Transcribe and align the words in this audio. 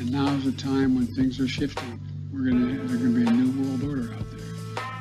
And 0.00 0.12
now's 0.12 0.44
the 0.44 0.52
time 0.52 0.94
when 0.94 1.06
things 1.08 1.38
are 1.40 1.46
shifting. 1.46 2.00
We're 2.32 2.50
gonna 2.50 2.78
there's 2.86 3.02
gonna 3.02 3.14
be 3.14 3.22
a 3.22 3.30
new 3.30 3.50
world 3.62 3.84
order 3.84 4.14
out 4.14 4.30
there. 4.30 4.40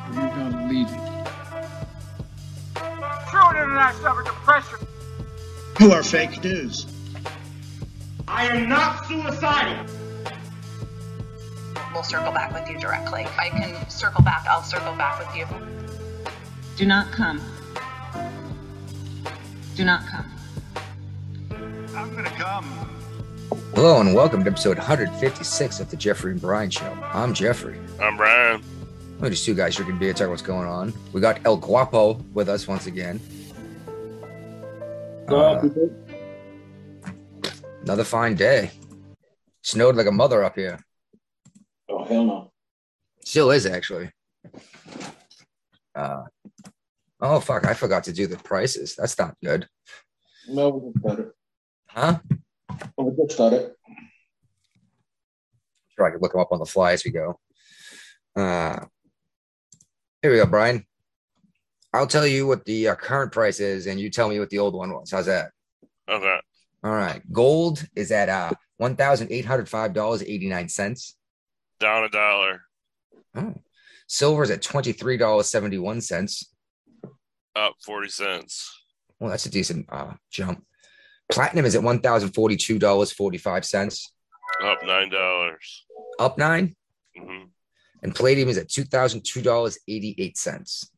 And 0.03 0.15
we've 0.17 0.35
got 0.35 0.51
to 0.51 0.67
lead 0.67 0.87
it. 0.89 0.99
True 3.29 3.49
international 3.51 4.23
depression. 4.25 4.79
You 5.79 5.93
are 5.93 6.03
fake 6.03 6.43
news. 6.43 6.85
I 8.27 8.47
am 8.47 8.67
not 8.67 9.05
suicidal. 9.05 9.85
We'll 11.93 12.03
circle 12.03 12.33
back 12.33 12.51
with 12.53 12.69
you 12.69 12.77
directly. 12.77 13.21
If 13.21 13.39
I 13.39 13.47
can 13.51 13.89
circle 13.89 14.21
back, 14.21 14.45
I'll 14.49 14.63
circle 14.63 14.97
back 14.97 15.17
with 15.25 15.33
you. 15.33 15.47
Do 16.75 16.85
not 16.85 17.09
come. 17.13 17.39
Do 19.77 19.85
not 19.85 20.05
come. 20.07 20.25
I'm 21.95 22.13
gonna 22.13 22.29
come. 22.31 22.98
Hello 23.49 23.99
and 23.99 24.13
welcome 24.13 24.43
to 24.43 24.49
episode 24.51 24.77
156 24.77 25.79
of 25.79 25.89
the 25.89 25.97
Jeffrey 25.97 26.31
and 26.33 26.41
Brian 26.41 26.69
Show. 26.69 26.91
I'm 27.13 27.33
Jeffrey. 27.33 27.79
I'm 27.99 28.15
Brian. 28.15 28.61
We're 29.19 29.31
just 29.31 29.43
two 29.43 29.55
guys 29.55 29.75
drinking 29.75 29.97
beer, 29.97 30.13
talking 30.13 30.29
what's 30.29 30.43
going 30.43 30.67
on. 30.67 30.93
We 31.13 31.21
got 31.21 31.39
El 31.45 31.57
Guapo 31.57 32.13
with 32.33 32.47
us 32.47 32.67
once 32.67 32.85
again. 32.85 33.19
Uh, 35.27 35.67
another 37.81 38.03
fine 38.03 38.35
day. 38.35 38.69
Snowed 39.63 39.95
like 39.95 40.07
a 40.07 40.11
mother 40.11 40.43
up 40.43 40.55
here. 40.55 40.79
Oh 41.89 42.03
hell 42.05 42.25
no. 42.25 42.51
Still 43.25 43.49
is 43.51 43.65
actually. 43.65 44.11
Uh, 45.95 46.23
oh 47.19 47.39
fuck! 47.39 47.65
I 47.65 47.73
forgot 47.73 48.03
to 48.05 48.13
do 48.13 48.27
the 48.27 48.37
prices. 48.37 48.95
That's 48.95 49.17
not 49.17 49.35
good, 49.43 49.67
No, 50.47 50.93
we 50.95 51.23
just 52.79 52.91
started. 52.91 52.93
huh? 52.97 53.03
We 53.03 53.25
just 53.25 53.35
started. 53.35 53.71
Sure, 55.95 56.07
I 56.07 56.11
could 56.11 56.21
look 56.21 56.31
them 56.31 56.41
up 56.41 56.51
on 56.51 56.59
the 56.59 56.65
fly 56.65 56.93
as 56.93 57.03
we 57.03 57.11
go. 57.11 57.39
Uh, 58.35 58.85
here 60.21 60.31
we 60.31 60.37
go, 60.37 60.45
Brian. 60.45 60.85
I'll 61.93 62.07
tell 62.07 62.27
you 62.27 62.45
what 62.45 62.65
the 62.65 62.89
uh, 62.89 62.95
current 62.95 63.31
price 63.31 63.59
is, 63.59 63.87
and 63.87 63.99
you 63.99 64.09
tell 64.09 64.29
me 64.29 64.39
what 64.39 64.49
the 64.49 64.59
old 64.59 64.75
one 64.75 64.91
was. 64.93 65.11
How's 65.11 65.25
that? 65.25 65.51
Okay. 66.07 66.37
All 66.83 66.91
right. 66.91 67.21
Gold 67.31 67.85
is 67.95 68.11
at 68.11 68.29
uh 68.29 68.51
one 68.77 68.95
thousand 68.95 69.31
eight 69.31 69.45
hundred 69.45 69.67
five 69.67 69.93
dollars 69.93 70.23
eighty 70.23 70.47
nine 70.47 70.69
cents. 70.69 71.15
Down 71.79 72.03
a 72.03 72.09
dollar. 72.09 72.61
Oh. 73.35 73.55
Silver 74.07 74.43
is 74.43 74.49
at 74.51 74.61
twenty 74.61 74.91
three 74.93 75.17
dollars 75.17 75.47
seventy 75.47 75.77
one 75.77 75.99
cents. 76.01 76.53
Up 77.55 77.73
40 77.83 78.09
cents. 78.09 78.83
Well, 79.19 79.31
that's 79.31 79.45
a 79.45 79.49
decent 79.49 79.87
uh, 79.89 80.13
jump. 80.31 80.63
Platinum 81.31 81.65
is 81.65 81.75
at 81.75 81.83
one 81.83 81.99
thousand 81.99 82.33
forty 82.33 82.57
two 82.57 82.79
dollars 82.79 83.11
forty 83.11 83.37
five 83.37 83.65
cents, 83.65 84.11
Up 84.63 84.81
$9. 84.81 85.53
up 86.19 86.37
nine. 86.37 86.75
hmm 87.15 87.43
And 88.01 88.15
palladium 88.15 88.49
is 88.49 88.57
at 88.57 88.69
two 88.69 88.83
thousand 88.83 89.23
two 89.25 89.41
dollars 89.41 89.77
eighty 89.87 90.15
eight 90.17 90.37
cents. 90.37 90.89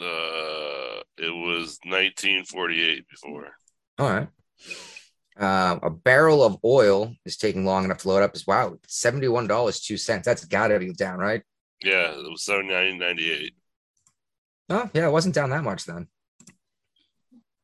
Uh, 0.00 1.00
it 1.16 1.34
was 1.34 1.78
1948 1.84 3.04
before. 3.08 3.48
All 3.98 4.08
right. 4.08 4.28
Um, 5.36 5.80
a 5.82 5.90
barrel 5.90 6.44
of 6.44 6.58
oil 6.64 7.14
is 7.24 7.36
taking 7.36 7.64
long 7.64 7.84
enough 7.84 7.98
to 7.98 8.08
load 8.08 8.22
up 8.22 8.32
as 8.34 8.46
wow, 8.46 8.76
seventy 8.86 9.28
one 9.28 9.46
dollars 9.46 9.80
two 9.80 9.96
cents. 9.96 10.24
That's 10.26 10.44
got 10.44 10.68
to 10.68 10.78
be 10.78 10.92
down, 10.92 11.18
right? 11.18 11.42
Yeah, 11.82 12.10
it 12.10 12.28
was 12.30 12.44
79.98. 12.44 13.52
Oh, 14.70 14.90
yeah, 14.92 15.06
it 15.06 15.12
wasn't 15.12 15.34
down 15.36 15.50
that 15.50 15.62
much 15.62 15.84
then. 15.84 16.08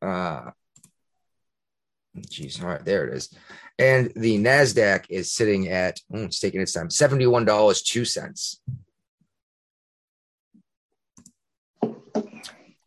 Uh 0.01 0.51
geez, 2.29 2.61
all 2.61 2.69
right, 2.69 2.83
there 2.85 3.07
it 3.07 3.15
is. 3.15 3.35
And 3.77 4.11
the 4.15 4.37
Nasdaq 4.37 5.05
is 5.09 5.31
sitting 5.31 5.67
at 5.67 5.99
oh, 6.13 6.23
it's 6.23 6.39
taking 6.39 6.61
its 6.61 6.73
time, 6.73 6.89
seventy-one 6.89 7.45
dollars 7.45 7.81
two 7.81 8.05
cents. 8.05 8.61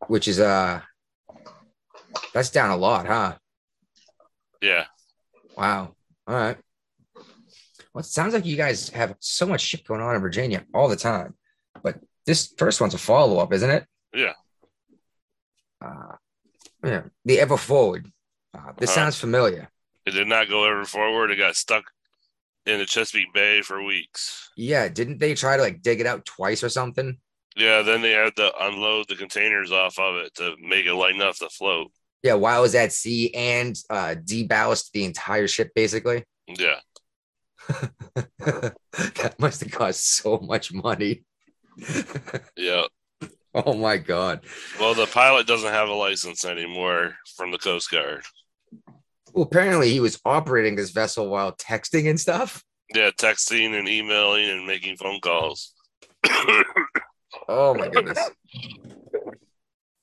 Which 0.06 0.28
is 0.28 0.40
uh 0.40 0.80
that's 2.32 2.50
down 2.50 2.70
a 2.70 2.76
lot, 2.76 3.06
huh? 3.06 3.34
Yeah. 4.62 4.84
Wow. 5.56 5.94
All 6.26 6.34
right. 6.34 6.56
Well, 7.92 8.00
it 8.00 8.06
sounds 8.06 8.34
like 8.34 8.46
you 8.46 8.56
guys 8.56 8.88
have 8.90 9.16
so 9.18 9.46
much 9.46 9.60
shit 9.60 9.86
going 9.86 10.00
on 10.00 10.14
in 10.14 10.20
Virginia 10.20 10.64
all 10.72 10.88
the 10.88 10.96
time. 10.96 11.34
But 11.82 11.98
this 12.26 12.52
first 12.56 12.80
one's 12.80 12.94
a 12.94 12.98
follow 12.98 13.38
up, 13.38 13.52
isn't 13.52 13.70
it? 13.70 13.86
Yeah. 14.14 14.34
Uh, 15.84 16.16
yeah. 16.84 17.02
The 17.24 17.40
Ever 17.40 17.56
Forward. 17.56 18.10
Uh, 18.54 18.72
this 18.78 18.90
Uh-huh. 18.90 19.00
sounds 19.04 19.18
familiar. 19.18 19.68
It 20.06 20.12
did 20.12 20.26
not 20.28 20.48
go 20.48 20.64
ever 20.64 20.84
forward. 20.84 21.30
It 21.30 21.36
got 21.36 21.56
stuck 21.56 21.84
in 22.66 22.78
the 22.78 22.86
Chesapeake 22.86 23.32
Bay 23.34 23.60
for 23.62 23.82
weeks. 23.82 24.50
Yeah. 24.56 24.88
Didn't 24.88 25.18
they 25.18 25.34
try 25.34 25.56
to 25.56 25.62
like 25.62 25.82
dig 25.82 26.00
it 26.00 26.06
out 26.06 26.24
twice 26.24 26.62
or 26.64 26.68
something? 26.68 27.18
Yeah, 27.56 27.82
then 27.82 28.02
they 28.02 28.12
had 28.12 28.36
to 28.36 28.52
unload 28.60 29.08
the 29.08 29.16
containers 29.16 29.72
off 29.72 29.98
of 29.98 30.16
it 30.16 30.34
to 30.36 30.54
make 30.60 30.86
it 30.86 30.94
light 30.94 31.14
enough 31.14 31.38
to 31.40 31.48
float. 31.50 31.90
Yeah. 32.22 32.34
While 32.34 32.60
it 32.60 32.62
was 32.62 32.74
at 32.74 32.92
sea 32.92 33.34
and 33.34 33.76
uh, 33.90 34.14
deballast 34.24 34.92
the 34.92 35.04
entire 35.04 35.46
ship, 35.48 35.72
basically. 35.74 36.24
Yeah. 36.46 36.78
that 38.38 39.34
must 39.38 39.60
have 39.62 39.72
cost 39.72 40.16
so 40.16 40.38
much 40.38 40.72
money. 40.72 41.24
Yeah. 42.56 42.84
oh 43.54 43.74
my 43.74 43.96
God. 43.98 44.40
Well, 44.80 44.94
the 44.94 45.06
pilot 45.06 45.46
doesn't 45.46 45.72
have 45.72 45.88
a 45.88 45.92
license 45.94 46.44
anymore 46.44 47.14
from 47.36 47.50
the 47.52 47.58
Coast 47.58 47.90
Guard. 47.90 48.22
Well, 49.38 49.46
apparently 49.46 49.92
he 49.92 50.00
was 50.00 50.20
operating 50.24 50.74
this 50.74 50.90
vessel 50.90 51.28
while 51.28 51.52
texting 51.52 52.10
and 52.10 52.18
stuff. 52.18 52.64
Yeah, 52.92 53.10
texting 53.10 53.78
and 53.78 53.88
emailing 53.88 54.50
and 54.50 54.66
making 54.66 54.96
phone 54.96 55.20
calls. 55.20 55.74
Oh 57.48 57.72
my 57.72 57.86
goodness. 57.88 58.18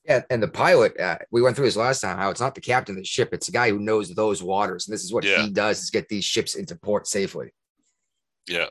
Yeah, 0.06 0.22
and 0.29 0.41
the 0.41 0.47
pilot, 0.47 0.97
uh, 0.97 1.18
we 1.31 1.41
went 1.41 1.57
through 1.57 1.66
this 1.66 1.75
last 1.75 2.00
time. 2.00 2.18
How 2.18 2.29
it's 2.29 2.40
not 2.40 2.56
the 2.56 2.62
captain 2.62 2.96
of 2.96 3.01
the 3.01 3.06
ship; 3.06 3.34
it's 3.34 3.47
the 3.47 3.51
guy 3.51 3.72
who 3.72 3.79
knows 3.79 4.09
those 4.16 4.41
waters, 4.41 4.88
and 4.88 4.94
this 4.94 5.03
is 5.03 5.12
what 5.12 5.25
Yeah. 5.25 5.41
he 5.41 5.50
does: 5.50 5.84
is 5.84 5.90
get 5.90 6.07
these 6.07 6.23
ships 6.23 6.56
into 6.56 6.78
port 6.78 7.06
safely. 7.06 7.50
Yeah. 8.47 8.67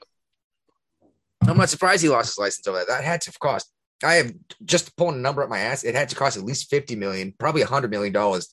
I'm 1.46 1.58
not 1.58 1.68
surprised 1.68 2.02
he 2.02 2.08
lost 2.08 2.30
his 2.30 2.38
license 2.38 2.66
over 2.66 2.78
that. 2.78 2.88
That 2.88 3.04
had 3.04 3.20
to 3.20 3.32
cost. 3.32 3.70
I 4.02 4.14
have 4.14 4.32
just 4.64 4.96
pulling 4.96 5.16
a 5.16 5.20
number 5.20 5.42
up 5.42 5.50
my 5.50 5.58
ass. 5.58 5.84
It 5.84 5.94
had 5.94 6.08
to 6.08 6.16
cost 6.16 6.38
at 6.38 6.42
least 6.44 6.70
fifty 6.70 6.96
million, 6.96 7.34
probably 7.38 7.60
a 7.60 7.66
hundred 7.66 7.90
million 7.90 8.14
dollars, 8.14 8.48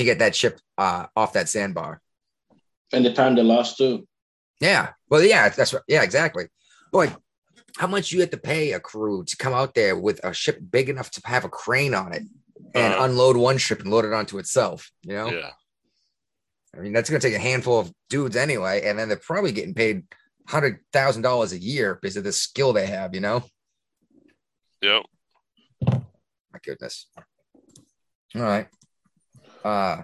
to 0.00 0.04
get 0.04 0.18
that 0.18 0.34
ship 0.34 0.58
uh, 0.78 1.06
off 1.14 1.34
that 1.34 1.48
sandbar. 1.48 2.00
And 2.92 3.04
the 3.04 3.12
time 3.12 3.34
they 3.36 3.42
lost 3.42 3.76
too. 3.78 4.06
Yeah. 4.60 4.90
Well, 5.08 5.22
yeah, 5.22 5.48
that's 5.50 5.72
right. 5.72 5.82
Yeah, 5.86 6.02
exactly. 6.02 6.46
Boy, 6.92 7.14
how 7.76 7.86
much 7.86 8.10
you 8.12 8.20
have 8.20 8.30
to 8.30 8.36
pay 8.36 8.72
a 8.72 8.80
crew 8.80 9.24
to 9.24 9.36
come 9.36 9.52
out 9.54 9.74
there 9.74 9.96
with 9.96 10.20
a 10.24 10.34
ship 10.34 10.58
big 10.70 10.88
enough 10.88 11.10
to 11.12 11.20
have 11.24 11.44
a 11.44 11.48
crane 11.48 11.94
on 11.94 12.12
it 12.12 12.22
and 12.74 12.94
Uh-huh. 12.94 13.04
unload 13.04 13.36
one 13.36 13.58
ship 13.58 13.80
and 13.80 13.90
load 13.90 14.04
it 14.04 14.12
onto 14.12 14.38
itself? 14.38 14.90
You 15.02 15.14
know, 15.14 15.30
Yeah. 15.30 15.50
I 16.76 16.80
mean, 16.80 16.92
that's 16.92 17.10
going 17.10 17.20
to 17.20 17.26
take 17.28 17.36
a 17.36 17.40
handful 17.42 17.78
of 17.80 17.92
dudes 18.08 18.36
anyway. 18.36 18.82
And 18.84 18.98
then 18.98 19.08
they're 19.08 19.16
probably 19.18 19.52
getting 19.52 19.74
paid 19.74 20.04
$100,000 20.48 21.52
a 21.52 21.58
year 21.58 21.98
because 22.00 22.16
of 22.16 22.24
the 22.24 22.32
skill 22.32 22.72
they 22.72 22.86
have, 22.86 23.14
you 23.14 23.20
know? 23.20 23.42
Yep. 24.82 25.02
My 25.82 26.58
goodness. 26.64 27.06
All 28.36 28.42
right. 28.42 28.68
Uh, 29.64 30.02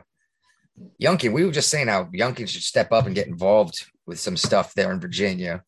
Youngkin, 1.03 1.33
we 1.33 1.45
were 1.45 1.53
just 1.53 1.71
saying 1.71 1.89
how 1.89 2.05
Youngkin 2.05 2.49
should 2.49 2.63
step 2.63 2.93
up 2.93 3.07
and 3.07 3.15
get 3.15 3.27
involved 3.27 3.87
with 4.07 4.21
some 4.21 4.37
stuff 4.37 4.75
there 4.75 4.93
in 4.93 5.01
Virginia. 5.01 5.63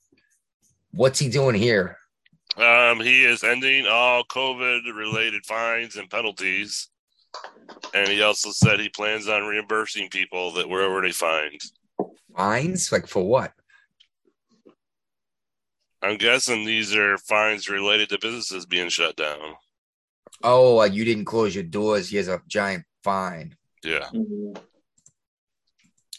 What's 0.93 1.19
he 1.19 1.29
doing 1.29 1.55
here? 1.55 1.97
Um, 2.57 3.01
he 3.01 3.25
is 3.25 3.45
ending 3.45 3.87
all 3.87 4.25
COVID 4.25 4.95
related 4.95 5.47
fines 5.47 5.97
and 5.97 6.11
penalties. 6.11 6.89
And 7.95 8.09
he 8.09 8.23
also 8.23 8.51
said 8.51 8.81
he 8.81 8.89
plans 8.89 9.29
on 9.29 9.45
reimbursing 9.45 10.09
people 10.09 10.53
that 10.53 10.69
wherever 10.69 11.01
they 11.03 11.13
find. 11.13 11.61
Fines? 12.37 12.91
Like 12.91 13.07
for 13.07 13.23
what? 13.23 13.53
I'm 16.03 16.17
guessing 16.17 16.65
these 16.65 16.95
are 16.95 17.19
fines 17.19 17.69
related 17.69 18.09
to 18.11 18.19
businesses 18.21 18.67
being 18.67 18.89
shut 18.89 19.17
down. 19.17 19.55
Oh, 20.43 20.75
like 20.77 20.93
you 20.93 21.05
didn't 21.05 21.25
close 21.25 21.55
your 21.55 21.65
doors. 21.65 22.11
Here's 22.11 22.29
a 22.29 22.41
giant 22.47 22.85
fine. 23.03 23.57
Yeah. 23.85 24.09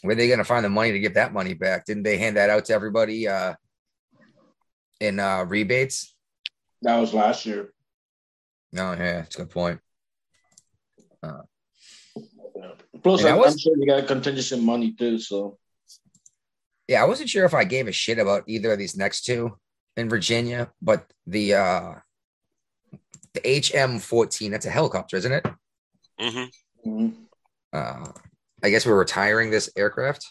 Where 0.02 0.12
are 0.12 0.14
they 0.14 0.28
going 0.28 0.38
to 0.38 0.44
find 0.44 0.64
the 0.64 0.70
money 0.70 0.92
to 0.92 0.98
give 1.00 1.14
that 1.14 1.32
money 1.32 1.54
back? 1.54 1.84
Didn't 1.84 2.04
they 2.04 2.16
hand 2.16 2.36
that 2.36 2.48
out 2.50 2.64
to 2.66 2.72
everybody 2.72 3.28
uh, 3.28 3.54
in 5.00 5.20
uh, 5.20 5.44
rebates? 5.44 6.14
That 6.82 6.98
was 6.98 7.12
last 7.12 7.44
year. 7.44 7.72
No, 8.72 8.92
yeah, 8.92 9.20
that's 9.20 9.34
a 9.34 9.38
good 9.40 9.50
point. 9.50 9.80
Plus, 13.02 13.20
And 13.20 13.28
that 13.28 13.32
I'm, 13.34 13.38
was- 13.38 13.52
I'm 13.52 13.58
sure 13.58 13.76
you 13.76 13.86
got 13.86 14.06
contingency 14.06 14.60
money 14.60 14.92
too. 14.92 15.18
So 15.18 15.58
Yeah, 16.88 17.02
I 17.02 17.06
wasn't 17.06 17.28
sure 17.28 17.44
if 17.44 17.54
I 17.54 17.64
gave 17.64 17.88
a 17.88 17.92
shit 17.92 18.18
about 18.18 18.44
either 18.46 18.72
of 18.72 18.78
these 18.78 18.96
next 18.96 19.22
two 19.24 19.56
in 19.96 20.08
Virginia, 20.08 20.70
but 20.80 21.10
the 21.26 21.54
uh 21.54 21.94
the 23.32 23.40
HM14, 23.40 24.50
that's 24.50 24.66
a 24.66 24.70
helicopter, 24.70 25.16
isn't 25.16 25.32
it? 25.32 25.46
hmm 26.18 26.44
mhm. 26.86 27.14
Uh 27.72 28.06
I 28.62 28.70
guess 28.70 28.84
we're 28.84 28.98
retiring 28.98 29.50
this 29.50 29.70
aircraft. 29.76 30.26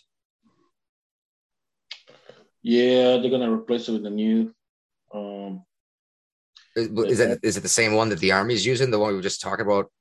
Yeah, 2.62 3.18
they're 3.18 3.32
gonna 3.32 3.52
replace 3.52 3.88
it 3.88 3.94
with 3.94 4.06
a 4.06 4.10
new. 4.10 4.54
Um, 5.14 5.64
Is, 6.76 6.88
is 6.88 7.20
it 7.20 7.40
is 7.42 7.58
it 7.58 7.62
the 7.62 7.70
same 7.70 7.94
one 7.94 8.10
that 8.10 8.20
the 8.20 8.32
army's 8.34 8.66
using? 8.66 8.92
The 8.92 9.00
one 9.00 9.10
we 9.10 9.16
were 9.16 9.22
just 9.22 9.42
talking 9.42 9.66
about 9.66 9.92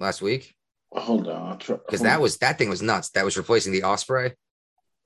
last 0.00 0.20
week? 0.22 0.54
hold 0.92 1.28
on, 1.28 1.58
Because 1.58 2.00
that 2.00 2.20
was 2.20 2.38
that 2.38 2.58
thing 2.58 2.68
was 2.68 2.82
nuts. 2.82 3.10
That 3.10 3.24
was 3.24 3.36
replacing 3.36 3.72
the 3.72 3.84
Osprey. 3.84 4.34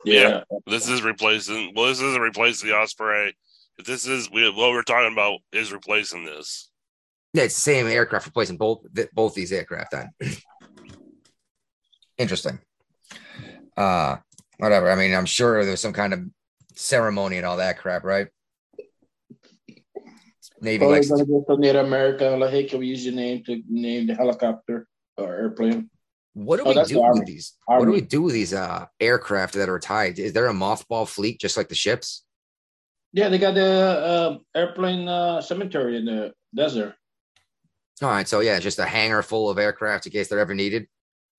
yeah. 0.05 0.45
This 0.67 0.89
is 0.89 1.03
replacing. 1.03 1.73
Well, 1.75 1.89
this 1.89 2.01
isn't 2.01 2.21
replacing 2.21 2.69
the 2.69 2.77
Osprey. 2.77 3.37
But 3.77 3.87
this 3.87 4.07
is 4.07 4.31
we, 4.31 4.49
what 4.51 4.71
we're 4.71 4.83
talking 4.83 5.13
about 5.13 5.41
is 5.53 5.73
replacing 5.73 6.25
this. 6.25 6.71
Yeah, 7.35 7.45
it's 7.45 7.55
the 7.55 7.61
same 7.61 7.87
aircraft 7.87 8.27
replacing 8.27 8.57
both 8.59 8.85
both 9.13 9.35
these 9.35 9.53
aircraft. 9.53 9.93
Then 9.93 10.11
interesting. 12.23 12.59
Uh, 13.77 14.17
whatever. 14.59 14.91
I 14.91 14.95
mean, 14.95 15.15
I'm 15.15 15.27
sure 15.27 15.65
there's 15.65 15.81
some 15.81 15.93
kind 15.93 16.13
of 16.15 16.21
ceremony 16.75 17.37
and 17.37 17.45
all 17.47 17.59
that 17.59 17.79
crap, 17.79 18.05
right? 18.05 18.29
Navy 20.61 20.87
likes 20.87 21.09
gonna 21.11 21.27
go 21.27 21.45
to 21.49 21.57
Native 21.61 21.85
America. 21.85 22.25
Like, 22.39 22.51
hey, 22.51 22.65
can 22.65 22.79
we 22.79 22.87
use 22.87 23.05
your 23.05 23.15
name 23.15 23.43
to 23.45 23.61
name 23.69 24.07
the 24.07 24.15
helicopter 24.15 24.87
or 25.17 25.35
airplane? 25.35 25.91
What 26.35 26.59
do 26.59 26.63
Oh, 26.65 26.69
we 26.69 26.75
do 26.75 26.85
the 26.95 26.95
with 27.01 27.05
Army. 27.05 27.25
these? 27.27 27.55
What 27.67 27.85
do 27.85 27.91
we 27.91 28.01
do 28.01 28.23
with 28.23 28.33
these 28.35 28.55
uh 28.55 28.87
aircraft 29.01 29.55
that 29.55 29.69
are 29.69 29.81
tied? 29.81 30.19
Is 30.19 30.33
there 30.33 30.47
a 30.47 30.53
mothball 30.53 31.07
fleet 31.09 31.41
just 31.41 31.57
like 31.57 31.69
the 31.69 31.75
ships? 31.75 32.25
Yeah, 33.13 33.29
they 33.29 33.39
got 33.39 33.55
the 33.55 33.67
uh, 33.67 34.39
airplane 34.55 35.07
uh, 35.07 35.43
cemetery 35.43 35.99
in 35.99 36.07
the 36.07 36.33
desert. 36.55 36.95
All 38.01 38.09
right, 38.09 38.27
so 38.27 38.41
yeah, 38.41 38.59
just 38.59 38.79
a 38.79 38.87
hangar 38.87 39.23
full 39.23 39.51
of 39.51 39.59
aircraft 39.59 40.07
in 40.07 40.13
case 40.13 40.29
they're 40.29 40.39
ever 40.39 40.55
needed. 40.55 40.87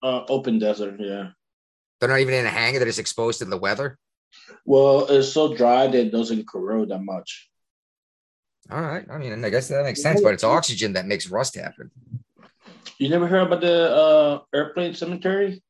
Uh, 0.04 0.26
open 0.28 0.60
desert, 0.60 0.96
yeah. 1.00 1.30
They're 2.00 2.10
not 2.10 2.20
even 2.20 2.34
in 2.34 2.46
a 2.46 2.50
hangar; 2.50 2.78
they're 2.80 2.88
just 2.88 3.00
exposed 3.00 3.40
to 3.40 3.46
the 3.46 3.58
weather. 3.58 3.98
Well, 4.66 5.08
it's 5.10 5.32
so 5.32 5.56
dry 5.56 5.88
that 5.88 5.96
it 5.98 6.12
doesn't 6.12 6.48
corrode 6.48 6.90
that 6.90 7.00
much. 7.00 7.50
All 8.70 8.82
right, 8.82 9.06
I 9.10 9.18
mean, 9.18 9.44
I 9.46 9.50
guess 9.50 9.70
that 9.70 9.84
makes 9.84 10.02
sense, 10.02 10.22
but 10.22 10.34
it's 10.34 10.44
oxygen 10.44 10.94
that 10.94 11.06
makes 11.06 11.30
rust 11.30 11.56
happen. 11.56 11.92
You 12.98 13.10
never 13.10 13.28
heard 13.28 13.48
about 13.48 13.62
the 13.62 13.96
uh, 13.96 14.40
airplane 14.54 14.94
cemetery? 14.94 15.62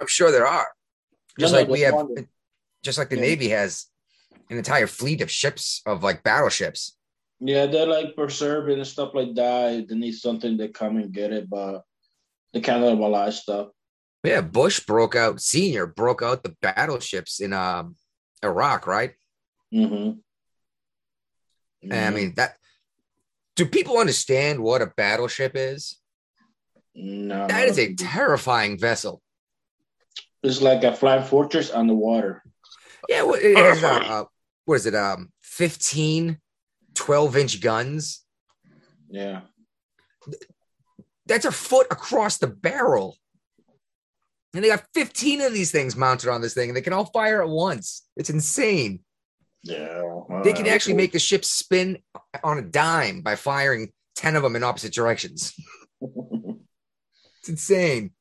I'm 0.00 0.06
sure 0.06 0.30
there 0.30 0.46
are. 0.46 0.66
Just 1.38 1.52
No, 1.52 1.58
no, 1.58 1.62
like 1.62 1.70
we 1.70 1.80
have, 1.80 1.94
one. 1.94 2.28
just 2.82 2.98
like 2.98 3.10
the 3.10 3.16
Yeah. 3.16 3.22
Navy 3.22 3.48
has 3.50 3.86
an 4.50 4.56
entire 4.56 4.86
fleet 4.86 5.20
of 5.20 5.30
ships 5.30 5.82
of 5.86 6.02
like 6.02 6.22
battleships. 6.22 6.96
Yeah, 7.40 7.66
they're 7.66 7.86
like 7.86 8.14
preserving 8.16 8.78
and 8.78 8.86
stuff 8.86 9.10
like 9.14 9.34
that. 9.34 9.86
They 9.88 9.94
need 9.94 10.12
something, 10.12 10.58
to 10.58 10.68
come 10.68 10.96
and 10.96 11.12
get 11.12 11.32
it, 11.32 11.48
but 11.48 11.82
they 12.52 12.60
can't 12.60 12.82
let 12.82 13.34
stuff. 13.34 13.68
Yeah, 14.24 14.40
Bush 14.40 14.80
broke 14.80 15.14
out. 15.14 15.40
Senior 15.40 15.86
broke 15.86 16.22
out 16.22 16.42
the 16.42 16.56
battleships 16.60 17.40
in 17.40 17.52
um, 17.52 17.96
Iraq, 18.42 18.86
right? 18.86 19.12
Mm-hmm. 19.72 20.18
And 21.90 21.92
I 21.92 22.10
mean 22.10 22.34
that. 22.36 22.56
Do 23.54 23.66
people 23.66 23.98
understand 23.98 24.60
what 24.60 24.82
a 24.82 24.92
battleship 24.96 25.52
is? 25.54 25.98
no, 26.94 27.46
That 27.48 27.68
is 27.68 27.78
a 27.78 27.94
terrifying 27.94 28.78
vessel. 28.78 29.20
it's 30.44 30.62
like 30.62 30.84
a 30.84 30.94
flying 30.94 31.24
fortress 31.24 31.70
on 31.70 31.86
the 31.86 31.94
water. 31.94 32.42
Yeah, 33.08 33.22
what, 33.22 33.42
it 33.42 33.56
has, 33.56 33.82
uh, 33.82 33.88
uh, 33.88 34.24
what 34.64 34.76
is 34.76 34.86
it? 34.86 34.94
Um, 34.94 35.32
15 35.42 36.38
12 36.94 37.36
inch 37.36 37.60
guns. 37.60 38.24
Yeah, 39.08 39.40
That's 41.28 41.44
a 41.44 41.52
foot 41.52 41.86
across 41.90 42.38
the 42.38 42.46
barrel. 42.48 43.16
And 44.54 44.64
they 44.64 44.68
got 44.68 44.84
15 44.94 45.42
of 45.42 45.52
these 45.52 45.70
things 45.70 45.94
mounted 45.94 46.30
on 46.30 46.40
this 46.40 46.54
thing, 46.54 46.70
and 46.70 46.76
they 46.76 46.80
can 46.80 46.94
all 46.94 47.04
fire 47.04 47.42
at 47.42 47.48
once. 47.48 48.08
It's 48.16 48.30
insane. 48.30 49.00
yeah. 49.62 50.42
They 50.42 50.52
can 50.54 50.66
actually 50.66 50.94
make 50.94 51.12
the 51.12 51.18
ship 51.18 51.44
spin 51.44 51.98
on 52.42 52.58
a 52.58 52.62
dime 52.62 53.20
by 53.20 53.36
firing 53.36 53.92
10 54.16 54.36
of 54.36 54.42
them 54.42 54.56
in 54.56 54.64
opposite 54.64 54.92
directions. 54.92 55.54
It's 56.00 57.48
insane. 57.48 58.12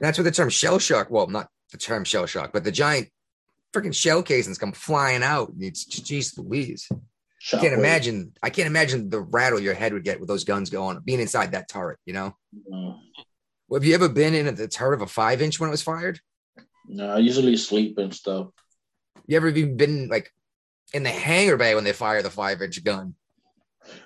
That's 0.00 0.16
where 0.18 0.24
the 0.24 0.30
term 0.30 0.48
shell 0.48 0.78
shock, 0.78 1.10
well, 1.10 1.26
not 1.26 1.48
the 1.72 1.78
term 1.78 2.04
shell 2.04 2.26
shock, 2.26 2.52
but 2.52 2.64
the 2.64 2.72
giant 2.72 3.08
freaking 3.74 3.94
shell 3.94 4.22
casings 4.22 4.58
come 4.58 4.72
flying 4.72 5.22
out. 5.22 5.52
It's 5.58 5.84
geez 5.84 6.36
Louise. 6.38 6.88
I 7.52 7.58
can't 7.58 7.74
imagine. 7.74 8.32
I 8.42 8.50
can't 8.50 8.66
imagine 8.66 9.08
the 9.08 9.20
rattle 9.20 9.60
your 9.60 9.74
head 9.74 9.92
would 9.92 10.04
get 10.04 10.20
with 10.20 10.28
those 10.28 10.44
guns 10.44 10.68
going, 10.68 11.00
being 11.00 11.20
inside 11.20 11.52
that 11.52 11.68
turret, 11.68 11.98
you 12.04 12.12
know? 12.12 12.36
No. 12.68 12.98
Have 13.72 13.84
you 13.84 13.94
ever 13.94 14.08
been 14.08 14.34
in 14.34 14.54
the 14.54 14.68
turret 14.68 14.94
of 14.94 15.02
a 15.02 15.06
five 15.06 15.40
inch 15.40 15.58
when 15.58 15.68
it 15.68 15.70
was 15.70 15.82
fired? 15.82 16.20
No, 16.86 17.10
I 17.10 17.18
usually 17.18 17.56
sleep 17.56 17.98
and 17.98 18.12
stuff. 18.14 18.48
You 19.26 19.36
ever 19.36 19.48
even 19.48 19.76
been 19.76 20.08
like 20.08 20.32
in 20.92 21.02
the 21.02 21.10
hangar 21.10 21.56
bay 21.56 21.74
when 21.74 21.84
they 21.84 21.92
fire 21.92 22.20
the 22.20 22.30
five 22.30 22.60
inch 22.62 22.82
gun? 22.84 23.14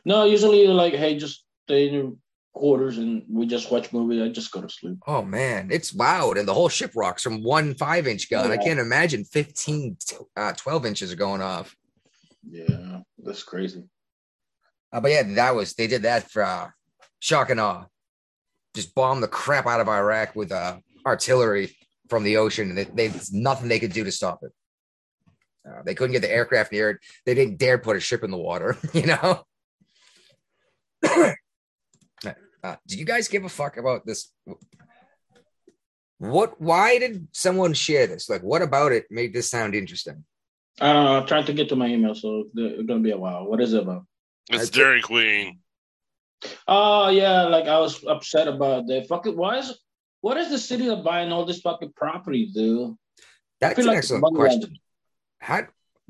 No, 0.04 0.24
usually 0.24 0.66
like, 0.66 0.94
hey, 0.94 1.16
just 1.16 1.44
stay 1.66 1.88
in 1.88 1.94
your 1.94 2.12
quarters 2.52 2.98
and 2.98 3.24
we 3.28 3.46
just 3.46 3.70
watch 3.70 3.92
movie. 3.92 4.22
I 4.22 4.28
just 4.28 4.52
go 4.52 4.60
to 4.60 4.68
sleep. 4.68 4.98
Oh 5.06 5.22
man, 5.22 5.70
it's 5.72 5.94
loud 5.94 6.36
and 6.36 6.46
the 6.46 6.54
whole 6.54 6.68
ship 6.68 6.92
rocks 6.94 7.22
from 7.22 7.42
one 7.42 7.74
five 7.74 8.06
inch 8.06 8.30
gun. 8.30 8.52
I 8.52 8.58
can't 8.58 8.78
imagine 8.78 9.24
15, 9.24 9.96
uh, 10.36 10.52
12 10.52 10.86
inches 10.86 11.12
are 11.12 11.16
going 11.16 11.42
off. 11.42 11.74
Yeah, 12.48 13.00
that's 13.18 13.42
crazy. 13.42 13.84
Uh, 14.92 15.00
but 15.00 15.10
yeah, 15.10 15.22
that 15.34 15.54
was 15.54 15.74
they 15.74 15.86
did 15.86 16.02
that 16.02 16.30
for 16.30 16.42
uh, 16.42 16.70
shock 17.20 17.50
and 17.50 17.60
awe. 17.60 17.86
Just 18.74 18.94
bombed 18.94 19.22
the 19.22 19.28
crap 19.28 19.66
out 19.66 19.80
of 19.80 19.88
Iraq 19.88 20.36
with 20.36 20.52
uh, 20.52 20.78
artillery 21.06 21.76
from 22.08 22.22
the 22.22 22.36
ocean, 22.36 22.70
and 22.70 22.78
they, 22.78 23.08
there's 23.08 23.32
nothing 23.32 23.68
they 23.68 23.80
could 23.80 23.92
do 23.92 24.04
to 24.04 24.12
stop 24.12 24.40
it. 24.42 24.52
Uh, 25.68 25.82
they 25.82 25.94
couldn't 25.94 26.12
get 26.12 26.22
the 26.22 26.30
aircraft 26.30 26.72
near 26.72 26.90
it. 26.90 26.98
They 27.24 27.34
didn't 27.34 27.58
dare 27.58 27.78
put 27.78 27.96
a 27.96 28.00
ship 28.00 28.22
in 28.22 28.30
the 28.30 28.36
water. 28.36 28.76
You 28.92 29.06
know. 29.06 29.42
uh, 32.62 32.76
do 32.86 32.96
you 32.96 33.04
guys 33.04 33.28
give 33.28 33.44
a 33.44 33.48
fuck 33.48 33.76
about 33.76 34.06
this? 34.06 34.30
What? 36.18 36.60
Why 36.60 36.98
did 36.98 37.26
someone 37.32 37.74
share 37.74 38.06
this? 38.06 38.28
Like, 38.28 38.42
what 38.42 38.62
about 38.62 38.92
it 38.92 39.06
made 39.10 39.34
this 39.34 39.50
sound 39.50 39.74
interesting? 39.74 40.24
I 40.80 40.92
don't 40.92 41.04
know. 41.04 41.16
I'm 41.18 41.26
trying 41.26 41.46
to 41.46 41.52
get 41.52 41.68
to 41.68 41.76
my 41.76 41.86
email, 41.86 42.14
so 42.14 42.48
it's 42.54 42.86
gonna 42.86 43.00
be 43.00 43.12
a 43.12 43.18
while. 43.18 43.46
What 43.46 43.60
is 43.60 43.72
it 43.72 43.82
about? 43.82 44.06
It's 44.48 44.56
I 44.56 44.60
think- 44.62 44.74
Dairy 44.74 45.02
Queen. 45.02 45.60
Oh 46.68 47.08
yeah, 47.08 47.44
like 47.44 47.66
I 47.66 47.78
was 47.78 48.04
upset 48.04 48.48
about 48.48 48.86
that. 48.88 49.06
Fucking 49.08 49.36
why 49.36 49.58
is 49.58 49.78
what 50.20 50.36
is 50.36 50.50
the 50.50 50.58
city 50.58 50.88
of 50.88 51.04
buying 51.04 51.32
all 51.32 51.44
this 51.44 51.60
fucking 51.60 51.92
property, 51.96 52.50
dude? 52.52 52.94
That's 53.60 53.78
an 53.78 53.86
like 53.86 53.98
excellent 53.98 54.22
money 54.22 54.36
question. 54.36 54.78
How 55.38 55.66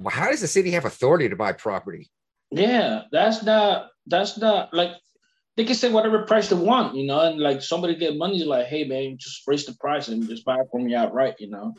how 0.08 0.30
does 0.30 0.40
the 0.40 0.48
city 0.48 0.72
have 0.72 0.86
authority 0.86 1.28
to 1.28 1.36
buy 1.36 1.52
property? 1.52 2.10
Yeah, 2.50 3.02
that's 3.12 3.42
not 3.44 3.90
that's 4.06 4.38
not 4.38 4.74
like 4.74 4.92
they 5.56 5.64
can 5.64 5.76
say 5.76 5.90
whatever 5.90 6.22
price 6.22 6.48
they 6.48 6.56
want, 6.56 6.96
you 6.96 7.06
know, 7.06 7.20
and 7.20 7.38
like 7.38 7.62
somebody 7.62 7.94
get 7.94 8.16
money, 8.16 8.42
like, 8.44 8.66
hey 8.66 8.84
man, 8.84 9.16
just 9.18 9.42
raise 9.46 9.66
the 9.66 9.74
price 9.74 10.08
and 10.08 10.28
just 10.28 10.44
buy 10.44 10.56
it 10.56 10.66
from 10.72 10.84
me 10.84 10.94
outright, 10.94 11.36
you 11.38 11.48
know. 11.48 11.74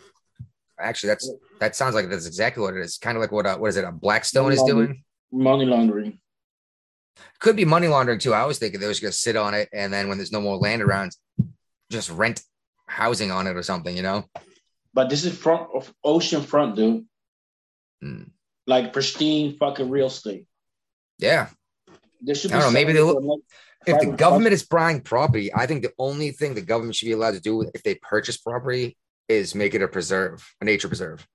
Actually, 0.79 1.09
that's 1.09 1.31
that 1.59 1.75
sounds 1.75 1.95
like 1.95 2.09
that's 2.09 2.27
exactly 2.27 2.61
what 2.61 2.75
it 2.75 2.81
is. 2.81 2.97
Kind 2.97 3.17
of 3.17 3.21
like 3.21 3.31
what 3.31 3.45
uh, 3.45 3.57
what 3.57 3.67
is 3.67 3.77
it? 3.77 3.85
A 3.85 3.91
Blackstone 3.91 4.51
is 4.51 4.61
doing. 4.63 5.03
Money 5.31 5.65
laundering. 5.65 6.19
Could 7.39 7.55
be 7.55 7.65
money 7.65 7.87
laundering 7.87 8.19
too. 8.19 8.33
I 8.33 8.45
was 8.45 8.59
thinking 8.59 8.79
they 8.79 8.87
was 8.87 8.99
going 8.99 9.11
to 9.11 9.17
sit 9.17 9.35
on 9.35 9.53
it, 9.53 9.69
and 9.71 9.93
then 9.93 10.09
when 10.09 10.17
there's 10.17 10.31
no 10.31 10.41
more 10.41 10.57
land 10.57 10.81
around, 10.81 11.15
just 11.89 12.09
rent 12.09 12.41
housing 12.87 13.31
on 13.31 13.47
it 13.47 13.55
or 13.55 13.63
something. 13.63 13.95
You 13.95 14.03
know? 14.03 14.25
But 14.93 15.09
this 15.09 15.23
is 15.25 15.37
front 15.37 15.69
of 15.73 15.93
ocean 16.03 16.41
front, 16.41 16.75
dude. 16.75 17.05
Hmm. 18.01 18.23
Like 18.67 18.93
pristine 18.93 19.57
fucking 19.57 19.89
real 19.89 20.07
estate. 20.07 20.45
Yeah. 21.19 21.49
There 22.21 22.35
should 22.35 22.51
I 22.51 22.59
don't 22.59 22.67
know, 22.67 22.73
maybe 22.73 22.93
for, 22.93 23.21
like, 23.21 23.39
If 23.85 23.99
the 23.99 24.15
government 24.15 24.53
is 24.53 24.65
buying 24.65 25.01
property, 25.01 25.53
I 25.53 25.67
think 25.67 25.83
the 25.83 25.93
only 25.99 26.31
thing 26.31 26.53
the 26.53 26.61
government 26.61 26.95
should 26.95 27.05
be 27.05 27.11
allowed 27.11 27.35
to 27.35 27.39
do 27.39 27.61
if 27.61 27.83
they 27.83 27.95
purchase 27.95 28.37
property 28.37 28.97
is 29.27 29.55
make 29.55 29.73
it 29.73 29.81
a 29.81 29.87
preserve, 29.87 30.47
a 30.61 30.65
nature 30.65 30.87
preserve. 30.87 31.25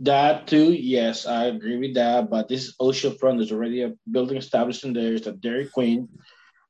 That 0.00 0.46
too, 0.46 0.72
yes, 0.72 1.26
I 1.26 1.46
agree 1.46 1.76
with 1.76 1.94
that. 1.94 2.30
But 2.30 2.48
this 2.48 2.76
oceanfront 2.80 3.40
is 3.42 3.50
already 3.50 3.82
a 3.82 3.94
building 4.10 4.36
established 4.36 4.84
in 4.84 4.92
there. 4.92 5.14
It's 5.14 5.26
a 5.26 5.32
Dairy 5.32 5.66
Queen, 5.66 6.08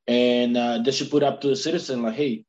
and 0.06 0.56
uh, 0.56 0.78
they 0.78 0.92
should 0.92 1.10
put 1.10 1.22
up 1.22 1.42
to 1.42 1.48
the 1.48 1.56
citizen 1.56 2.02
like, 2.02 2.14
hey, 2.14 2.44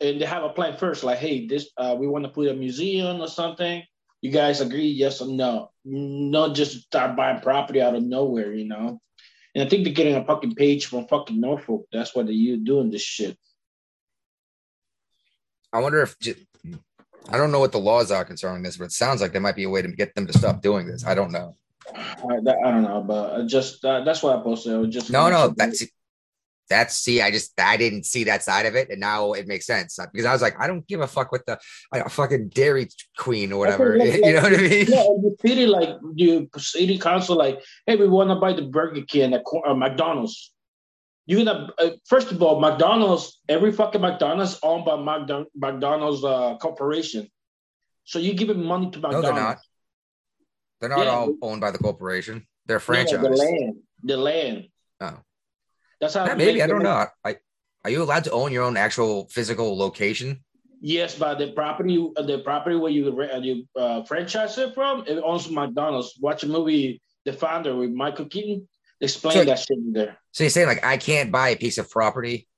and 0.00 0.20
they 0.20 0.24
have 0.24 0.44
a 0.44 0.50
plan 0.50 0.76
first, 0.76 1.04
like, 1.04 1.18
hey, 1.18 1.46
this 1.46 1.70
uh, 1.76 1.96
we 1.98 2.06
want 2.06 2.24
to 2.24 2.30
put 2.30 2.48
a 2.48 2.54
museum 2.54 3.20
or 3.20 3.28
something. 3.28 3.82
You 4.20 4.30
guys 4.30 4.60
agree, 4.60 4.86
yes 4.86 5.20
or 5.20 5.28
no? 5.28 5.70
Not 5.84 6.54
just 6.54 6.82
start 6.82 7.16
buying 7.16 7.40
property 7.40 7.82
out 7.82 7.96
of 7.96 8.04
nowhere, 8.04 8.52
you 8.52 8.66
know. 8.66 9.00
And 9.54 9.64
I 9.64 9.68
think 9.68 9.84
they're 9.84 9.92
getting 9.92 10.14
a 10.14 10.24
fucking 10.24 10.54
page 10.54 10.86
from 10.86 11.08
fucking 11.08 11.40
Norfolk. 11.40 11.86
That's 11.92 12.14
why 12.14 12.22
they're 12.22 12.56
doing 12.56 12.90
this 12.90 13.02
shit. 13.02 13.36
I 15.72 15.80
wonder 15.80 16.02
if 16.02 16.16
I 17.28 17.36
don't 17.36 17.52
know 17.52 17.60
what 17.60 17.72
the 17.72 17.78
laws 17.78 18.10
are 18.10 18.24
concerning 18.24 18.62
this, 18.62 18.76
but 18.76 18.84
it 18.84 18.92
sounds 18.92 19.20
like 19.20 19.32
there 19.32 19.40
might 19.40 19.56
be 19.56 19.64
a 19.64 19.70
way 19.70 19.82
to 19.82 19.88
get 19.88 20.14
them 20.14 20.26
to 20.26 20.32
stop 20.32 20.62
doing 20.62 20.86
this. 20.86 21.06
I 21.06 21.14
don't 21.14 21.32
know. 21.32 21.56
I, 21.94 22.40
that, 22.44 22.56
I 22.64 22.70
don't 22.70 22.82
know, 22.82 23.02
but 23.02 23.46
just 23.46 23.84
uh, 23.84 24.04
that's 24.04 24.22
why 24.22 24.34
I 24.34 24.42
posted. 24.42 24.74
I 24.74 24.78
was 24.78 24.90
just 24.90 25.10
No, 25.10 25.28
no, 25.28 25.52
that's 25.56 25.84
that's 26.68 26.94
see, 26.94 27.20
I 27.20 27.30
just 27.30 27.58
I 27.60 27.76
didn't 27.76 28.04
see 28.04 28.24
that 28.24 28.42
side 28.42 28.66
of 28.66 28.74
it, 28.74 28.90
and 28.90 29.00
now 29.00 29.32
it 29.32 29.46
makes 29.46 29.66
sense 29.66 29.98
because 30.12 30.26
I 30.26 30.32
was 30.32 30.42
like, 30.42 30.58
I 30.58 30.66
don't 30.66 30.86
give 30.86 31.00
a 31.00 31.06
fuck 31.06 31.32
with 31.32 31.44
the 31.44 31.58
a 31.92 32.08
fucking 32.08 32.48
Dairy 32.48 32.88
Queen 33.16 33.52
or 33.52 33.58
whatever. 33.58 33.98
Like- 33.98 34.14
you 34.24 34.32
know 34.32 34.42
what 34.42 34.54
I 34.54 34.56
mean? 34.56 34.86
Yeah, 34.88 35.02
the 35.02 35.36
city 35.40 35.66
like 35.66 35.90
you 36.14 36.48
city 36.56 36.98
council 36.98 37.36
like, 37.36 37.60
hey, 37.86 37.96
we 37.96 38.08
want 38.08 38.30
to 38.30 38.36
buy 38.36 38.52
the 38.52 38.62
Burger 38.62 39.02
King 39.02 39.34
at 39.34 39.42
uh, 39.66 39.74
McDonald's. 39.74 40.52
You're 41.26 41.44
gonna 41.44 41.68
uh, 41.78 41.90
first 42.08 42.32
of 42.32 42.42
all, 42.42 42.58
McDonald's, 42.60 43.40
every 43.48 43.72
fucking 43.72 44.00
McDonald's 44.00 44.58
owned 44.62 44.84
by 44.84 44.92
McDon- 44.92 45.46
McDonald's 45.54 46.24
uh, 46.24 46.56
corporation. 46.58 47.28
So 48.04 48.18
you're 48.18 48.34
giving 48.34 48.64
money 48.64 48.90
to 48.90 48.98
McDonald's. 48.98 49.28
No, 49.28 49.32
they're 49.34 49.42
not. 49.42 49.58
They're 50.80 50.88
not 50.90 50.98
Yeah, 51.06 51.10
all 51.12 51.34
owned 51.42 51.60
by 51.60 51.70
the 51.70 51.78
corporation. 51.78 52.46
They're 52.66 52.80
franchised. 52.80 53.22
the 53.22 53.28
land, 53.30 53.76
the 54.02 54.16
land. 54.16 54.68
Oh. 55.00 55.18
That's 56.00 56.14
how. 56.14 56.26
Yeah, 56.26 56.34
maybe 56.34 56.60
I 56.62 56.66
don't 56.66 56.82
know. 56.82 57.06
I, 57.24 57.36
are 57.84 57.90
you 57.90 58.02
allowed 58.02 58.24
to 58.24 58.32
own 58.32 58.52
your 58.52 58.64
own 58.64 58.76
actual 58.76 59.28
physical 59.28 59.76
location? 59.78 60.42
Yes, 60.80 61.16
but 61.16 61.38
the 61.38 61.52
property, 61.52 61.94
the 62.16 62.40
property 62.44 62.74
where 62.74 62.90
you 62.90 63.06
uh, 63.32 63.38
you 63.38 63.68
uh, 63.76 64.02
franchise 64.02 64.58
it 64.58 64.74
from, 64.74 65.04
it 65.06 65.20
owns 65.22 65.48
McDonald's. 65.48 66.14
Watch 66.20 66.42
a 66.42 66.48
movie, 66.48 67.00
The 67.24 67.32
Founder 67.32 67.76
with 67.76 67.90
Michael 67.90 68.24
Keaton. 68.26 68.68
Explain 69.00 69.34
So- 69.34 69.44
that 69.44 69.58
shit 69.60 69.78
in 69.78 69.92
there. 69.92 70.18
So 70.32 70.44
you're 70.44 70.50
saying 70.50 70.66
like 70.66 70.84
I 70.84 70.96
can't 70.96 71.30
buy 71.30 71.50
a 71.50 71.56
piece 71.56 71.78
of 71.78 71.90
property 71.90 72.48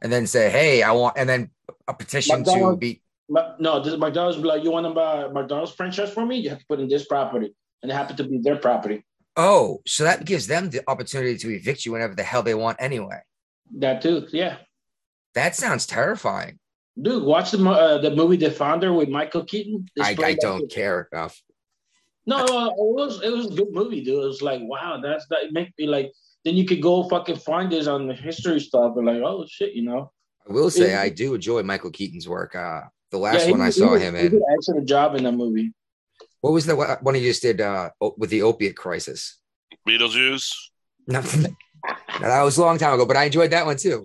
and 0.00 0.12
then 0.12 0.26
say, 0.26 0.50
hey, 0.50 0.82
I 0.82 0.92
want, 0.92 1.16
and 1.18 1.28
then 1.28 1.50
a 1.88 1.94
petition 1.94 2.44
to 2.44 2.76
be. 2.76 3.02
No, 3.28 3.82
this 3.82 3.96
McDonald's 3.96 4.36
be 4.36 4.44
like, 4.44 4.62
you 4.62 4.70
want 4.70 4.86
to 4.86 4.92
buy 4.92 5.28
McDonald's 5.28 5.72
franchise 5.72 6.12
for 6.12 6.24
me? 6.24 6.36
You 6.36 6.50
have 6.50 6.60
to 6.60 6.66
put 6.66 6.78
in 6.78 6.88
this 6.88 7.06
property, 7.06 7.54
and 7.82 7.90
it 7.90 7.94
happened 7.94 8.18
to 8.18 8.24
be 8.24 8.38
their 8.38 8.56
property. 8.56 9.04
Oh, 9.36 9.80
so 9.86 10.04
that 10.04 10.24
gives 10.24 10.46
them 10.46 10.70
the 10.70 10.82
opportunity 10.88 11.36
to 11.38 11.50
evict 11.50 11.84
you 11.84 11.92
whenever 11.92 12.14
the 12.14 12.22
hell 12.22 12.42
they 12.42 12.54
want 12.54 12.76
anyway. 12.80 13.20
That 13.78 14.02
too, 14.02 14.28
yeah. 14.30 14.58
That 15.34 15.56
sounds 15.56 15.86
terrifying. 15.86 16.60
Dude, 17.00 17.24
watch 17.24 17.50
the 17.50 17.68
uh, 17.68 17.98
the 17.98 18.14
movie 18.14 18.36
The 18.36 18.52
Founder 18.52 18.92
with 18.92 19.08
Michael 19.08 19.44
Keaton. 19.44 19.88
I, 20.00 20.14
I 20.22 20.34
don't 20.34 20.70
care 20.70 21.08
enough. 21.12 21.42
No, 22.26 22.44
no, 22.44 22.68
it 22.68 22.74
was 22.76 23.22
it 23.22 23.32
was 23.32 23.46
a 23.46 23.54
good 23.54 23.72
movie, 23.72 24.04
dude. 24.04 24.22
It 24.22 24.26
was 24.26 24.42
like, 24.42 24.60
wow, 24.62 25.00
that's 25.02 25.26
that. 25.30 25.44
It 25.44 25.52
make 25.52 25.72
me 25.78 25.88
like. 25.88 26.12
Then 26.44 26.56
you 26.56 26.66
could 26.66 26.82
go 26.82 27.08
fucking 27.08 27.36
find 27.36 27.72
this 27.72 27.86
on 27.86 28.06
the 28.06 28.14
history 28.14 28.60
stuff, 28.60 28.96
and 28.96 29.06
like, 29.06 29.22
oh 29.24 29.46
shit, 29.48 29.72
you 29.74 29.82
know. 29.82 30.12
I 30.48 30.52
will 30.52 30.70
say 30.70 30.90
Yeah. 30.90 31.00
I 31.00 31.08
do 31.08 31.34
enjoy 31.34 31.62
Michael 31.62 31.90
Keaton's 31.90 32.28
work. 32.28 32.54
Uh, 32.54 32.82
the 33.10 33.18
last 33.18 33.40
Yeah, 33.40 33.46
he- 33.46 33.50
one 33.52 33.60
I 33.62 33.66
he 33.66 33.72
saw 33.72 33.92
was- 33.92 34.02
him 34.02 34.14
in. 34.14 34.22
He 34.22 34.28
did 34.28 34.36
in. 34.36 34.42
an 34.42 34.54
excellent 34.58 34.88
job 34.88 35.14
in 35.14 35.24
that 35.24 35.32
movie. 35.32 35.72
What 36.40 36.52
was 36.52 36.66
the 36.66 36.76
one 36.76 36.88
one 37.00 37.14
he 37.14 37.22
just 37.22 37.40
did 37.42 37.60
uh, 37.62 37.90
with 38.18 38.28
the 38.30 38.42
opiate 38.42 38.76
crisis? 38.76 39.38
Beetlejuice. 39.88 40.52
No, 41.06 41.20
that 41.22 42.42
was 42.42 42.56
a 42.58 42.62
long 42.62 42.76
time 42.78 42.92
ago, 42.94 43.06
but 43.06 43.16
I 43.16 43.24
enjoyed 43.24 43.50
that 43.52 43.64
one 43.66 43.76
too. 43.78 44.04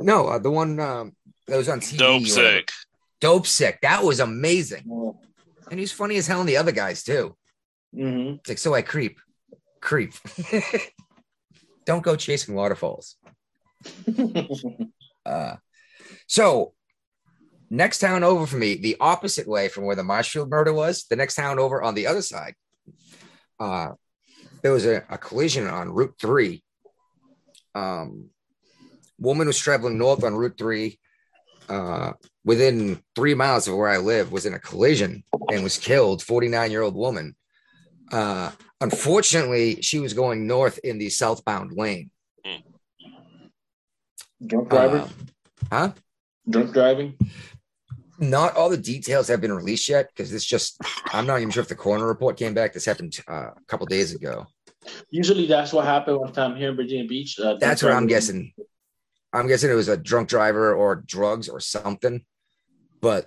No, 0.00 0.26
uh, 0.28 0.38
the 0.38 0.50
one 0.50 0.78
um, 0.80 1.16
that 1.48 1.56
was 1.56 1.68
on 1.68 1.80
TV. 1.80 1.98
Dope 1.98 2.22
or 2.22 2.26
sick. 2.26 2.70
Dopesick. 3.20 3.80
That 3.82 4.02
was 4.04 4.20
amazing, 4.20 4.84
Oh. 4.90 5.18
and 5.70 5.78
he's 5.80 5.92
funny 5.92 6.16
as 6.16 6.26
hell 6.26 6.40
in 6.40 6.46
the 6.46 6.56
other 6.56 6.72
guys 6.72 7.02
too. 7.02 7.36
Mm-hmm. 7.94 8.34
It's 8.40 8.48
like 8.48 8.58
so 8.58 8.74
I 8.74 8.82
creep, 8.82 9.18
creep. 9.80 10.12
Don't 11.86 12.02
go 12.02 12.16
chasing 12.16 12.54
waterfalls. 12.54 13.16
Uh, 15.26 15.56
so 16.26 16.74
next 17.70 17.98
town 17.98 18.22
over 18.22 18.46
for 18.46 18.56
me, 18.56 18.74
the 18.74 18.96
opposite 19.00 19.48
way 19.48 19.68
from 19.68 19.84
where 19.84 19.96
the 19.96 20.04
Marshfield 20.04 20.50
murder 20.50 20.70
was, 20.70 21.06
the 21.08 21.16
next 21.16 21.34
town 21.34 21.58
over 21.58 21.82
on 21.82 21.94
the 21.94 22.06
other 22.06 22.20
side. 22.20 22.54
Uh, 23.58 23.92
there 24.62 24.72
was 24.72 24.86
a, 24.86 25.02
a 25.08 25.18
collision 25.18 25.66
on 25.66 25.90
Route 25.90 26.14
Three. 26.20 26.62
Um, 27.74 28.30
woman 29.18 29.46
was 29.46 29.58
traveling 29.58 29.98
north 29.98 30.24
on 30.24 30.34
Route 30.34 30.58
Three. 30.58 30.98
Uh, 31.68 32.12
within 32.44 33.00
three 33.16 33.34
miles 33.34 33.66
of 33.66 33.74
where 33.74 33.88
I 33.88 33.96
live, 33.96 34.30
was 34.30 34.44
in 34.44 34.52
a 34.52 34.58
collision 34.58 35.24
and 35.50 35.64
was 35.64 35.78
killed. 35.78 36.22
Forty 36.22 36.48
nine 36.48 36.70
year 36.70 36.82
old 36.82 36.94
woman. 36.94 37.34
Uh, 38.12 38.50
unfortunately, 38.84 39.80
she 39.82 39.98
was 39.98 40.12
going 40.14 40.46
north 40.46 40.78
in 40.84 40.98
the 40.98 41.10
southbound 41.10 41.72
lane. 41.72 42.10
Drunk 44.46 44.68
driver, 44.68 44.98
Um, 44.98 45.10
huh? 45.72 45.92
drunk 46.48 46.72
driving. 46.74 47.16
Not 48.18 48.54
all 48.56 48.68
the 48.68 48.76
details 48.76 49.28
have 49.28 49.40
been 49.40 49.52
released 49.52 49.88
yet 49.88 50.08
because 50.10 50.30
this 50.30 50.44
just, 50.44 50.76
I'm 51.12 51.26
not 51.26 51.38
even 51.40 51.50
sure 51.50 51.62
if 51.62 51.68
the 51.68 51.74
coroner 51.74 52.06
report 52.06 52.36
came 52.36 52.52
back. 52.54 52.72
This 52.72 52.84
happened 52.84 53.18
uh, 53.26 53.50
a 53.56 53.64
couple 53.66 53.86
days 53.86 54.14
ago. 54.14 54.46
Usually, 55.10 55.46
that's 55.46 55.72
what 55.72 55.86
happened 55.86 56.18
one 56.18 56.32
time 56.32 56.56
here 56.56 56.70
in 56.70 56.76
Virginia 56.76 57.06
Beach. 57.08 57.38
Uh, 57.40 57.56
That's 57.58 57.82
what 57.82 57.92
I'm 57.92 58.06
guessing. 58.06 58.52
I'm 59.32 59.48
guessing 59.48 59.70
it 59.70 59.74
was 59.74 59.88
a 59.88 59.96
drunk 59.96 60.28
driver 60.28 60.74
or 60.74 60.96
drugs 61.06 61.48
or 61.48 61.58
something, 61.58 62.22
but 63.00 63.26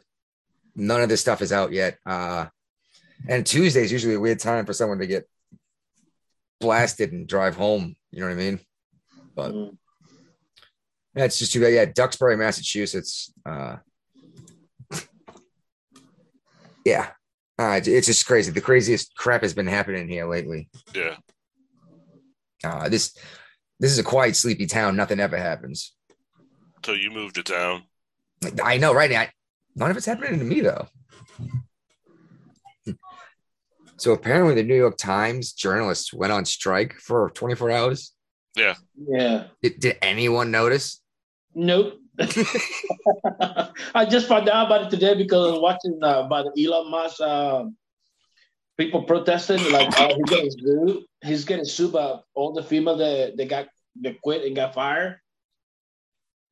none 0.76 1.02
of 1.02 1.10
this 1.10 1.20
stuff 1.20 1.42
is 1.42 1.52
out 1.52 1.72
yet. 1.72 1.98
Uh, 2.06 2.46
and 3.28 3.44
Tuesday 3.44 3.82
is 3.84 3.92
usually 3.92 4.14
a 4.14 4.20
weird 4.20 4.40
time 4.40 4.68
for 4.68 4.74
someone 4.74 5.00
to 5.00 5.08
get 5.08 5.28
blasted 6.60 7.12
and 7.12 7.28
drive 7.28 7.56
home. 7.56 7.96
You 8.12 8.22
know 8.22 8.28
what 8.28 8.34
I 8.34 8.36
mean? 8.36 8.60
But 9.36 9.52
Mm. 9.54 9.78
that's 11.14 11.38
just 11.40 11.54
too 11.54 11.62
bad. 11.62 11.74
Yeah, 11.74 11.86
Duxbury, 11.86 12.36
Massachusetts. 12.38 13.32
Uh, 13.46 13.78
yeah, 16.86 17.10
uh, 17.60 17.80
it's 17.84 18.08
just 18.08 18.26
crazy. 18.26 18.52
The 18.52 18.62
craziest 18.62 19.16
crap 19.16 19.42
has 19.42 19.54
been 19.54 19.68
happening 19.68 20.08
here 20.08 20.28
lately. 20.28 20.70
Yeah. 20.94 21.18
Uh, 22.64 22.90
this 22.90 23.16
this 23.80 23.92
is 23.92 24.00
a 24.00 24.04
quiet, 24.04 24.36
sleepy 24.36 24.66
town. 24.66 24.96
Nothing 24.96 25.20
ever 25.20 25.38
happens. 25.38 25.94
Until 26.78 26.98
you 26.98 27.12
moved 27.12 27.36
to 27.36 27.44
town. 27.44 27.84
I 28.64 28.78
know, 28.78 28.94
right? 28.94 29.12
I, 29.12 29.32
none 29.76 29.92
of 29.92 29.98
it's 29.98 30.06
happening 30.06 30.40
to 30.40 30.46
me 30.46 30.62
though. 30.62 30.88
So 33.98 34.14
apparently, 34.14 34.56
the 34.56 34.64
New 34.64 34.76
York 34.76 34.98
Times 34.98 35.54
journalists 35.54 36.14
went 36.14 36.32
on 36.32 36.46
strike 36.46 36.94
for 36.94 37.32
24 37.32 37.72
hours. 37.72 38.14
Yeah. 38.56 38.76
Did, 39.62 39.80
did 39.80 39.98
anyone 40.02 40.52
notice? 40.52 41.02
Nope. 41.54 42.00
I 42.20 44.06
just 44.10 44.28
found 44.28 44.50
out 44.50 44.68
about 44.68 44.84
it 44.86 44.90
today 44.90 45.16
because 45.16 45.48
I 45.48 45.52
was 45.52 45.60
watching 45.60 46.00
uh, 46.02 46.24
about 46.26 46.48
Elon 46.58 46.92
Musk. 46.92 47.22
Uh, 47.22 47.66
people 48.78 49.04
protesting 49.04 49.72
like 49.72 50.00
uh, 50.00 50.14
he's 50.14 50.26
getting 50.26 50.52
sued. 50.52 51.04
He's 51.24 51.46
getting 51.46 51.66
sued 51.66 51.94
by 51.94 52.20
all 52.36 52.54
the 52.54 52.64
female 52.64 52.98
that 52.98 53.38
they 53.38 53.46
got 53.46 53.68
that 54.02 54.22
quit 54.22 54.46
and 54.46 54.56
got 54.56 54.74
fired. 54.74 55.20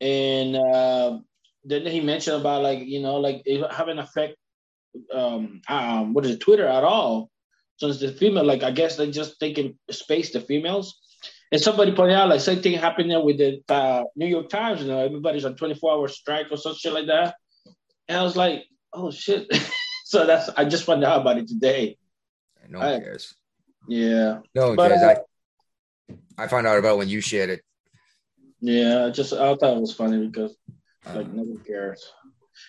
And 0.02 0.56
uh, 0.56 1.20
then 1.64 1.86
he 1.86 2.02
mentioned 2.02 2.38
about 2.38 2.64
like 2.64 2.80
you 2.80 3.02
know 3.02 3.18
like 3.18 3.42
it 3.46 3.72
having 3.72 4.00
effect 4.00 4.36
um 5.14 5.62
um 5.68 6.14
what 6.14 6.25
is 6.25 6.32
it 6.32 6.40
Twitter 6.40 6.68
at 6.68 6.84
all. 6.84 7.30
So 7.77 7.88
it's 7.88 8.00
the 8.00 8.12
female 8.12 8.46
like 8.46 8.63
I 8.63 8.72
guess 8.72 8.96
they're 8.96 9.12
just 9.12 9.39
taking 9.39 9.77
space 9.91 10.32
the 10.32 10.41
females. 10.41 11.00
And 11.51 11.62
somebody 11.62 11.91
pointed 11.94 12.15
out 12.15 12.29
like 12.29 12.41
same 12.41 12.62
thing 12.62 12.77
happened 12.77 13.12
there 13.12 13.22
with 13.22 13.38
the 13.38 13.62
uh, 13.70 14.03
New 14.15 14.27
York 14.27 14.50
Times. 14.50 14.82
You 14.82 14.88
know, 14.88 15.00
everybody's 15.00 15.46
on 15.46 15.55
24 15.55 15.91
hour 15.91 16.08
strike 16.08 16.48
or 16.51 16.58
some 16.58 16.74
shit 16.75 16.94
like 16.94 17.08
that. 17.08 17.36
And 18.08 18.17
I 18.17 18.24
was 18.24 18.36
like, 18.36 18.63
oh 18.94 19.12
shit. 19.12 19.48
so 20.05 20.25
that's 20.25 20.50
I 20.50 20.65
just 20.65 20.84
found 20.86 21.03
out 21.03 21.22
about 21.22 21.38
it 21.38 21.48
today. 21.48 21.98
No 22.70 22.79
one 22.79 22.88
I- 22.88 23.00
cares. 23.00 23.36
Yeah, 23.88 24.39
No 24.55 24.70
one 24.70 24.75
But, 24.77 24.89
cares. 24.89 25.01
uh, 25.03 25.15
I, 26.39 26.44
I 26.46 26.48
found 26.48 26.65
out 26.65 26.79
about 26.79 26.96
it 26.96 26.98
when 26.98 27.10
you 27.10 27.22
shared 27.22 27.51
it. 27.51 27.62
yeah. 28.60 29.05
I 29.05 29.10
just 29.12 29.32
I 29.32 29.53
thought 29.55 29.77
it 29.77 29.82
was 29.82 29.94
funny 29.94 30.25
because 30.25 30.55
like 31.05 31.27
Um, 31.27 31.36
no 31.38 31.44
one 31.44 31.63
cares. 31.63 32.12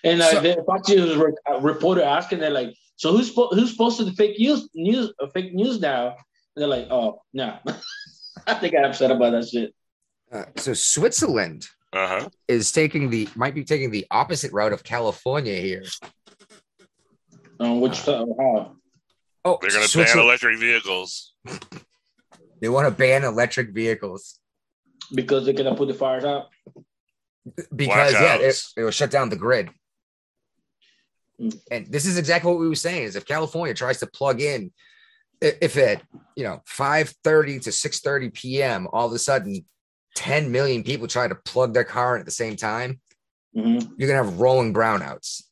And 0.04 0.20
uh, 0.20 0.30
So- 0.32 0.40
the 0.42 0.62
Fox 0.66 0.88
News 0.90 1.16
uh, 1.50 1.60
reporter 1.60 2.02
asking 2.02 2.40
they're 2.40 2.50
like, 2.50 2.74
so 2.96 3.12
who's 3.16 3.32
who's 3.34 3.74
posted 3.76 4.06
the 4.06 4.12
fake 4.12 4.38
news 4.38 4.68
news 4.74 5.12
uh, 5.22 5.26
fake 5.28 5.54
news 5.54 5.80
now? 5.80 6.08
And 6.08 6.16
they're 6.56 6.68
like, 6.68 6.88
oh 6.90 7.22
no. 7.32 7.58
I 8.46 8.54
think 8.54 8.74
I'm 8.76 8.84
upset 8.84 9.10
about 9.10 9.30
that 9.32 9.48
shit. 9.48 9.74
uh, 10.32 10.44
so 10.56 10.74
Switzerland 10.74 11.66
Uh 11.92 12.06
huh. 12.20 12.28
is 12.48 12.72
taking 12.72 13.10
the 13.10 13.28
might 13.34 13.54
be 13.54 13.64
taking 13.64 13.90
the 13.90 14.06
opposite 14.10 14.52
route 14.52 14.72
of 14.72 14.82
California 14.84 15.54
here. 15.56 15.84
Um, 17.60 17.80
which 17.80 18.06
uh, 18.08 18.24
how? 18.38 18.76
Oh, 19.44 19.58
They're 19.60 19.70
going 19.70 19.86
to 19.86 19.98
ban 19.98 20.18
electric 20.18 20.58
vehicles. 20.58 21.34
They 22.60 22.70
want 22.70 22.86
to 22.88 22.90
ban 22.90 23.22
electric 23.22 23.70
vehicles 23.74 24.40
Because 25.14 25.44
they're 25.44 25.52
gonna 25.52 25.74
put 25.74 25.88
the 25.88 25.94
fires 25.94 26.24
out. 26.24 26.46
because 27.74 28.12
yeah, 28.14 28.36
it, 28.36 28.40
Blackouts. 28.40 28.72
it 28.78 28.82
will 28.82 28.90
shut 28.90 29.10
down 29.10 29.28
the 29.28 29.36
grid. 29.36 29.68
And 31.70 31.86
this 31.88 32.06
is 32.06 32.18
exactly 32.18 32.50
what 32.50 32.60
we 32.60 32.68
were 32.68 32.74
saying: 32.74 33.04
is 33.04 33.16
if 33.16 33.26
California 33.26 33.74
tries 33.74 33.98
to 34.00 34.06
plug 34.06 34.40
in, 34.40 34.72
if 35.40 35.76
at 35.76 36.02
you 36.34 36.44
know 36.44 36.62
five 36.66 37.12
thirty 37.24 37.58
to 37.60 37.72
six 37.72 38.00
thirty 38.00 38.30
p.m., 38.30 38.88
all 38.92 39.06
of 39.06 39.12
a 39.12 39.18
sudden, 39.18 39.64
ten 40.14 40.50
million 40.50 40.82
people 40.82 41.06
try 41.06 41.28
to 41.28 41.34
plug 41.34 41.74
their 41.74 41.84
car 41.84 42.14
in 42.16 42.20
at 42.20 42.26
the 42.26 42.32
same 42.32 42.56
time, 42.56 43.00
Mhm. 43.54 43.92
you're 43.98 44.08
gonna 44.08 44.24
have 44.24 44.40
rolling 44.40 44.72
brownouts. 44.72 45.42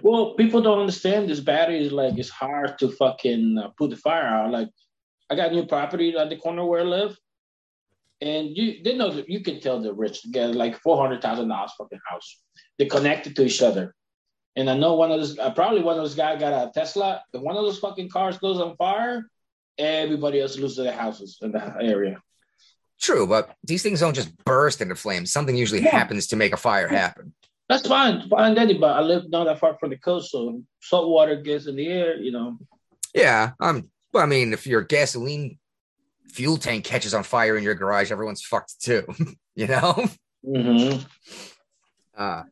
Well, 0.00 0.34
people 0.34 0.62
don't 0.62 0.80
understand 0.80 1.28
this 1.28 1.40
battery 1.40 1.84
is 1.86 1.92
like 1.92 2.18
it's 2.18 2.30
hard 2.30 2.78
to 2.78 2.90
fucking 2.90 3.58
uh, 3.58 3.68
put 3.78 3.90
the 3.90 3.96
fire 3.96 4.26
out. 4.26 4.50
Like, 4.50 4.68
I 5.30 5.36
got 5.36 5.52
new 5.52 5.66
property 5.66 6.16
at 6.16 6.28
the 6.30 6.36
corner 6.36 6.64
where 6.64 6.80
I 6.80 6.84
live, 6.84 7.16
and 8.20 8.56
you 8.56 8.82
they 8.82 8.96
know 8.96 9.10
that 9.10 9.28
you 9.28 9.40
can 9.40 9.60
tell 9.60 9.80
they're 9.80 9.92
rich. 9.92 10.24
Get 10.32 10.54
like 10.54 10.78
four 10.78 10.96
hundred 10.96 11.20
thousand 11.22 11.48
dollars 11.48 11.72
fucking 11.76 12.00
house. 12.10 12.40
They're 12.78 12.88
connected 12.88 13.36
to 13.36 13.44
each 13.44 13.62
other. 13.62 13.94
And 14.56 14.68
I 14.68 14.76
know 14.76 14.94
one 14.94 15.10
of 15.10 15.18
those, 15.20 15.38
uh, 15.38 15.50
probably 15.52 15.82
one 15.82 15.96
of 15.96 16.02
those 16.02 16.14
guys 16.14 16.38
got 16.40 16.68
a 16.68 16.70
Tesla. 16.72 17.22
If 17.32 17.40
one 17.40 17.56
of 17.56 17.62
those 17.62 17.78
fucking 17.78 18.10
cars 18.10 18.38
goes 18.38 18.60
on 18.60 18.76
fire, 18.76 19.26
everybody 19.78 20.40
else 20.40 20.58
loses 20.58 20.76
their 20.76 20.92
houses 20.92 21.38
in 21.40 21.52
the 21.52 21.74
area. 21.80 22.20
True, 23.00 23.26
but 23.26 23.56
these 23.64 23.82
things 23.82 24.00
don't 24.00 24.14
just 24.14 24.36
burst 24.44 24.80
into 24.80 24.94
flames. 24.94 25.32
Something 25.32 25.56
usually 25.56 25.82
Yeah. 25.82 25.90
happens 25.90 26.26
to 26.28 26.36
make 26.36 26.52
a 26.52 26.56
fire 26.58 26.86
happen. 26.88 27.32
That's 27.68 27.88
fine, 27.88 28.28
fine, 28.28 28.54
Daddy. 28.54 28.76
But 28.78 28.96
I 28.96 29.00
live 29.00 29.30
not 29.30 29.44
that 29.44 29.58
far 29.58 29.76
from 29.78 29.90
the 29.90 29.96
coast, 29.96 30.30
so 30.30 30.62
salt 30.80 31.08
water 31.08 31.36
gets 31.36 31.66
in 31.66 31.76
the 31.76 31.86
air. 31.88 32.16
You 32.16 32.32
know, 32.32 32.58
Yeah. 33.14 33.52
Um, 33.58 33.90
well, 34.12 34.22
I 34.22 34.26
mean, 34.26 34.52
if 34.52 34.66
your 34.66 34.82
gasoline 34.82 35.58
fuel 36.28 36.58
tank 36.58 36.84
catches 36.84 37.14
on 37.14 37.22
fire 37.22 37.56
in 37.56 37.64
your 37.64 37.74
garage, 37.74 38.12
everyone's 38.12 38.42
fucked 38.42 38.80
too. 38.82 39.04
you 39.54 39.66
know? 39.66 40.04
mm-hmm. 40.46 41.02
Uh, 42.16 42.42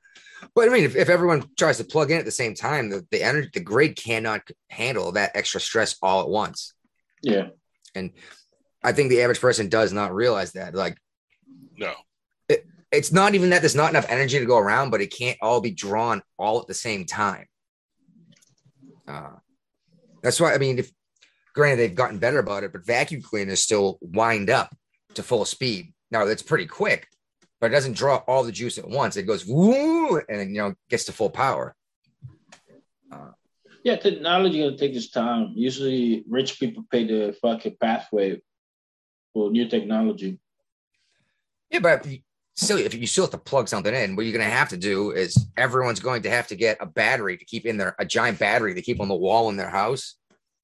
but 0.54 0.68
I 0.68 0.72
mean, 0.72 0.84
if, 0.84 0.96
if 0.96 1.08
everyone 1.08 1.44
tries 1.58 1.78
to 1.78 1.84
plug 1.84 2.10
in 2.10 2.18
at 2.18 2.24
the 2.24 2.30
same 2.30 2.54
time, 2.54 2.90
the, 2.90 3.06
the 3.10 3.22
energy, 3.22 3.50
the 3.52 3.60
grid 3.60 3.96
cannot 3.96 4.42
handle 4.68 5.12
that 5.12 5.32
extra 5.34 5.60
stress 5.60 5.96
all 6.02 6.22
at 6.22 6.28
once. 6.28 6.74
yeah, 7.22 7.48
And 7.94 8.12
I 8.82 8.92
think 8.92 9.10
the 9.10 9.22
average 9.22 9.40
person 9.40 9.68
does 9.68 9.92
not 9.92 10.14
realize 10.14 10.52
that. 10.52 10.74
Like, 10.74 10.96
No. 11.76 11.92
it's 12.92 13.12
not 13.12 13.34
even 13.34 13.50
that 13.50 13.60
there's 13.62 13.76
not 13.76 13.90
enough 13.90 14.06
energy 14.08 14.38
to 14.38 14.46
go 14.46 14.58
around, 14.58 14.90
but 14.90 15.00
it 15.00 15.14
can't 15.16 15.38
all 15.40 15.60
be 15.60 15.70
drawn 15.70 16.22
all 16.38 16.58
at 16.60 16.66
the 16.66 16.74
same 16.74 17.04
time. 17.06 17.46
Uh, 19.06 19.36
that's 20.22 20.40
why 20.40 20.54
I 20.54 20.58
mean, 20.58 20.78
if 20.78 20.90
granted 21.54 21.76
they've 21.78 21.94
gotten 21.94 22.18
better 22.18 22.38
about 22.38 22.64
it, 22.64 22.72
but 22.72 22.84
vacuum 22.86 23.22
cleaners 23.22 23.60
still 23.62 23.98
wind 24.00 24.50
up 24.50 24.74
to 25.14 25.22
full 25.22 25.44
speed. 25.44 25.92
Now 26.10 26.24
that's 26.24 26.42
pretty 26.42 26.66
quick, 26.66 27.06
but 27.60 27.70
it 27.70 27.74
doesn't 27.74 27.96
draw 27.96 28.16
all 28.26 28.42
the 28.42 28.52
juice 28.52 28.78
at 28.78 28.88
once. 28.88 29.16
It 29.16 29.24
goes 29.24 29.46
woo, 29.46 30.20
and 30.28 30.54
you 30.54 30.62
know 30.62 30.74
gets 30.88 31.04
to 31.04 31.12
full 31.12 31.30
power. 31.30 31.74
Uh, 33.12 33.32
yeah. 33.84 33.96
Technology 33.96 34.60
gonna 34.60 34.76
take 34.76 34.94
its 34.94 35.10
time. 35.10 35.52
Usually, 35.54 36.24
rich 36.28 36.58
people 36.58 36.84
pay 36.90 37.06
the 37.06 37.36
fucking 37.42 37.76
pathway 37.80 38.40
for 39.32 39.50
new 39.50 39.68
technology. 39.68 40.38
Yeah, 41.70 41.80
but 41.80 42.06
still, 42.56 42.78
if 42.78 42.94
you 42.94 43.06
still 43.06 43.24
have 43.24 43.30
to 43.30 43.38
plug 43.38 43.68
something 43.68 43.94
in, 43.94 44.16
what 44.16 44.26
you're 44.26 44.36
going 44.36 44.44
to 44.44 44.50
have 44.56 44.68
to 44.70 44.76
do 44.76 45.12
is 45.12 45.46
everyone's 45.56 46.00
going 46.00 46.22
to 46.22 46.30
have 46.30 46.48
to 46.48 46.56
get 46.56 46.78
a 46.80 46.86
battery 46.86 47.36
to 47.36 47.44
keep 47.44 47.64
in 47.66 47.76
there, 47.76 47.94
a 47.98 48.04
giant 48.04 48.38
battery 48.38 48.74
to 48.74 48.82
keep 48.82 49.00
on 49.00 49.08
the 49.08 49.14
wall 49.14 49.48
in 49.48 49.56
their 49.56 49.70
house. 49.70 50.16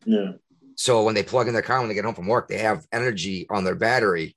Yeah, 0.04 0.32
So 0.76 1.02
when 1.04 1.14
they 1.14 1.22
plug 1.22 1.48
in 1.48 1.54
their 1.54 1.62
car 1.62 1.80
when 1.80 1.88
they 1.88 1.94
get 1.94 2.04
home 2.04 2.14
from 2.14 2.26
work, 2.28 2.48
they 2.48 2.58
have 2.58 2.86
energy 2.92 3.46
on 3.50 3.64
their 3.64 3.74
battery, 3.74 4.36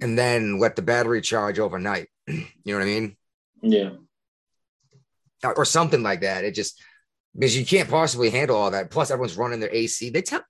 and 0.00 0.18
then 0.18 0.58
let 0.58 0.76
the 0.76 0.82
battery 0.82 1.20
charge 1.20 1.58
overnight. 1.58 2.08
you 2.26 2.44
know 2.66 2.74
what 2.74 2.82
I 2.82 2.86
mean? 2.86 3.16
yeah, 3.62 3.90
Or- 5.44 5.58
Or 5.58 5.64
something 5.64 6.02
like 6.02 6.20
that. 6.22 6.44
It 6.44 6.54
just 6.54 6.80
because 7.34 7.56
you 7.56 7.64
can't 7.64 7.88
possibly 7.88 8.30
handle 8.30 8.56
all 8.56 8.70
that. 8.72 8.90
Plus, 8.90 9.10
everyone's 9.10 9.36
running 9.36 9.60
their 9.60 9.72
AC. 9.74 10.10
They 10.10 10.22
tell. 10.22 10.42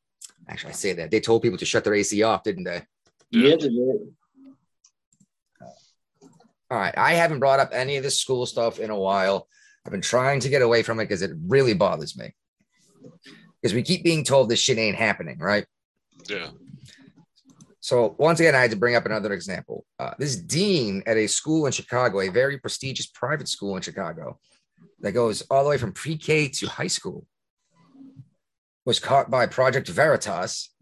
Actually, 0.48 0.70
I 0.72 0.76
say 0.76 0.92
that 0.94 1.10
they 1.10 1.20
told 1.20 1.42
people 1.42 1.58
to 1.58 1.64
shut 1.64 1.84
their 1.84 1.94
AC 1.94 2.22
off, 2.22 2.42
didn't 2.42 2.64
they? 2.64 2.82
yeah. 3.30 3.50
they 3.50 3.68
did. 3.68 4.14
All 6.70 6.78
right. 6.78 6.94
I 6.96 7.14
haven't 7.14 7.40
brought 7.40 7.60
up 7.60 7.70
any 7.72 7.96
of 7.96 8.02
this 8.02 8.20
school 8.20 8.46
stuff 8.46 8.78
in 8.78 8.90
a 8.90 8.98
while. 8.98 9.48
I've 9.84 9.92
been 9.92 10.00
trying 10.00 10.40
to 10.40 10.48
get 10.48 10.62
away 10.62 10.82
from 10.82 11.00
it 11.00 11.04
because 11.04 11.22
it 11.22 11.32
really 11.46 11.74
bothers 11.74 12.16
me. 12.16 12.34
Because 13.60 13.74
we 13.74 13.82
keep 13.82 14.04
being 14.04 14.24
told 14.24 14.48
this 14.48 14.60
shit 14.60 14.78
ain't 14.78 14.96
happening, 14.96 15.38
right? 15.38 15.66
Yeah. 16.28 16.48
So 17.90 18.14
once 18.18 18.38
again, 18.38 18.54
I 18.54 18.60
had 18.60 18.70
to 18.70 18.76
bring 18.76 18.94
up 18.94 19.04
another 19.04 19.32
example. 19.32 19.84
Uh, 19.98 20.12
this 20.16 20.36
dean 20.36 21.02
at 21.06 21.16
a 21.16 21.26
school 21.26 21.66
in 21.66 21.72
Chicago, 21.72 22.20
a 22.20 22.28
very 22.28 22.56
prestigious 22.56 23.08
private 23.08 23.48
school 23.48 23.74
in 23.74 23.82
Chicago, 23.82 24.38
that 25.00 25.10
goes 25.10 25.42
all 25.50 25.64
the 25.64 25.70
way 25.70 25.76
from 25.76 25.90
pre-K 25.90 26.50
to 26.50 26.68
high 26.68 26.86
school, 26.86 27.26
was 28.84 29.00
caught 29.00 29.28
by 29.28 29.44
Project 29.46 29.88
Veritas. 29.88 30.72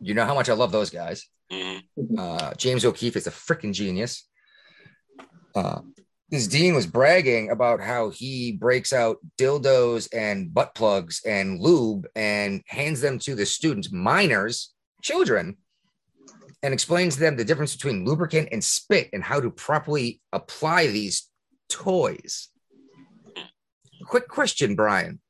You 0.00 0.14
know 0.14 0.24
how 0.24 0.34
much 0.34 0.48
I 0.48 0.54
love 0.54 0.72
those 0.72 0.88
guys. 0.88 1.28
hmm 1.52 1.80
Uh, 2.16 2.54
James 2.54 2.86
O'Keefe 2.86 3.16
is 3.16 3.26
a 3.26 3.30
freaking 3.30 3.74
genius. 3.74 4.26
Uh, 5.54 5.80
this 6.30 6.46
dean 6.46 6.74
was 6.74 6.86
bragging 6.86 7.50
about 7.50 7.82
how 7.82 8.08
he 8.08 8.52
breaks 8.52 8.94
out 8.94 9.18
dildos 9.36 10.08
and 10.14 10.54
butt 10.54 10.74
plugs 10.74 11.20
and 11.26 11.60
lube 11.60 12.06
and 12.16 12.62
hands 12.66 13.02
them 13.02 13.18
to 13.18 13.34
the 13.34 13.44
students, 13.44 13.92
minors, 13.92 14.72
children, 15.02 15.58
and 16.62 16.74
explains 16.74 17.14
to 17.14 17.20
them 17.20 17.36
the 17.36 17.44
difference 17.44 17.74
between 17.74 18.04
lubricant 18.04 18.48
and 18.52 18.62
spit 18.62 19.08
and 19.12 19.22
how 19.22 19.40
to 19.40 19.50
properly 19.50 20.20
apply 20.32 20.86
these 20.88 21.28
toys. 21.68 22.48
Quick 24.06 24.28
question, 24.28 24.74
Brian. 24.74 25.20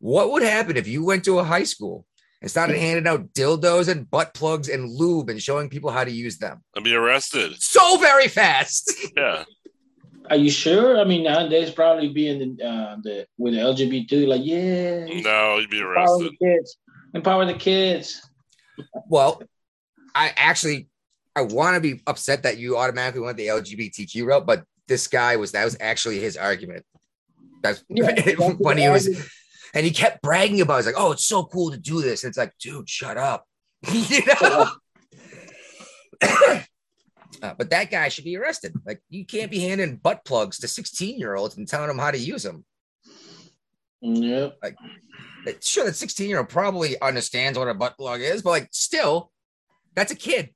What 0.00 0.32
would 0.32 0.42
happen 0.42 0.76
if 0.76 0.88
you 0.88 1.04
went 1.04 1.24
to 1.24 1.38
a 1.38 1.44
high 1.44 1.62
school 1.64 2.06
and 2.40 2.50
started 2.50 2.76
handing 2.76 3.06
out 3.06 3.32
dildos 3.34 3.88
and 3.88 4.10
butt 4.10 4.34
plugs 4.34 4.68
and 4.68 4.90
lube 4.90 5.30
and 5.30 5.40
showing 5.40 5.68
people 5.68 5.90
how 5.90 6.02
to 6.02 6.10
use 6.10 6.38
them 6.38 6.62
I'd 6.76 6.82
be 6.82 6.94
arrested. 6.94 7.54
so 7.60 7.98
very 7.98 8.28
fast? 8.28 8.92
Yeah. 9.16 9.44
Are 10.30 10.36
you 10.36 10.50
sure? 10.50 10.98
I 11.00 11.04
mean, 11.04 11.24
nowadays 11.24 11.72
probably 11.72 12.08
being 12.08 12.56
the 12.56 12.64
uh, 12.64 12.96
the 13.02 13.26
with 13.38 13.54
the 13.54 13.60
LGBT, 13.60 14.28
like 14.28 14.40
yeah, 14.44 15.04
No, 15.20 15.58
you'd 15.58 15.68
be 15.68 15.82
arrested. 15.82 15.82
empower 15.82 16.22
arrested. 16.22 16.32
the 16.40 16.46
kids, 16.46 16.76
empower 17.12 17.44
the 17.44 17.54
kids. 17.54 18.30
Well, 19.08 19.42
I 20.14 20.32
actually 20.36 20.88
I 21.34 21.42
want 21.42 21.74
to 21.74 21.80
be 21.80 22.02
upset 22.06 22.42
that 22.42 22.58
you 22.58 22.76
automatically 22.76 23.22
went 23.22 23.36
the 23.36 23.46
LGBTQ 23.46 24.26
route, 24.26 24.46
but 24.46 24.64
this 24.88 25.06
guy 25.06 25.36
was 25.36 25.52
that 25.52 25.64
was 25.64 25.76
actually 25.80 26.20
his 26.20 26.36
argument. 26.36 26.84
That's 27.62 27.84
when 27.88 28.16
he 28.78 28.88
was 28.88 29.08
and 29.74 29.86
he 29.86 29.92
kept 29.92 30.22
bragging 30.22 30.60
about 30.60 30.74
it. 30.74 30.78
He's 30.78 30.86
like, 30.86 30.94
oh, 30.98 31.12
it's 31.12 31.24
so 31.24 31.44
cool 31.44 31.70
to 31.70 31.78
do 31.78 32.02
this. 32.02 32.24
And 32.24 32.30
it's 32.30 32.38
like, 32.38 32.52
dude, 32.58 32.88
shut 32.88 33.16
up. 33.16 33.46
you 33.90 34.20
know? 34.26 34.70
Uh, 37.42 37.54
but 37.58 37.70
that 37.70 37.90
guy 37.90 38.06
should 38.06 38.22
be 38.22 38.36
arrested. 38.36 38.72
Like, 38.86 39.02
you 39.08 39.26
can't 39.26 39.50
be 39.50 39.58
handing 39.58 39.96
butt 39.96 40.24
plugs 40.24 40.58
to 40.58 40.68
16 40.68 41.18
year 41.18 41.34
olds 41.34 41.56
and 41.56 41.66
telling 41.66 41.88
them 41.88 41.98
how 41.98 42.12
to 42.12 42.18
use 42.18 42.44
them. 42.44 42.64
Yeah, 44.00 44.50
Like, 44.62 44.76
Sure, 45.60 45.86
that 45.86 45.96
16 45.96 46.28
year 46.28 46.38
old 46.38 46.50
probably 46.50 47.00
understands 47.00 47.58
what 47.58 47.66
a 47.66 47.74
butt 47.74 47.96
plug 47.96 48.20
is, 48.20 48.42
but 48.42 48.50
like, 48.50 48.68
still, 48.70 49.32
that's 49.94 50.12
a 50.12 50.16
kid. 50.16 50.50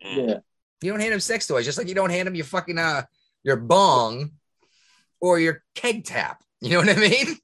yeah. 0.00 0.38
You 0.80 0.90
don't 0.92 1.00
hand 1.00 1.12
him 1.12 1.20
sex 1.20 1.46
toys, 1.46 1.64
just 1.64 1.76
like 1.78 1.88
you 1.88 1.94
don't 1.94 2.10
hand 2.10 2.28
him 2.28 2.34
your 2.34 2.44
fucking 2.44 2.78
uh 2.78 3.02
your 3.42 3.56
bong 3.56 4.30
or 5.20 5.38
your 5.40 5.62
keg 5.74 6.04
tap. 6.04 6.42
You 6.60 6.70
know 6.70 6.78
what 6.80 6.88
I 6.90 7.00
mean? 7.00 7.36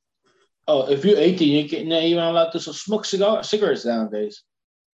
Oh, 0.67 0.91
if 0.91 1.05
you're 1.05 1.19
18, 1.19 1.49
you 1.65 1.69
can't 1.69 1.87
you're 1.87 1.97
not 1.99 2.03
even 2.05 2.25
allowed 2.25 2.51
to 2.51 2.61
smoke 2.61 3.05
cigar- 3.05 3.45
cigarettes 3.45 3.85
nowadays. 3.85 4.43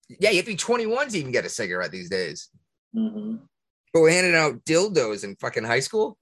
Yeah, 0.09 0.31
you 0.31 0.37
have 0.37 0.45
to 0.47 0.51
be 0.53 0.57
21 0.57 1.09
to 1.09 1.19
even 1.19 1.33
get 1.33 1.45
a 1.47 1.49
cigarette 1.49 1.91
these 1.93 2.11
days. 2.11 2.49
hmm 2.93 3.37
But 3.93 4.01
we're 4.03 4.11
handing 4.11 4.35
out 4.35 4.65
dildos 4.65 5.23
in 5.25 5.37
fucking 5.37 5.65
high 5.65 5.81
school. 5.81 6.19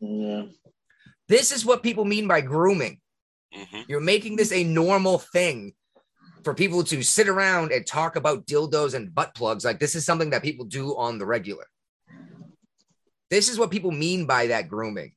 Yeah, 0.00 0.44
This 1.28 1.50
is 1.52 1.64
what 1.64 1.82
people 1.82 2.04
mean 2.04 2.28
by 2.28 2.40
grooming. 2.40 3.00
hmm 3.52 3.80
You're 3.88 4.00
making 4.00 4.36
this 4.36 4.52
a 4.52 4.62
normal 4.64 5.18
thing 5.18 5.72
for 6.44 6.54
people 6.54 6.84
to 6.84 7.02
sit 7.02 7.28
around 7.28 7.72
and 7.72 7.86
talk 7.86 8.16
about 8.16 8.46
dildos 8.46 8.94
and 8.94 9.14
butt 9.14 9.34
plugs. 9.34 9.64
Like 9.64 9.80
this 9.80 9.94
is 9.94 10.04
something 10.04 10.30
that 10.30 10.42
people 10.42 10.66
do 10.66 10.96
on 10.96 11.18
the 11.18 11.26
regular. 11.26 11.64
This 13.30 13.48
is 13.48 13.58
what 13.58 13.70
people 13.70 13.90
mean 13.90 14.26
by 14.26 14.48
that 14.48 14.68
grooming. 14.68 15.12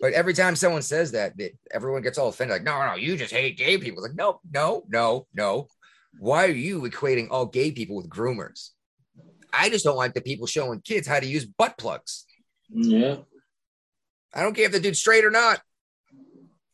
But 0.00 0.14
every 0.14 0.34
time 0.34 0.56
someone 0.56 0.82
says 0.82 1.12
that, 1.12 1.36
that 1.36 1.52
everyone 1.70 2.02
gets 2.02 2.18
all 2.18 2.28
offended. 2.28 2.56
Like, 2.56 2.64
no, 2.64 2.84
no, 2.84 2.96
you 2.96 3.16
just 3.16 3.32
hate 3.32 3.56
gay 3.56 3.78
people. 3.78 4.02
Like, 4.02 4.16
no, 4.16 4.40
no, 4.50 4.82
no, 4.88 5.28
no. 5.32 5.68
Why 6.18 6.46
are 6.46 6.50
you 6.50 6.82
equating 6.82 7.28
all 7.30 7.46
gay 7.46 7.70
people 7.70 7.94
with 7.94 8.08
groomers? 8.08 8.70
I 9.52 9.68
just 9.70 9.84
don't 9.84 9.96
like 9.96 10.14
the 10.14 10.20
people 10.20 10.48
showing 10.48 10.80
kids 10.80 11.06
how 11.06 11.20
to 11.20 11.26
use 11.26 11.44
butt 11.46 11.78
plugs. 11.78 12.24
yeah. 12.68 13.18
I 14.34 14.42
don't 14.42 14.56
care 14.56 14.64
if 14.64 14.72
the 14.72 14.80
dude's 14.80 14.98
straight 14.98 15.24
or 15.24 15.30
not. 15.30 15.60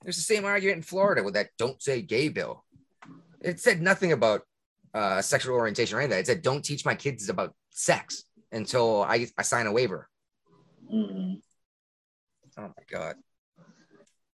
There's 0.02 0.16
the 0.16 0.22
same 0.22 0.44
argument 0.44 0.76
in 0.78 0.82
Florida 0.82 1.22
with 1.22 1.34
that 1.34 1.48
"Don't 1.58 1.82
Say 1.82 2.02
Gay" 2.02 2.28
bill. 2.28 2.64
It 3.40 3.60
said 3.60 3.80
nothing 3.82 4.12
about 4.12 4.42
uh, 4.94 5.20
sexual 5.22 5.54
orientation 5.56 5.96
or 5.96 6.00
anything. 6.00 6.18
It 6.20 6.26
said 6.26 6.42
don't 6.42 6.64
teach 6.64 6.84
my 6.84 6.94
kids 6.94 7.28
about 7.28 7.54
sex 7.70 8.24
until 8.52 9.02
I, 9.02 9.26
I 9.36 9.42
sign 9.42 9.66
a 9.66 9.72
waiver. 9.72 10.08
hmm 10.88 11.34
Oh 12.56 12.62
my 12.76 12.82
god. 12.90 13.16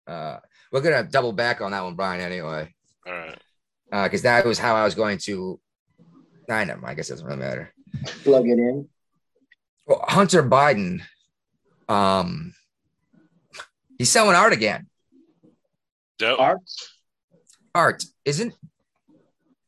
Uh, 0.08 0.40
we're 0.72 0.82
gonna 0.82 1.04
double 1.04 1.32
back 1.32 1.62
on 1.62 1.72
that 1.72 1.84
one, 1.84 1.96
Brian. 1.96 2.20
Anyway, 2.20 2.74
All 3.08 3.14
right. 3.14 3.40
because 4.04 4.24
that 4.24 4.46
was 4.46 4.58
how 4.60 4.76
I 4.76 4.84
was 4.84 4.96
going 4.96 5.20
to. 5.20 5.60
I 6.50 6.64
know. 6.66 6.80
I 6.84 6.96
guess 6.96 7.10
it 7.10 7.14
doesn't 7.14 7.28
really 7.28 7.40
matter. 7.40 7.72
Plug 8.24 8.48
it 8.48 8.58
in. 8.58 8.90
Well, 9.86 10.04
Hunter 10.08 10.44
Biden, 10.44 11.02
um, 11.88 12.54
he's 14.00 14.10
selling 14.10 14.36
art 14.36 14.52
again. 14.52 14.89
Yep. 16.20 16.40
Art. 16.40 16.60
Art 17.76 18.04
isn't 18.26 18.54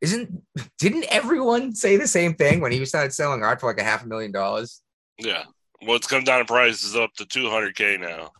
Isn't 0.01 0.41
didn't 0.79 1.05
everyone 1.09 1.73
say 1.75 1.97
the 1.97 2.07
same 2.07 2.33
thing 2.33 2.59
when 2.59 2.71
he 2.71 2.83
started 2.85 3.13
selling 3.13 3.43
art 3.43 3.59
for 3.61 3.67
like 3.69 3.79
a 3.79 3.83
half 3.83 4.03
a 4.03 4.07
million 4.07 4.31
dollars? 4.31 4.81
Yeah. 5.17 5.43
Well, 5.85 5.95
it's 5.95 6.07
come 6.07 6.23
down 6.23 6.39
in 6.41 6.45
price 6.45 6.83
is 6.83 6.95
up 6.95 7.11
to 7.17 7.25
200K 7.25 7.99
now. 7.99 8.31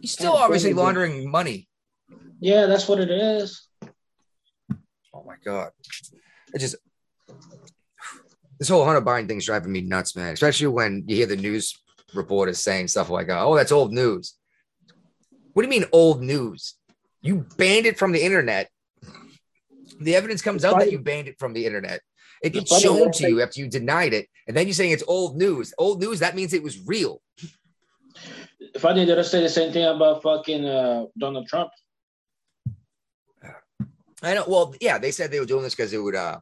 He's 0.00 0.12
still 0.12 0.34
Yeah, 0.34 0.40
obviously 0.44 0.70
probably. 0.72 0.84
laundering 0.84 1.30
money. 1.30 1.68
Yeah, 2.40 2.66
that's 2.66 2.88
what 2.88 3.00
it 3.00 3.10
is. 3.10 3.66
Oh 5.14 5.24
my 5.26 5.36
god. 5.44 5.70
I 6.54 6.58
just 6.58 6.76
this 8.58 8.68
whole 8.68 8.84
Hunter 8.84 9.02
Biden 9.02 9.28
thing's 9.28 9.44
driving 9.46 9.72
me 9.72 9.80
nuts, 9.82 10.16
man. 10.16 10.32
Especially 10.32 10.68
when 10.68 11.04
you 11.06 11.16
hear 11.16 11.26
the 11.26 11.36
news 11.36 11.74
reporters 12.14 12.58
saying 12.60 12.88
stuff 12.88 13.10
like, 13.10 13.28
oh, 13.30 13.54
that's 13.56 13.72
old 13.72 13.92
news. 13.92 14.34
What 15.52 15.62
do 15.62 15.66
you 15.66 15.80
mean 15.80 15.88
old 15.92 16.22
news? 16.22 16.74
You 17.26 17.44
banned 17.58 17.86
it 17.86 17.98
from 17.98 18.12
the 18.12 18.22
internet. 18.22 18.70
The 19.98 20.14
evidence 20.14 20.42
comes 20.42 20.64
out 20.64 20.78
that 20.78 20.92
you 20.92 21.00
banned 21.00 21.26
it 21.26 21.38
from 21.38 21.54
the 21.54 21.66
internet. 21.66 22.00
It 22.42 22.50
gets 22.50 22.70
Funny 22.70 22.82
shown 22.82 23.00
that 23.00 23.14
to 23.14 23.28
you 23.28 23.42
after 23.42 23.60
you 23.60 23.68
denied 23.68 24.12
it, 24.12 24.28
and 24.46 24.56
then 24.56 24.66
you're 24.66 24.74
saying 24.74 24.92
it's 24.92 25.02
old 25.08 25.36
news. 25.36 25.74
Old 25.78 26.00
news, 26.00 26.20
that 26.20 26.36
means 26.36 26.52
it 26.52 26.62
was 26.62 26.86
real. 26.86 27.20
If 28.60 28.84
I 28.84 28.92
did, 28.92 29.18
I 29.18 29.22
say 29.22 29.42
the 29.42 29.48
same 29.48 29.72
thing 29.72 29.84
about 29.84 30.22
fucking 30.22 30.64
uh, 30.64 31.06
Donald 31.18 31.48
Trump. 31.48 31.70
I 34.22 34.34
know. 34.34 34.44
Well, 34.46 34.74
yeah, 34.80 34.98
they 34.98 35.10
said 35.10 35.30
they 35.30 35.40
were 35.40 35.46
doing 35.46 35.62
this 35.62 35.74
because 35.74 35.92
it 35.92 35.98
would 35.98 36.14
uh, 36.14 36.38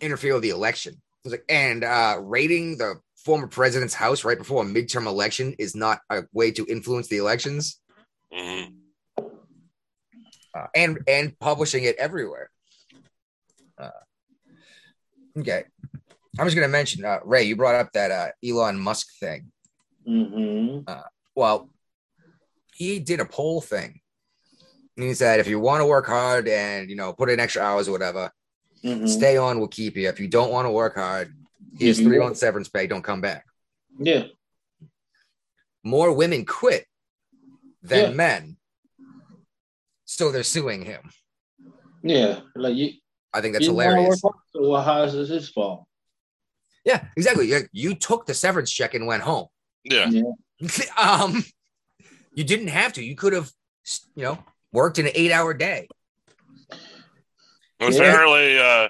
interfere 0.00 0.34
with 0.34 0.42
the 0.42 0.50
election. 0.50 0.94
It 0.94 1.24
was 1.24 1.32
like, 1.32 1.44
and 1.48 1.84
uh, 1.84 2.18
raiding 2.20 2.78
the 2.78 2.96
former 3.16 3.46
president's 3.46 3.94
house 3.94 4.24
right 4.24 4.38
before 4.38 4.62
a 4.62 4.66
midterm 4.66 5.06
election 5.06 5.54
is 5.58 5.76
not 5.76 6.00
a 6.10 6.24
way 6.32 6.50
to 6.52 6.66
influence 6.66 7.06
the 7.06 7.18
elections, 7.18 7.80
hmm 8.32 8.81
uh, 10.54 10.66
and 10.74 10.98
and 11.06 11.38
publishing 11.38 11.84
it 11.84 11.96
everywhere. 11.96 12.50
Uh, 13.78 13.90
okay, 15.38 15.64
I'm 16.38 16.46
just 16.46 16.54
gonna 16.54 16.68
mention 16.68 17.04
uh, 17.04 17.18
Ray. 17.24 17.44
You 17.44 17.56
brought 17.56 17.74
up 17.74 17.92
that 17.92 18.10
uh, 18.10 18.28
Elon 18.46 18.78
Musk 18.78 19.08
thing. 19.18 19.50
hmm 20.06 20.80
Well, 21.34 21.70
he 22.74 22.98
did 22.98 23.20
a 23.20 23.24
poll 23.24 23.60
thing. 23.60 24.00
And 24.96 25.06
he 25.06 25.14
said, 25.14 25.40
if 25.40 25.48
you 25.48 25.58
want 25.58 25.80
to 25.80 25.86
work 25.86 26.06
hard 26.06 26.46
and 26.48 26.90
you 26.90 26.96
know 26.96 27.12
put 27.14 27.30
in 27.30 27.40
extra 27.40 27.62
hours 27.62 27.88
or 27.88 27.92
whatever, 27.92 28.30
hmm 28.82 29.06
stay 29.06 29.36
on. 29.36 29.58
We'll 29.58 29.68
keep 29.68 29.96
you. 29.96 30.08
If 30.08 30.20
you 30.20 30.28
don't 30.28 30.50
want 30.52 30.66
to 30.66 30.70
work 30.70 30.96
hard, 30.96 31.32
here's 31.78 31.98
Mhm. 31.98 32.04
three 32.04 32.18
months 32.18 32.40
severance 32.40 32.68
pay. 32.68 32.86
Don't 32.86 33.02
come 33.02 33.20
back. 33.22 33.46
Yeah. 33.98 34.24
More 35.82 36.12
women 36.12 36.44
quit 36.44 36.86
than 37.82 38.10
Yeah. 38.10 38.14
men, 38.14 38.56
so 40.12 40.30
they're 40.30 40.42
suing 40.42 40.82
him. 40.82 41.00
Yeah. 42.02 42.40
Like 42.54 42.74
you, 42.74 42.90
I 43.32 43.40
think 43.40 43.54
that's 43.54 43.64
you 43.64 43.70
hilarious. 43.70 44.22
work 44.22 44.34
hard, 44.34 44.64
So 44.64 44.74
how 44.76 45.02
is 45.04 45.14
this 45.14 45.28
his 45.28 45.48
fault? 45.48 45.84
Yeah, 46.84 47.04
exactly. 47.16 47.48
You, 47.48 47.60
you 47.72 47.94
took 47.94 48.26
the 48.26 48.34
severance 48.34 48.70
check 48.70 48.94
and 48.94 49.06
went 49.06 49.22
home. 49.22 49.46
Yeah. 49.84 50.10
um, 50.98 51.44
you 52.34 52.44
didn't 52.44 52.68
have 52.68 52.92
to. 52.94 53.02
You 53.02 53.14
could 53.14 53.32
have, 53.32 53.50
you 54.14 54.24
know, 54.24 54.38
worked 54.72 54.98
an 54.98 55.08
eight-hour 55.14 55.54
day. 55.54 55.88
Apparently, 57.80 58.58
uh, 58.58 58.88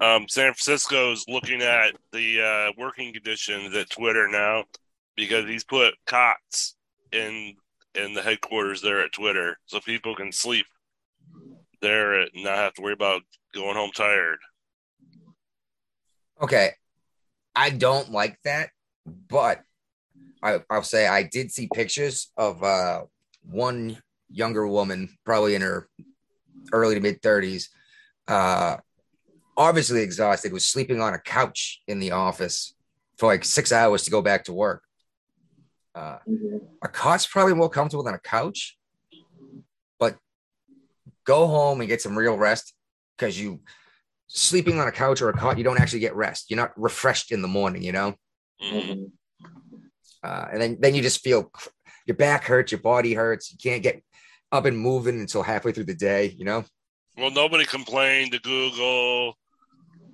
um, 0.00 0.28
San 0.28 0.52
Francisco's 0.52 1.24
looking 1.28 1.62
at 1.62 1.94
the 2.12 2.42
uh, 2.42 2.72
working 2.76 3.12
conditions 3.12 3.74
at 3.74 3.88
Twitter 3.90 4.28
now 4.28 4.64
because 5.16 5.46
he's 5.46 5.64
put 5.64 5.94
cots 6.06 6.74
in 7.12 7.54
in 7.94 8.14
the 8.14 8.22
headquarters 8.22 8.82
there 8.82 9.00
at 9.00 9.12
Twitter, 9.12 9.58
so 9.66 9.80
people 9.80 10.14
can 10.14 10.32
sleep 10.32 10.66
there 11.80 12.20
and 12.20 12.30
not 12.34 12.56
have 12.56 12.74
to 12.74 12.82
worry 12.82 12.92
about 12.92 13.22
going 13.54 13.74
home 13.76 13.90
tired. 13.94 14.38
Okay, 16.42 16.70
I 17.54 17.70
don't 17.70 18.10
like 18.10 18.38
that, 18.44 18.70
but 19.28 19.62
I, 20.42 20.60
I'll 20.70 20.82
say 20.82 21.06
I 21.06 21.22
did 21.22 21.50
see 21.50 21.68
pictures 21.72 22.32
of 22.36 22.62
uh, 22.62 23.04
one 23.42 23.98
younger 24.30 24.66
woman, 24.66 25.10
probably 25.24 25.54
in 25.54 25.62
her 25.62 25.88
early 26.72 26.94
to 26.94 27.00
mid 27.00 27.20
thirties, 27.20 27.70
uh, 28.28 28.76
obviously 29.56 30.02
exhausted, 30.02 30.52
was 30.52 30.66
sleeping 30.66 31.00
on 31.00 31.14
a 31.14 31.18
couch 31.18 31.82
in 31.88 31.98
the 31.98 32.12
office 32.12 32.74
for 33.18 33.26
like 33.26 33.44
six 33.44 33.72
hours 33.72 34.04
to 34.04 34.10
go 34.10 34.22
back 34.22 34.44
to 34.44 34.52
work. 34.52 34.82
Uh, 35.94 36.18
Mhm. 36.26 36.68
a 36.82 36.88
cot's 36.88 37.26
probably 37.26 37.54
more 37.54 37.68
comfortable 37.68 38.04
than 38.04 38.14
a 38.14 38.20
couch, 38.20 38.78
but 39.98 40.18
go 41.24 41.46
home 41.46 41.80
and 41.80 41.88
get 41.88 42.00
some 42.00 42.16
real 42.16 42.36
rest 42.36 42.74
because 43.16 43.40
you 43.40 43.60
sleeping 44.28 44.78
on 44.78 44.86
a 44.86 44.92
couch 44.92 45.20
or 45.20 45.28
a 45.28 45.36
cot, 45.36 45.58
you 45.58 45.64
don't 45.64 45.80
actually 45.80 45.98
get 45.98 46.14
rest. 46.14 46.48
You're 46.48 46.56
not 46.56 46.80
refreshed 46.80 47.32
in 47.32 47.42
the 47.42 47.48
morning, 47.48 47.82
you 47.82 47.90
know. 47.90 48.14
Mhm. 48.62 49.10
Mhm. 49.42 49.90
Uh, 50.22 50.46
and 50.52 50.62
then 50.62 50.76
then 50.80 50.94
you 50.94 51.02
just 51.02 51.22
feel 51.22 51.50
your 52.06 52.16
back 52.16 52.44
hurts, 52.44 52.70
your 52.70 52.80
body 52.80 53.14
hurts. 53.14 53.50
You 53.50 53.58
can't 53.58 53.82
get 53.82 54.02
up 54.52 54.66
and 54.66 54.78
moving 54.78 55.18
until 55.18 55.42
halfway 55.42 55.72
through 55.72 55.84
the 55.84 55.94
day, 55.94 56.26
you 56.26 56.44
know. 56.44 56.64
Well, 57.16 57.30
nobody 57.30 57.64
complained 57.64 58.32
to 58.32 58.38
Google 58.38 59.36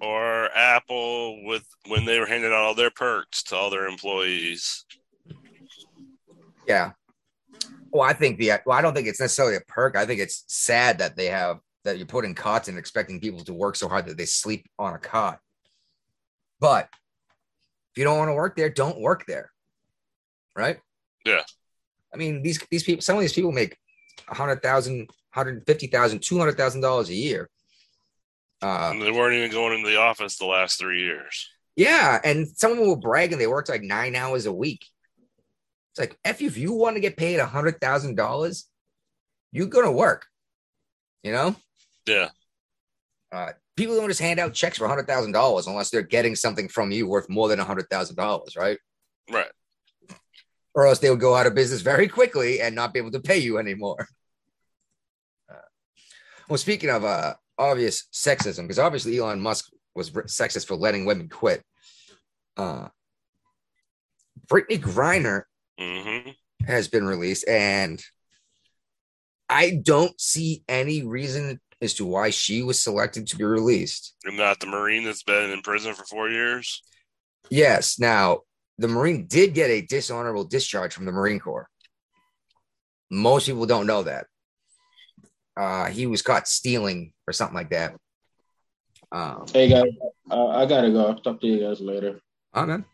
or 0.01 0.51
Apple 0.55 1.45
with 1.45 1.67
when 1.87 2.07
they 2.07 2.19
were 2.19 2.27
handing 2.27 2.53
out 2.53 2.65
all 2.65 2.75
their 2.75 2.91
perks 2.91 3.43
to 3.45 3.57
all 3.57 3.71
their 3.71 3.87
employees. 3.87 4.85
Yeah. 6.67 6.93
Well, 7.91 8.03
I 8.03 8.13
think 8.13 8.39
the 8.39 8.53
well, 8.67 8.77
I 8.77 8.83
don't 8.83 8.95
think 8.95 9.07
it's 9.09 9.21
necessarily 9.21 9.57
a 9.57 9.61
perk. 9.61 9.97
I 9.97 10.05
think 10.07 10.21
it's 10.21 10.45
sad 10.49 10.99
that 10.99 11.17
they 11.17 11.27
have 11.27 11.61
that 11.85 11.99
you're 11.99 12.07
putting 12.07 12.35
cots 12.35 12.69
and 12.69 12.77
expecting 12.79 13.21
people 13.21 13.45
to 13.45 13.55
work 13.55 13.77
so 13.77 13.89
hard 13.89 14.07
that 14.07 14.17
they 14.17 14.27
sleep 14.27 14.67
on 14.79 14.95
a 14.95 14.99
cot. 14.99 15.39
But 16.61 16.89
if 17.93 17.99
you 17.99 18.05
don't 18.05 18.19
want 18.19 18.29
to 18.29 18.35
work 18.35 18.57
there, 18.57 18.69
don't 18.71 19.01
work 19.01 19.25
there. 19.27 19.51
Right? 20.55 20.81
Yeah. 21.25 21.43
I 22.13 22.17
mean, 22.17 22.43
these 22.43 22.63
these 22.71 22.83
people, 22.83 23.03
some 23.03 23.17
of 23.17 23.23
these 23.23 23.33
people 23.33 23.53
make 23.53 23.77
a 24.29 24.35
hundred 24.35 24.63
thousand, 24.63 25.09
hundred 25.31 25.65
fifty 25.67 25.87
thousand, 25.87 26.23
two 26.23 26.39
hundred 26.39 26.57
thousand 26.57 26.81
dollars 26.81 27.09
a 27.09 27.15
year. 27.15 27.49
Uh, 28.63 28.91
And 28.93 29.03
they 29.03 29.13
weren't 29.13 29.35
even 29.35 29.51
going 29.51 29.75
into 29.79 29.89
the 29.89 29.99
office 29.99 30.39
the 30.39 30.47
last 30.47 30.79
three 30.79 31.03
years. 31.03 31.49
yeah, 31.77 32.19
and 32.25 32.49
some 32.49 32.73
of 32.73 32.79
them 32.79 32.87
will 32.87 32.97
brag 32.97 33.33
and 33.33 33.41
they 33.41 33.47
worked 33.47 33.69
like 33.69 33.83
nine 33.83 34.17
hours 34.17 34.47
a 34.47 34.53
week. 34.53 34.87
It's 35.97 36.01
like, 36.11 36.19
if 36.27 36.43
you, 36.43 36.49
if 36.49 36.59
you 36.59 36.75
want 36.75 36.97
to 36.97 37.01
get 37.01 37.17
paid 37.17 37.39
a 37.39 37.47
hundred 37.47 37.81
thousand 37.81 38.17
dollars, 38.17 38.69
you're 39.51 39.67
gonna 39.67 39.91
work. 39.91 40.27
You 41.23 41.33
know, 41.33 41.57
Yeah. 42.05 42.29
uh, 43.33 43.53
people 43.77 43.97
don't 43.97 44.09
just 44.09 44.21
hand 44.21 44.39
out 44.39 44.53
checks 44.53 44.77
for 44.77 44.85
a 44.85 44.89
hundred 44.89 45.07
thousand 45.07 45.33
dollars 45.33 45.67
unless 45.67 45.89
they're 45.89 46.03
getting 46.03 46.37
something 46.37 46.69
from 46.69 46.91
you 46.91 47.07
worth 47.09 47.31
more 47.31 47.49
than 47.49 47.61
a 47.61 47.65
hundred 47.65 47.89
thousand 47.89 48.17
dollars, 48.17 48.57
right? 48.57 48.79
Right. 49.31 49.51
Or 50.75 50.87
else 50.87 50.99
they 50.99 51.09
would 51.09 51.19
go 51.19 51.35
out 51.35 51.47
of 51.47 51.55
business 51.55 51.81
very 51.81 52.09
quickly 52.09 52.61
and 52.61 52.75
not 52.75 52.93
be 52.93 52.99
able 52.99 53.13
to 53.13 53.21
pay 53.21 53.39
you 53.39 53.57
anymore. 53.57 54.07
Uh, 55.51 55.55
well, 56.51 56.59
speaking 56.59 56.91
of 56.91 57.07
uh, 57.07 57.35
obvious 57.57 58.07
sexism, 58.13 58.65
because 58.65 58.79
obviously 58.79 59.17
Elon 59.17 59.41
Musk 59.41 59.71
was 59.95 60.11
sexist 60.11 60.67
for 60.67 60.77
letting 60.77 61.07
women 61.07 61.31
quit. 61.31 61.65
Uh, 62.59 62.89
Brittney 64.47 64.79
Griner 64.79 65.45
hmm 65.79 66.31
has 66.67 66.89
been 66.89 67.07
released, 67.07 67.47
and 67.47 68.03
I 69.49 69.79
don't 69.83 70.19
see 70.21 70.65
any 70.69 71.05
reason 71.05 71.61
as 71.81 71.95
to 71.95 72.05
why 72.05 72.31
she 72.31 72.63
was 72.63 72.79
selected 72.83 73.27
to 73.29 73.37
be 73.37 73.45
released. 73.45 74.15
And 74.25 74.37
not 74.37 74.59
the 74.61 74.67
Marine 74.67 75.05
that's 75.05 75.23
been 75.23 75.51
in 75.51 75.63
prison 75.63 75.95
for 75.95 76.05
four 76.05 76.29
years. 76.29 76.83
Yes. 77.51 77.99
Now, 77.99 78.41
the 78.79 78.89
Marine 78.89 79.27
did 79.27 79.55
get 79.55 79.71
a 79.71 79.83
dishonorable 79.83 80.45
discharge 80.45 80.93
from 80.95 81.05
the 81.05 81.13
Marine 81.13 81.39
Corps. 81.39 81.69
Most 83.11 83.47
people 83.47 83.67
don't 83.67 83.87
know 83.87 84.03
that. 84.03 84.27
Uh, 85.57 85.87
he 85.87 86.07
was 86.07 86.23
caught 86.23 86.49
stealing 86.49 87.13
or 87.27 87.33
something 87.33 87.55
like 87.55 87.71
that. 87.71 87.95
Um, 89.13 89.47
Hey 89.53 89.69
guys, 89.69 89.85
uh, 90.31 90.49
I 90.49 90.67
gotta 90.67 90.91
go. 90.91 91.07
I'll 91.07 91.15
talk 91.15 91.41
to 91.41 91.47
you 91.47 91.61
guys 91.61 91.81
later. 91.81 92.21
all 92.53 92.63
right, 92.63 92.69
man. 92.69 92.85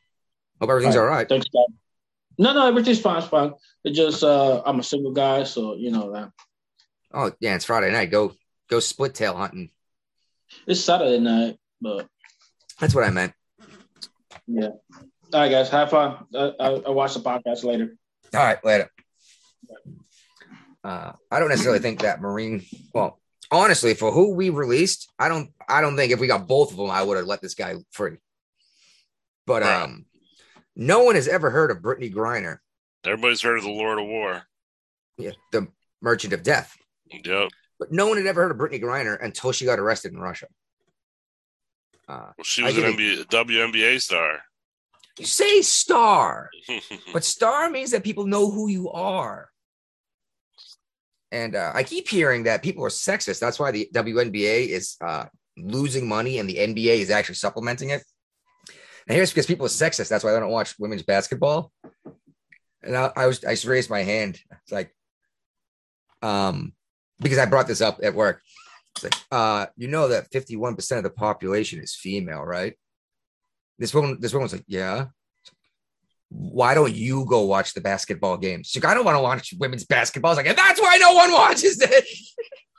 Hope 0.60 0.70
everything's 0.70 0.96
all 0.96 1.06
right. 1.06 1.28
Thanks, 1.28 1.46
guys. 1.48 1.64
No, 2.38 2.52
no, 2.52 2.66
everything's 2.66 3.00
fine. 3.00 3.18
It's 3.18 3.28
fine. 3.28 3.52
It 3.84 3.92
just 3.92 4.22
uh, 4.24 4.62
I'm 4.64 4.80
a 4.80 4.82
single 4.82 5.12
guy, 5.12 5.44
so 5.44 5.74
you 5.74 5.90
know 5.90 6.12
that. 6.12 6.30
Oh, 7.12 7.30
yeah, 7.40 7.54
it's 7.54 7.64
Friday 7.66 7.90
night. 7.92 8.10
Go, 8.10 8.34
go 8.70 8.80
split 8.80 9.14
tail 9.14 9.36
hunting. 9.36 9.70
It's 10.66 10.80
Saturday 10.80 11.18
night, 11.18 11.58
but 11.80 12.06
That's 12.80 12.94
what 12.94 13.04
I 13.04 13.10
meant. 13.10 13.32
yeah. 14.46 14.68
All 15.32 15.40
right, 15.40 15.50
guys, 15.50 15.68
have 15.70 15.90
fun. 15.90 16.26
I, 16.34 16.52
I, 16.60 16.66
I'll 16.86 16.94
watch 16.94 17.14
the 17.14 17.20
podcast 17.20 17.64
later. 17.64 17.96
All 18.34 18.40
right, 18.40 18.62
later. 18.64 18.90
Uh, 20.84 21.12
I 21.30 21.38
don't 21.38 21.48
necessarily 21.48 21.78
think 21.78 22.00
that 22.00 22.20
Marine. 22.20 22.64
Well, 22.92 23.20
honestly, 23.50 23.94
for 23.94 24.10
who 24.10 24.34
we 24.34 24.50
released, 24.50 25.10
I 25.18 25.28
don't. 25.28 25.50
I 25.68 25.80
don't 25.80 25.96
think 25.96 26.12
if 26.12 26.18
we 26.20 26.26
got 26.26 26.48
both 26.48 26.70
of 26.72 26.76
them, 26.76 26.90
I 26.90 27.02
would 27.02 27.16
have 27.16 27.26
let 27.26 27.40
this 27.40 27.54
guy 27.54 27.76
free. 27.92 28.16
But 29.46 29.62
Right. 29.62 29.82
um, 29.82 30.06
no 30.76 31.04
one 31.04 31.14
has 31.14 31.28
ever 31.28 31.50
heard 31.50 31.70
of 31.70 31.78
Brittney 31.78 32.12
Griner, 32.12 32.58
Everybody's 33.04 33.42
heard 33.42 33.58
of 33.58 33.64
the 33.64 33.70
Lord 33.70 33.98
of 33.98 34.06
War. 34.06 34.42
yeah, 35.18 35.32
the 35.50 35.66
Merchant 36.00 36.32
of 36.32 36.42
Death. 36.42 36.76
Yep. 37.10 37.50
But 37.78 37.90
no 37.92 38.06
one 38.06 38.16
had 38.16 38.26
ever 38.26 38.42
heard 38.42 38.52
of 38.52 38.56
Brittney 38.58 38.80
Griner 38.80 39.20
until 39.22 39.50
she 39.52 39.64
got 39.64 39.78
arrested 39.80 40.12
in 40.12 40.20
Russia. 40.20 40.46
Uh, 42.08 42.30
Well, 42.38 42.44
she 42.44 42.62
I 42.62 42.66
was 42.66 42.78
an 42.78 42.84
NBA, 42.84 43.26
WNBA 43.26 44.00
star. 44.00 44.40
you 45.18 45.26
say 45.26 45.62
star, 45.62 46.48
but 47.12 47.24
star 47.24 47.68
means 47.70 47.90
that 47.90 48.04
people 48.04 48.26
know 48.26 48.50
who 48.50 48.68
you 48.68 48.90
are. 48.90 49.48
And 51.32 51.56
uh, 51.56 51.72
I 51.74 51.82
keep 51.82 52.08
hearing 52.08 52.44
that 52.44 52.62
people 52.62 52.84
are 52.84 52.88
sexist. 52.90 53.40
That's 53.40 53.58
why 53.58 53.70
the 53.70 53.88
WNBA 53.94 54.68
is 54.68 54.96
uh, 55.02 55.24
losing 55.56 56.06
money 56.06 56.38
and 56.38 56.48
the 56.48 56.56
NBA 56.56 56.98
is 56.98 57.10
actually 57.10 57.36
supplementing 57.36 57.90
it. 57.90 58.04
And 59.06 59.16
here's 59.16 59.30
because 59.30 59.46
people 59.46 59.66
are 59.66 59.70
sexist. 59.70 60.08
That's 60.08 60.24
why 60.24 60.36
I 60.36 60.40
don't 60.40 60.50
watch 60.50 60.78
women's 60.78 61.02
basketball. 61.02 61.72
And 62.82 62.96
I, 62.96 63.10
I 63.16 63.26
was 63.26 63.44
I 63.44 63.52
just 63.52 63.64
raised 63.64 63.90
my 63.90 64.02
hand. 64.02 64.40
It's 64.62 64.72
like, 64.72 64.94
um, 66.22 66.72
because 67.20 67.38
I 67.38 67.46
brought 67.46 67.66
this 67.66 67.80
up 67.80 68.00
at 68.02 68.14
work. 68.14 68.42
It's 68.94 69.04
like, 69.04 69.14
uh, 69.30 69.66
you 69.76 69.88
know 69.88 70.08
that 70.08 70.30
51% 70.30 70.96
of 70.98 71.02
the 71.02 71.10
population 71.10 71.80
is 71.80 71.94
female, 71.94 72.42
right? 72.42 72.74
This 73.78 73.94
woman, 73.94 74.18
this 74.20 74.34
woman's 74.34 74.52
like, 74.52 74.64
yeah. 74.66 75.06
Why 76.28 76.74
don't 76.74 76.94
you 76.94 77.26
go 77.26 77.42
watch 77.42 77.74
the 77.74 77.80
basketball 77.80 78.36
games? 78.38 78.68
She's 78.68 78.82
like, 78.82 78.90
I 78.90 78.94
don't 78.94 79.04
want 79.04 79.16
to 79.16 79.22
watch 79.22 79.54
women's 79.58 79.84
basketball. 79.84 80.30
I 80.30 80.32
was 80.32 80.36
like, 80.38 80.46
and 80.46 80.58
that's 80.58 80.80
why 80.80 80.96
no 80.98 81.12
one 81.12 81.32
watches 81.32 81.80
it. 81.80 82.04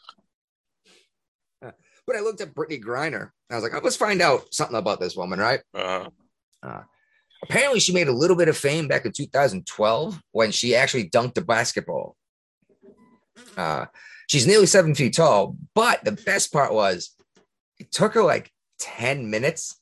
but 2.06 2.16
I 2.16 2.20
looked 2.20 2.42
at 2.42 2.54
Brittney 2.54 2.82
Griner. 2.82 3.30
I 3.50 3.56
was 3.56 3.64
like, 3.64 3.82
let's 3.84 3.96
find 3.96 4.22
out 4.22 4.54
something 4.54 4.78
about 4.78 5.00
this 5.00 5.16
woman, 5.16 5.40
right? 5.40 5.62
Uh, 6.62 6.82
apparently 7.44 7.80
she 7.80 7.94
made 7.94 8.08
a 8.08 8.14
little 8.14 8.36
bit 8.36 8.50
of 8.50 8.58
fame 8.58 8.88
back 8.88 9.06
in 9.06 9.12
2012 9.12 10.22
when 10.32 10.52
she 10.52 10.76
actually 10.76 11.10
dunked 11.10 11.38
a 11.38 11.42
basketball. 11.42 12.16
Uh, 13.58 13.86
she's 14.28 14.48
nearly 14.48 14.66
seven 14.66 14.96
feet 14.96 15.16
tall, 15.16 15.56
but 15.76 16.04
the 16.04 16.12
best 16.12 16.52
part 16.52 16.74
was 16.74 17.16
it 17.80 17.92
took 17.92 18.14
her 18.14 18.24
like 18.24 18.52
10 18.80 19.30
minutes 19.30 19.80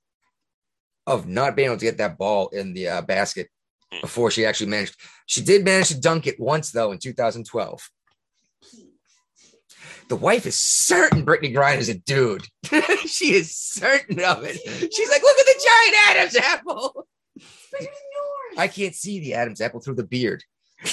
of 1.07 1.27
not 1.27 1.55
being 1.55 1.67
able 1.67 1.77
to 1.77 1.85
get 1.85 1.97
that 1.97 2.17
ball 2.17 2.49
in 2.49 2.73
the 2.73 2.87
uh, 2.87 3.01
basket 3.01 3.49
before 4.01 4.31
she 4.31 4.45
actually 4.45 4.69
managed. 4.69 4.95
She 5.25 5.41
did 5.41 5.65
manage 5.65 5.89
to 5.89 5.99
dunk 5.99 6.27
it 6.27 6.39
once, 6.39 6.71
though, 6.71 6.91
in 6.91 6.99
2012. 6.99 7.89
The 10.11 10.17
wife 10.17 10.45
is 10.45 10.59
certain 10.59 11.25
Brittney 11.25 11.55
Griner 11.55 11.77
is 11.77 11.87
a 11.87 11.93
dude. 11.93 12.45
she 13.05 13.31
is 13.33 13.55
certain 13.55 14.19
of 14.19 14.43
it. 14.43 14.57
She's 14.93 15.09
like, 15.09 15.21
look 15.21 15.39
at 15.39 15.45
the 15.45 15.65
giant 15.65 15.95
Adam's 16.09 16.35
apple. 16.35 17.07
I 18.57 18.67
can't 18.67 18.93
see 18.93 19.21
the 19.21 19.35
Adam's 19.35 19.61
apple 19.61 19.79
through 19.79 19.95
the 19.95 20.03
beard. 20.03 20.43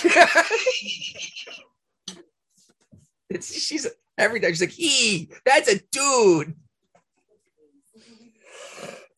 it's 3.28 3.52
she's 3.60 3.88
every 4.16 4.38
time 4.38 4.50
she's 4.50 4.60
like, 4.60 4.70
he, 4.70 5.32
that's 5.44 5.68
a 5.68 5.80
dude. 5.90 6.54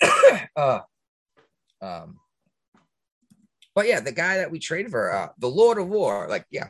uh, 0.56 0.80
um, 1.82 2.16
but 3.74 3.86
yeah, 3.86 4.00
the 4.00 4.12
guy 4.12 4.38
that 4.38 4.50
we 4.50 4.60
traded 4.60 4.92
for, 4.92 5.12
uh, 5.12 5.28
the 5.36 5.50
Lord 5.50 5.76
of 5.76 5.88
War, 5.88 6.26
like, 6.26 6.46
yeah, 6.50 6.68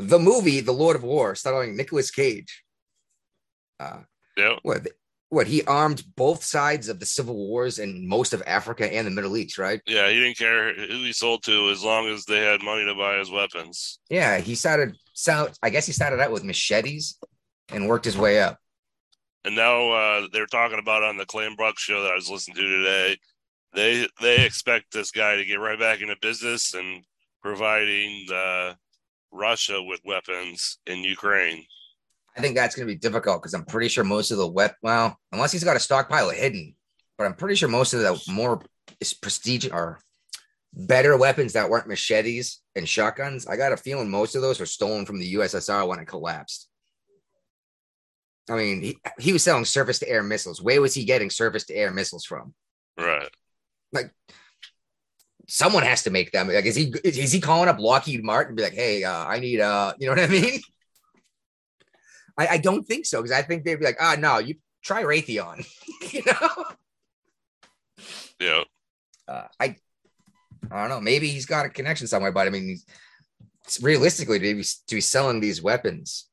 the 0.00 0.18
movie, 0.18 0.60
The 0.60 0.72
Lord 0.72 0.96
of 0.96 1.02
War, 1.02 1.34
starring 1.34 1.76
Nicolas 1.76 2.10
Cage. 2.10 2.64
Uh, 3.78 4.00
yeah. 4.36 4.56
what 4.62 4.86
what 5.30 5.46
he 5.46 5.62
armed 5.62 6.02
both 6.16 6.42
sides 6.42 6.88
of 6.88 6.98
the 6.98 7.06
civil 7.06 7.36
wars 7.36 7.78
in 7.78 8.06
most 8.06 8.32
of 8.32 8.42
Africa 8.46 8.92
and 8.92 9.06
the 9.06 9.12
Middle 9.12 9.36
East, 9.36 9.58
right? 9.58 9.80
Yeah, 9.86 10.08
he 10.08 10.18
didn't 10.18 10.36
care 10.36 10.74
who 10.74 11.04
he 11.04 11.12
sold 11.12 11.44
to 11.44 11.70
as 11.70 11.84
long 11.84 12.08
as 12.08 12.24
they 12.24 12.40
had 12.40 12.62
money 12.62 12.84
to 12.84 12.96
buy 12.96 13.18
his 13.18 13.30
weapons. 13.30 14.00
Yeah, 14.10 14.38
he 14.38 14.56
started 14.56 14.96
sound. 15.14 15.56
I 15.62 15.70
guess 15.70 15.86
he 15.86 15.92
started 15.92 16.20
out 16.20 16.32
with 16.32 16.42
machetes 16.42 17.16
and 17.68 17.88
worked 17.88 18.06
his 18.06 18.18
way 18.18 18.42
up. 18.42 18.58
And 19.44 19.54
now 19.54 19.90
uh, 19.90 20.26
they're 20.32 20.46
talking 20.46 20.80
about 20.80 21.04
on 21.04 21.16
the 21.16 21.26
Clay 21.26 21.46
and 21.46 21.56
Buck 21.56 21.78
show 21.78 22.02
that 22.02 22.10
I 22.10 22.16
was 22.16 22.28
listening 22.28 22.56
to 22.56 22.62
today. 22.62 23.16
They 23.72 24.08
they 24.20 24.44
expect 24.44 24.92
this 24.92 25.12
guy 25.12 25.36
to 25.36 25.44
get 25.44 25.60
right 25.60 25.78
back 25.78 26.00
into 26.00 26.16
business 26.20 26.74
and 26.74 27.04
providing 27.40 28.26
uh, 28.34 28.74
Russia 29.32 29.82
with 29.82 30.00
weapons 30.04 30.78
in 30.86 31.04
Ukraine. 31.04 31.64
I 32.36 32.40
think 32.40 32.54
that's 32.54 32.76
going 32.76 32.86
to 32.86 32.94
be 32.94 32.98
difficult 32.98 33.42
because 33.42 33.54
I'm 33.54 33.64
pretty 33.64 33.88
sure 33.88 34.04
most 34.04 34.30
of 34.30 34.38
the 34.38 34.46
wep 34.46 34.76
well, 34.82 35.18
unless 35.32 35.52
he's 35.52 35.64
got 35.64 35.76
a 35.76 35.80
stockpile 35.80 36.30
hidden, 36.30 36.74
but 37.18 37.24
I'm 37.24 37.34
pretty 37.34 37.56
sure 37.56 37.68
most 37.68 37.92
of 37.92 38.00
the 38.00 38.20
more 38.32 38.62
prestige 39.20 39.68
or 39.70 40.00
better 40.72 41.16
weapons 41.16 41.54
that 41.54 41.68
weren't 41.68 41.88
machetes 41.88 42.60
and 42.76 42.88
shotguns. 42.88 43.46
I 43.46 43.56
got 43.56 43.72
a 43.72 43.76
feeling 43.76 44.10
most 44.10 44.36
of 44.36 44.42
those 44.42 44.60
were 44.60 44.66
stolen 44.66 45.06
from 45.06 45.18
the 45.18 45.34
USSR 45.34 45.86
when 45.86 45.98
it 45.98 46.06
collapsed. 46.06 46.68
I 48.48 48.56
mean, 48.56 48.82
he, 48.82 48.98
he 49.18 49.32
was 49.32 49.44
selling 49.44 49.64
surface 49.64 49.98
to 50.00 50.08
air 50.08 50.22
missiles. 50.22 50.62
Where 50.62 50.80
was 50.80 50.94
he 50.94 51.04
getting 51.04 51.30
surface 51.30 51.64
to 51.66 51.74
air 51.74 51.92
missiles 51.92 52.24
from? 52.24 52.54
Right. 52.98 53.28
Like, 53.92 54.12
someone 55.48 55.82
has 55.82 56.02
to 56.04 56.10
make 56.10 56.32
them. 56.32 56.48
Like, 56.48 56.66
is 56.66 56.76
he 56.76 56.92
is 57.04 57.32
he 57.32 57.40
calling 57.40 57.68
up 57.68 57.78
Lockheed 57.78 58.24
Martin 58.24 58.50
and 58.50 58.56
be 58.56 58.62
like, 58.62 58.74
hey, 58.74 59.04
uh, 59.04 59.24
I 59.24 59.38
need 59.38 59.60
uh, 59.60 59.94
you 59.98 60.06
know 60.06 60.12
what 60.12 60.22
I 60.22 60.26
mean? 60.40 60.60
I, 62.38 62.46
I 62.48 62.56
don't 62.58 62.84
think 62.84 63.06
so 63.06 63.18
because 63.20 63.36
I 63.36 63.42
think 63.42 63.64
they'd 63.64 63.78
be 63.78 63.84
like, 63.84 63.98
ah, 64.00 64.16
no, 64.18 64.38
you 64.38 64.56
try 64.82 65.02
Raytheon, 65.02 65.66
you 66.12 66.22
know. 66.26 66.64
Yeah. 68.40 68.62
Uh, 69.28 69.46
I 69.58 69.76
I 70.70 70.80
don't 70.80 70.88
know. 70.88 71.00
Maybe 71.00 71.28
he's 71.28 71.46
got 71.46 71.66
a 71.66 71.70
connection 71.70 72.06
somewhere, 72.06 72.32
but 72.32 72.46
I 72.46 72.50
mean, 72.50 72.78
realistically, 73.80 74.38
to 74.38 74.54
be, 74.54 74.62
to 74.62 74.94
be 74.94 75.00
selling 75.00 75.40
these 75.40 75.62
weapons, 75.62 76.28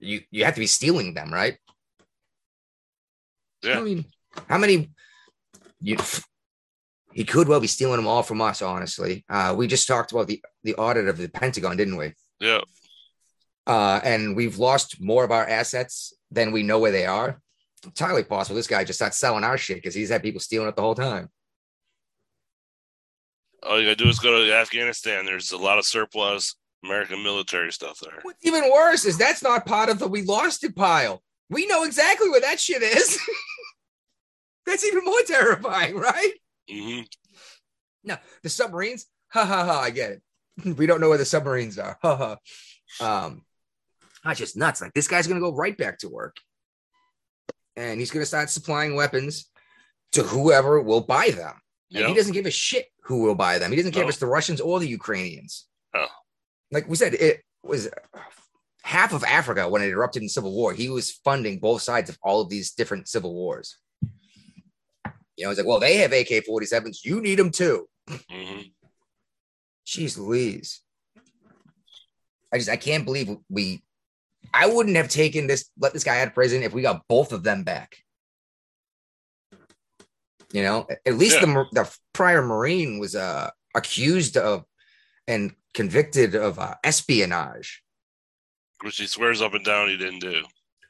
you 0.00 0.22
you 0.30 0.44
have 0.44 0.54
to 0.54 0.60
be 0.60 0.66
stealing 0.66 1.14
them, 1.14 1.32
right? 1.32 1.56
Yeah. 3.62 3.78
I 3.78 3.82
mean, 3.82 4.04
how 4.48 4.58
many? 4.58 4.90
You 5.80 5.96
he 7.14 7.24
could 7.24 7.46
well 7.46 7.60
be 7.60 7.68
stealing 7.68 7.96
them 7.96 8.08
all 8.08 8.22
from 8.22 8.42
us. 8.42 8.60
Honestly, 8.60 9.24
uh, 9.28 9.54
we 9.56 9.66
just 9.66 9.86
talked 9.86 10.12
about 10.12 10.26
the 10.26 10.42
the 10.64 10.74
audit 10.74 11.08
of 11.08 11.16
the 11.16 11.28
Pentagon, 11.28 11.76
didn't 11.76 11.96
we? 11.96 12.12
Yeah. 12.40 12.60
Uh, 13.66 14.00
and 14.04 14.36
we've 14.36 14.58
lost 14.58 15.00
more 15.00 15.24
of 15.24 15.30
our 15.30 15.48
assets 15.48 16.12
than 16.30 16.52
we 16.52 16.62
know 16.62 16.78
where 16.80 16.90
they 16.90 17.06
are. 17.06 17.40
Entirely 17.84 18.24
possible 18.24 18.56
this 18.56 18.66
guy 18.66 18.84
just 18.84 18.98
starts 18.98 19.16
selling 19.16 19.44
our 19.44 19.56
shit 19.56 19.76
because 19.76 19.94
he's 19.94 20.10
had 20.10 20.22
people 20.22 20.40
stealing 20.40 20.68
it 20.68 20.76
the 20.76 20.82
whole 20.82 20.94
time. 20.94 21.30
All 23.62 23.78
you 23.78 23.86
gotta 23.86 23.96
do 23.96 24.08
is 24.08 24.18
go 24.18 24.44
to 24.44 24.52
Afghanistan. 24.52 25.24
There's 25.24 25.52
a 25.52 25.56
lot 25.56 25.78
of 25.78 25.86
surplus 25.86 26.56
American 26.82 27.22
military 27.22 27.72
stuff 27.72 28.00
there. 28.02 28.18
What's 28.22 28.44
even 28.44 28.70
worse 28.70 29.04
is 29.04 29.16
that's 29.16 29.42
not 29.42 29.66
part 29.66 29.88
of 29.88 29.98
the 29.98 30.08
we 30.08 30.22
lost 30.22 30.64
it 30.64 30.74
pile. 30.74 31.22
We 31.48 31.66
know 31.66 31.84
exactly 31.84 32.28
where 32.28 32.40
that 32.40 32.60
shit 32.60 32.82
is. 32.82 33.18
that's 34.66 34.84
even 34.84 35.04
more 35.04 35.22
terrifying, 35.26 35.96
right? 35.96 36.32
Hmm 36.70 37.00
No, 38.02 38.16
the 38.42 38.48
submarines. 38.48 39.06
Ha 39.32 39.44
ha 39.44 39.64
ha! 39.64 39.80
I 39.80 39.90
get 39.90 40.12
it. 40.12 40.22
We 40.76 40.86
don't 40.86 41.00
know 41.00 41.08
where 41.08 41.18
the 41.18 41.24
submarines 41.24 41.78
are. 41.78 41.98
Ha 42.02 42.16
ha. 43.00 43.26
Um, 43.26 43.44
that's 44.24 44.38
just 44.38 44.56
nuts. 44.56 44.80
Like 44.80 44.94
this 44.94 45.08
guy's 45.08 45.26
gonna 45.26 45.40
go 45.40 45.52
right 45.54 45.76
back 45.76 45.98
to 45.98 46.08
work, 46.08 46.36
and 47.76 47.98
he's 47.98 48.10
gonna 48.10 48.26
start 48.26 48.50
supplying 48.50 48.94
weapons 48.94 49.50
to 50.12 50.22
whoever 50.22 50.80
will 50.80 51.00
buy 51.00 51.30
them. 51.30 51.54
And 51.90 52.00
Yeah. 52.02 52.08
he 52.08 52.14
doesn't 52.14 52.32
give 52.32 52.46
a 52.46 52.50
shit 52.50 52.86
who 53.02 53.22
will 53.22 53.34
buy 53.34 53.58
them. 53.58 53.70
He 53.70 53.76
doesn't 53.76 53.92
care 53.92 54.02
No. 54.02 54.08
if 54.08 54.14
it's 54.14 54.20
the 54.20 54.26
Russians 54.26 54.60
or 54.60 54.78
the 54.80 54.88
Ukrainians. 54.88 55.66
Oh. 55.94 56.06
Like 56.70 56.88
we 56.88 56.96
said, 56.96 57.14
it 57.14 57.42
was 57.62 57.88
half 58.82 59.12
of 59.12 59.24
Africa 59.24 59.68
when 59.68 59.82
it 59.82 59.88
erupted 59.88 60.22
in 60.22 60.28
civil 60.28 60.52
war. 60.54 60.72
He 60.72 60.88
was 60.88 61.10
funding 61.10 61.58
both 61.58 61.82
sides 61.82 62.08
of 62.10 62.18
all 62.22 62.40
of 62.40 62.48
these 62.48 62.72
different 62.72 63.08
civil 63.08 63.34
wars. 63.34 63.78
You 65.36 65.44
know, 65.44 65.50
he's 65.50 65.58
like, 65.58 65.66
well, 65.66 65.80
they 65.80 65.96
have 65.98 66.12
AK 66.12 66.44
47s. 66.46 67.04
You 67.04 67.20
need 67.20 67.38
them 67.38 67.50
too. 67.50 67.88
hmm 68.30 68.60
Jeez 69.86 70.16
Louise. 70.18 70.80
I 72.52 72.58
just 72.58 72.70
I 72.70 72.76
can't 72.76 73.04
believe 73.04 73.36
we 73.50 73.82
I 74.52 74.66
wouldn't 74.66 74.96
have 74.96 75.08
taken 75.08 75.46
this, 75.46 75.70
let 75.78 75.92
this 75.92 76.04
guy 76.04 76.20
out 76.20 76.28
of 76.28 76.34
prison 76.34 76.62
if 76.62 76.72
we 76.72 76.82
got 76.82 77.06
both 77.08 77.32
of 77.32 77.42
them 77.42 77.64
back. 77.64 77.96
You 80.52 80.62
know, 80.62 80.86
at 81.04 81.14
least 81.14 81.40
the 81.40 81.46
the 81.46 81.66
the 81.72 81.96
prior 82.12 82.40
Marine 82.40 82.98
was 83.00 83.16
uh 83.16 83.50
accused 83.74 84.36
of 84.36 84.64
and 85.26 85.52
convicted 85.72 86.36
of 86.36 86.58
uh, 86.60 86.76
espionage, 86.84 87.82
Which 88.82 88.98
he 88.98 89.06
swears 89.06 89.42
up 89.42 89.54
and 89.54 89.64
down 89.64 89.88
he 89.88 89.96
didn't 89.96 90.20
do. 90.20 90.44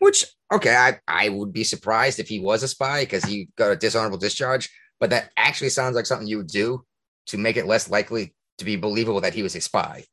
Which 0.05 0.27
okay, 0.53 0.77
I 0.77 1.01
I 1.09 1.31
would 1.31 1.51
be 1.55 1.64
surprised 1.64 2.19
if 2.19 2.29
he 2.29 2.38
was 2.38 2.62
a 2.62 2.69
spy 2.69 3.05
because 3.05 3.25
he 3.25 3.49
got 3.57 3.71
a 3.71 3.77
dishonorable 3.77 4.19
discharge, 4.19 4.69
but 5.01 5.09
that 5.09 5.31
actually 5.35 5.71
sounds 5.71 5.97
like 5.97 6.05
something 6.05 6.29
you 6.29 6.37
would 6.37 6.47
do 6.47 6.85
to 7.29 7.38
make 7.38 7.57
it 7.57 7.64
less 7.64 7.88
likely 7.88 8.35
to 8.59 8.67
be 8.67 8.77
believable 8.77 9.23
that 9.23 9.33
he 9.33 9.43
was 9.43 9.57
a 9.57 9.62
spy. 9.62 10.05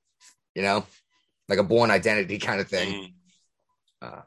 You 0.56 0.62
know, 0.62 0.86
like 1.50 1.60
a 1.60 1.64
Bourne 1.64 1.92
Identity 1.92 2.38
kind 2.40 2.62
of 2.62 2.70
thing. 2.70 3.14
Mhm. 4.02 4.24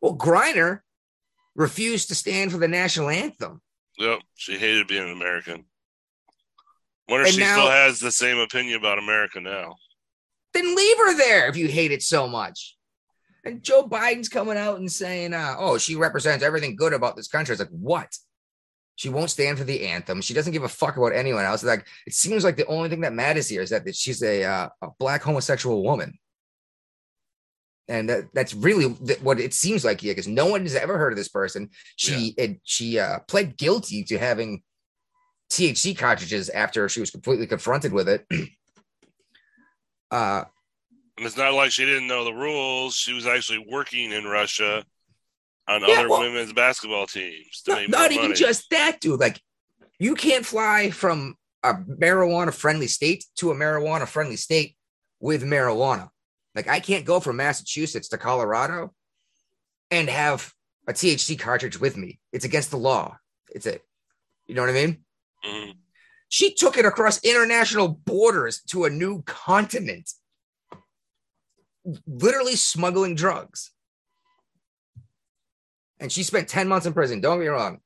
Well, 0.00 0.16
Griner 0.16 0.82
refused 1.56 2.06
to 2.10 2.14
stand 2.14 2.52
for 2.52 2.58
the 2.58 2.68
national 2.68 3.08
anthem. 3.08 3.62
Yep. 3.98 4.20
She 4.36 4.56
hated 4.58 4.86
being 4.86 5.02
an 5.02 5.10
American. 5.10 5.64
Wonder 7.08 7.26
if 7.26 7.34
she 7.34 7.40
now- 7.40 7.56
still 7.56 7.70
has 7.70 7.98
the 7.98 8.12
same 8.12 8.38
opinion 8.38 8.76
about 8.78 9.00
America 9.00 9.40
now. 9.40 9.74
Then 10.52 10.76
leave 10.76 10.96
her 10.98 11.16
there 11.16 11.48
if 11.48 11.56
you 11.56 11.66
hate 11.66 11.90
it 11.90 12.04
so 12.04 12.28
much. 12.28 12.76
And 13.44 13.62
Joe 13.62 13.86
Biden's 13.86 14.28
coming 14.28 14.56
out 14.56 14.78
and 14.78 14.90
saying, 14.90 15.34
uh, 15.34 15.56
"Oh, 15.58 15.78
she 15.78 15.96
represents 15.96 16.42
everything 16.42 16.76
good 16.76 16.92
about 16.92 17.16
this 17.16 17.28
country." 17.28 17.52
It's 17.52 17.60
like, 17.60 17.68
what? 17.70 18.16
She 18.96 19.08
won't 19.08 19.30
stand 19.30 19.58
for 19.58 19.64
the 19.64 19.86
anthem. 19.86 20.20
She 20.20 20.34
doesn't 20.34 20.52
give 20.52 20.62
a 20.62 20.68
fuck 20.68 20.96
about 20.96 21.12
anyone 21.12 21.44
else. 21.44 21.64
Like 21.64 21.86
it 22.06 22.14
seems 22.14 22.44
like 22.44 22.56
the 22.56 22.66
only 22.66 22.88
thing 22.88 23.00
that 23.00 23.12
matters 23.12 23.48
here 23.48 23.60
is 23.60 23.70
that, 23.70 23.84
that 23.84 23.96
she's 23.96 24.22
a 24.22 24.44
uh, 24.44 24.68
a 24.82 24.88
black 24.98 25.22
homosexual 25.22 25.82
woman, 25.82 26.18
and 27.88 28.08
that, 28.08 28.24
that's 28.32 28.54
really 28.54 28.86
what 28.86 29.40
it 29.40 29.52
seems 29.52 29.84
like 29.84 30.00
here 30.00 30.12
because 30.12 30.28
no 30.28 30.46
one 30.46 30.62
has 30.62 30.76
ever 30.76 30.96
heard 30.96 31.12
of 31.12 31.16
this 31.16 31.28
person. 31.28 31.70
She 31.96 32.34
it, 32.38 32.60
she 32.62 32.98
uh, 32.98 33.18
pled 33.28 33.56
guilty 33.56 34.04
to 34.04 34.18
having 34.18 34.62
THC 35.50 35.96
cartridges 35.96 36.48
after 36.48 36.88
she 36.88 37.00
was 37.00 37.10
completely 37.10 37.46
confronted 37.46 37.92
with 37.92 38.08
it. 38.08 38.26
uh, 40.10 40.44
And 41.16 41.26
it's 41.26 41.36
not 41.36 41.54
like 41.54 41.70
she 41.70 41.84
didn't 41.84 42.06
know 42.08 42.24
the 42.24 42.32
rules. 42.32 42.94
She 42.96 43.12
was 43.12 43.26
actually 43.26 43.64
working 43.68 44.12
in 44.12 44.24
Russia 44.24 44.84
on 45.68 45.80
Yeah, 45.82 46.00
other 46.00 46.08
well- 46.08 46.20
women's 46.20 46.52
basketball 46.52 47.06
teams 47.06 47.62
to 47.62 47.86
not, 47.88 48.10
even 48.12 48.22
money. 48.30 48.34
just 48.34 48.68
that, 48.70 49.00
dude. 49.00 49.20
Like, 49.20 49.40
you 49.98 50.14
can't 50.14 50.44
fly 50.44 50.90
from 50.90 51.36
a 51.62 51.74
marijuana 51.74 52.52
friendly 52.52 52.88
state 52.88 53.24
to 53.36 53.50
a 53.50 53.54
marijuana 53.54 54.06
friendly 54.08 54.36
state 54.36 54.76
with 55.20 55.42
marijuana. 55.42 56.10
Like, 56.54 56.68
I 56.68 56.80
can't 56.80 57.04
go 57.06 57.20
from 57.20 57.36
Massachusetts 57.36 58.08
to 58.08 58.18
Colorado 58.18 58.92
and 59.90 60.08
have 60.10 60.52
a 60.86 60.92
THC 60.92 61.36
cartridge 61.38 61.78
with 61.80 61.96
me. 61.96 62.20
It's 62.32 62.44
against 62.44 62.70
the 62.70 62.76
law. 62.76 63.16
It's 63.50 63.66
a, 63.66 63.78
you 64.46 64.54
know 64.54 64.62
what 64.62 64.70
I 64.70 64.74
mean? 64.74 65.04
Mhm. 65.44 65.76
She 66.28 66.52
took 66.54 66.76
it 66.76 66.84
across 66.84 67.22
international 67.24 67.88
borders 67.88 68.60
to 68.70 68.84
a 68.84 68.90
new 68.90 69.22
continent, 69.22 70.10
literally 72.06 72.56
smuggling 72.56 73.14
drugs. 73.14 73.70
And 76.00 76.10
she 76.10 76.22
spent 76.22 76.48
10 76.48 76.68
months 76.68 76.86
in 76.86 76.92
prison. 76.92 77.20
Don't 77.20 77.38
get 77.38 77.44
me 77.44 77.48
wrong. 77.48 77.80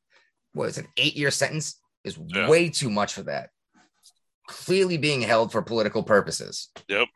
What 0.53 0.69
is 0.69 0.79
an 0.79 0.87
eight 0.97 1.17
year 1.17 1.31
sentence? 1.31 1.81
Is 2.05 2.19
Yeah. 2.27 2.49
way 2.49 2.71
too 2.71 2.91
much 2.91 3.13
for 3.13 3.23
that. 3.25 3.51
Clearly 4.47 4.97
being 4.97 5.21
held 5.21 5.53
for 5.53 5.63
political 5.63 6.03
purposes. 6.03 6.71
Yep. 6.89 7.09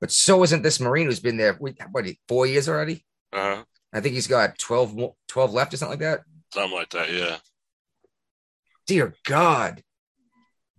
But 0.00 0.10
so 0.12 0.42
isn't 0.42 0.62
this 0.62 0.80
Marine 0.80 1.06
who's 1.06 1.20
been 1.20 1.36
there, 1.36 1.54
what, 1.54 1.74
what, 1.90 2.06
four 2.28 2.46
years 2.46 2.68
already? 2.68 3.04
Uh-huh. 3.32 3.64
I 3.92 4.00
think 4.00 4.14
he's 4.14 4.26
got 4.26 4.58
12, 4.58 5.14
12 5.28 5.52
left 5.52 5.74
or 5.74 5.76
something 5.76 5.98
like 5.98 6.00
that. 6.00 6.22
Something 6.52 6.76
like 6.76 6.90
that, 6.90 7.12
yeah. 7.12 7.38
dear 8.86 9.14
God. 9.24 9.82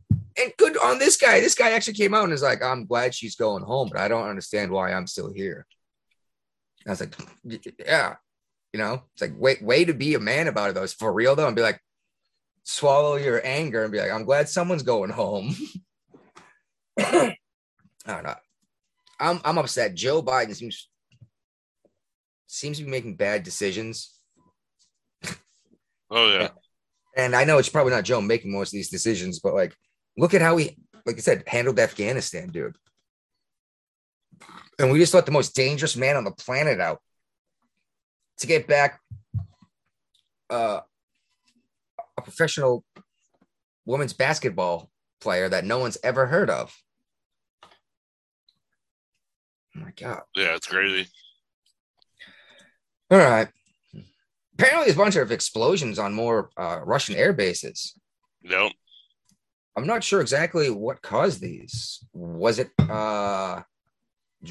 And 0.09 0.53
good 0.57 0.77
on 0.77 0.99
this 0.99 1.17
guy. 1.17 1.39
This 1.39 1.55
guy 1.55 1.71
actually 1.71 1.95
came 1.95 2.13
out 2.13 2.25
and 2.25 2.33
is 2.33 2.43
like, 2.43 2.63
I'm 2.63 2.85
glad 2.85 3.15
she's 3.15 3.35
going 3.35 3.63
home, 3.63 3.89
but 3.91 3.99
I 3.99 4.07
don't 4.07 4.27
understand 4.27 4.71
why 4.71 4.93
I'm 4.93 5.07
still 5.07 5.31
here. 5.33 5.65
I 6.85 6.91
was 6.91 6.99
like, 6.99 7.15
yeah, 7.43 8.15
you 8.71 8.79
know, 8.79 9.03
it's 9.13 9.21
like, 9.21 9.33
wait, 9.37 9.61
way 9.61 9.83
to 9.85 9.93
be 9.93 10.13
a 10.13 10.19
man 10.19 10.47
about 10.47 10.69
it 10.69 10.75
though. 10.75 10.83
It's 10.83 10.93
for 10.93 11.11
real 11.11 11.35
though. 11.35 11.47
And 11.47 11.55
be 11.55 11.61
like, 11.61 11.81
swallow 12.63 13.15
your 13.15 13.41
anger 13.43 13.83
and 13.83 13.91
be 13.91 13.99
like, 13.99 14.11
I'm 14.11 14.25
glad 14.25 14.47
someone's 14.47 14.83
going 14.83 15.09
home. 15.09 15.55
I 16.99 17.35
don't 18.05 18.23
know. 18.23 18.35
I'm 19.19 19.41
I'm 19.43 19.57
upset. 19.57 19.95
Joe 19.95 20.21
Biden 20.21 20.55
seems 20.55 20.89
seems 22.47 22.77
to 22.77 22.83
be 22.83 22.89
making 22.91 23.15
bad 23.15 23.43
decisions. 23.43 24.13
Oh 26.09 26.29
yeah. 26.29 26.49
And 27.15 27.35
I 27.35 27.43
know 27.43 27.57
it's 27.57 27.69
probably 27.69 27.93
not 27.93 28.03
Joe 28.03 28.21
making 28.21 28.51
most 28.51 28.69
of 28.69 28.73
these 28.73 28.89
decisions, 28.89 29.39
but 29.39 29.53
like, 29.53 29.75
look 30.17 30.33
at 30.33 30.41
how 30.41 30.57
he, 30.57 30.75
like 31.05 31.17
I 31.17 31.19
said, 31.19 31.43
handled 31.47 31.79
Afghanistan, 31.79 32.49
dude. 32.49 32.75
And 34.79 34.91
we 34.91 34.99
just 34.99 35.13
let 35.13 35.25
the 35.25 35.31
most 35.31 35.55
dangerous 35.55 35.95
man 35.95 36.15
on 36.15 36.23
the 36.23 36.31
planet 36.31 36.79
out 36.79 37.01
to 38.39 38.47
get 38.47 38.67
back 38.67 38.99
uh, 40.49 40.81
a 42.17 42.21
professional 42.21 42.83
women's 43.85 44.13
basketball 44.13 44.89
player 45.21 45.49
that 45.49 45.65
no 45.65 45.79
one's 45.79 45.97
ever 46.03 46.27
heard 46.27 46.49
of. 46.49 46.75
Oh 49.75 49.79
my 49.79 49.91
God. 49.95 50.21
Yeah, 50.35 50.55
it's 50.55 50.67
crazy. 50.67 51.07
All 53.09 53.17
right. 53.17 53.47
Apparently, 54.53 54.85
there's 54.85 54.95
a 54.95 54.99
bunch 54.99 55.15
of 55.15 55.31
explosions 55.31 55.99
on 55.99 56.13
more 56.13 56.49
uh, 56.57 56.81
Russian 56.83 57.15
air 57.15 57.31
bases. 57.31 57.93
Nope. 58.43 58.73
I'm 59.77 59.87
not 59.87 60.03
sure 60.03 60.21
exactly 60.21 60.69
what 60.69 61.01
caused 61.01 61.39
these. 61.39 62.03
Was 62.11 62.57
it 62.57 62.69
uh, 62.79 63.61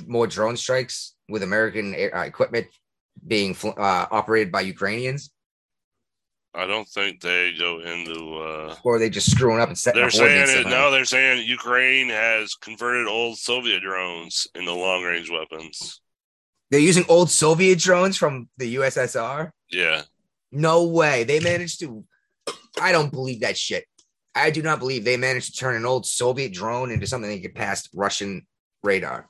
more 0.07 0.27
drone 0.27 0.57
strikes 0.57 1.15
with 1.29 1.43
American 1.43 1.95
air, 1.95 2.17
uh, 2.17 2.25
equipment 2.25 2.69
being 3.27 3.53
fl- 3.53 3.71
uh, 3.77 4.07
operated 4.11 4.53
by 4.53 4.61
Ukrainians, 4.61 5.31
I 6.57 6.67
don't 6.67 6.89
think 6.89 7.21
they 7.21 7.53
go 7.53 7.81
into 7.81 8.39
uh 8.39 8.75
or 8.83 8.97
are 8.97 8.99
they 8.99 9.11
just 9.11 9.31
screwing 9.31 9.61
up 9.61 9.69
and 9.69 9.77
setting 9.77 10.01
they're 10.01 10.07
up 10.07 10.13
saying 10.13 10.61
it 10.61 10.67
no, 10.67 10.91
they're 10.91 11.05
saying 11.05 11.47
Ukraine 11.47 12.09
has 12.09 12.55
converted 12.55 13.07
old 13.07 13.37
Soviet 13.37 13.83
drones 13.83 14.47
into 14.55 14.73
long 14.73 15.03
range 15.05 15.31
weapons. 15.31 16.01
They're 16.71 16.81
using 16.81 17.05
old 17.11 17.31
Soviet 17.31 17.79
drones 17.79 18.17
from 18.17 18.49
the 18.57 18.77
USSR. 18.77 19.51
Yeah. 19.71 20.03
No 20.51 20.85
way. 20.85 21.25
They 21.25 21.41
managed 21.41 21.81
to. 21.81 22.05
I 22.81 22.91
don't 22.91 23.13
believe 23.13 23.41
that 23.41 23.59
shit. 23.59 23.85
I 24.37 24.51
do 24.51 24.63
not 24.63 24.79
believe 24.79 25.05
they 25.05 25.17
managed 25.17 25.55
to 25.55 25.59
turn 25.59 25.77
an 25.77 25.87
old 25.87 26.07
Soviet 26.07 26.53
drone 26.53 26.91
into 26.91 27.07
something 27.07 27.31
that 27.31 27.41
could 27.43 27.55
pass 27.55 27.89
Russian 27.95 28.47
radar. 28.83 29.29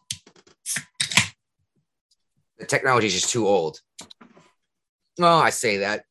The 2.59 2.67
technology 2.67 3.07
is 3.07 3.13
just 3.15 3.31
too 3.31 3.47
old. 3.47 3.81
Oh, 5.21 5.39
I 5.39 5.51
say 5.51 5.79
that. 5.79 6.05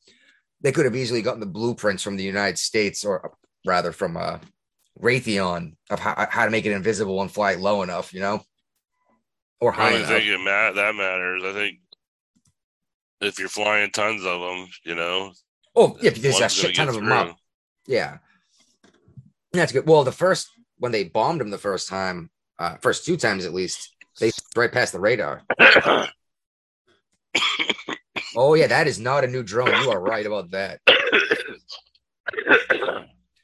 They 0.61 0.71
could 0.71 0.85
have 0.85 0.95
easily 0.95 1.21
gotten 1.21 1.39
the 1.41 1.45
blueprints 1.45 2.01
from 2.03 2.15
the 2.15 2.23
United 2.23 2.57
States, 2.57 3.03
or 3.03 3.33
rather 3.65 3.91
from 3.91 4.15
uh, 4.17 4.39
Raytheon, 4.99 5.73
of 5.89 5.99
how, 5.99 6.27
how 6.29 6.45
to 6.45 6.51
make 6.51 6.65
it 6.65 6.71
invisible 6.71 7.21
and 7.21 7.31
fly 7.31 7.55
low 7.55 7.81
enough, 7.83 8.13
you 8.13 8.21
know, 8.21 8.41
or 9.59 9.73
I 9.73 9.75
high 9.75 9.89
don't 9.91 9.99
enough. 9.99 10.09
think 10.09 10.25
it 10.25 10.37
ma- 10.39 10.71
that 10.71 10.95
matters. 10.95 11.43
I 11.43 11.53
think 11.53 11.79
if 13.21 13.39
you're 13.39 13.49
flying 13.49 13.91
tons 13.91 14.23
of 14.23 14.39
them, 14.39 14.67
you 14.85 14.95
know, 14.95 15.33
Oh, 15.75 15.97
yeah, 16.01 16.11
there's 16.11 16.39
a 16.39 16.47
shit 16.47 16.73
ton 16.75 16.87
of 16.87 16.95
them 16.95 17.11
up. 17.11 17.37
Yeah. 17.85 18.19
That's 19.55 19.71
good. 19.71 19.87
Well, 19.87 20.03
the 20.03 20.11
first 20.11 20.49
when 20.77 20.91
they 20.91 21.05
bombed 21.05 21.41
him 21.41 21.49
the 21.49 21.57
first 21.57 21.87
time, 21.87 22.29
uh, 22.59 22.77
first 22.81 23.05
two 23.05 23.17
times 23.17 23.45
at 23.45 23.53
least, 23.53 23.95
they 24.19 24.31
right 24.55 24.71
past 24.71 24.93
the 24.93 24.99
radar. 24.99 25.41
Oh 28.37 28.53
yeah, 28.53 28.67
that 28.67 28.87
is 28.87 28.99
not 28.99 29.23
a 29.23 29.27
new 29.27 29.43
drone. 29.43 29.81
You 29.81 29.91
are 29.91 29.99
right 29.99 30.25
about 30.25 30.51
that. 30.51 30.81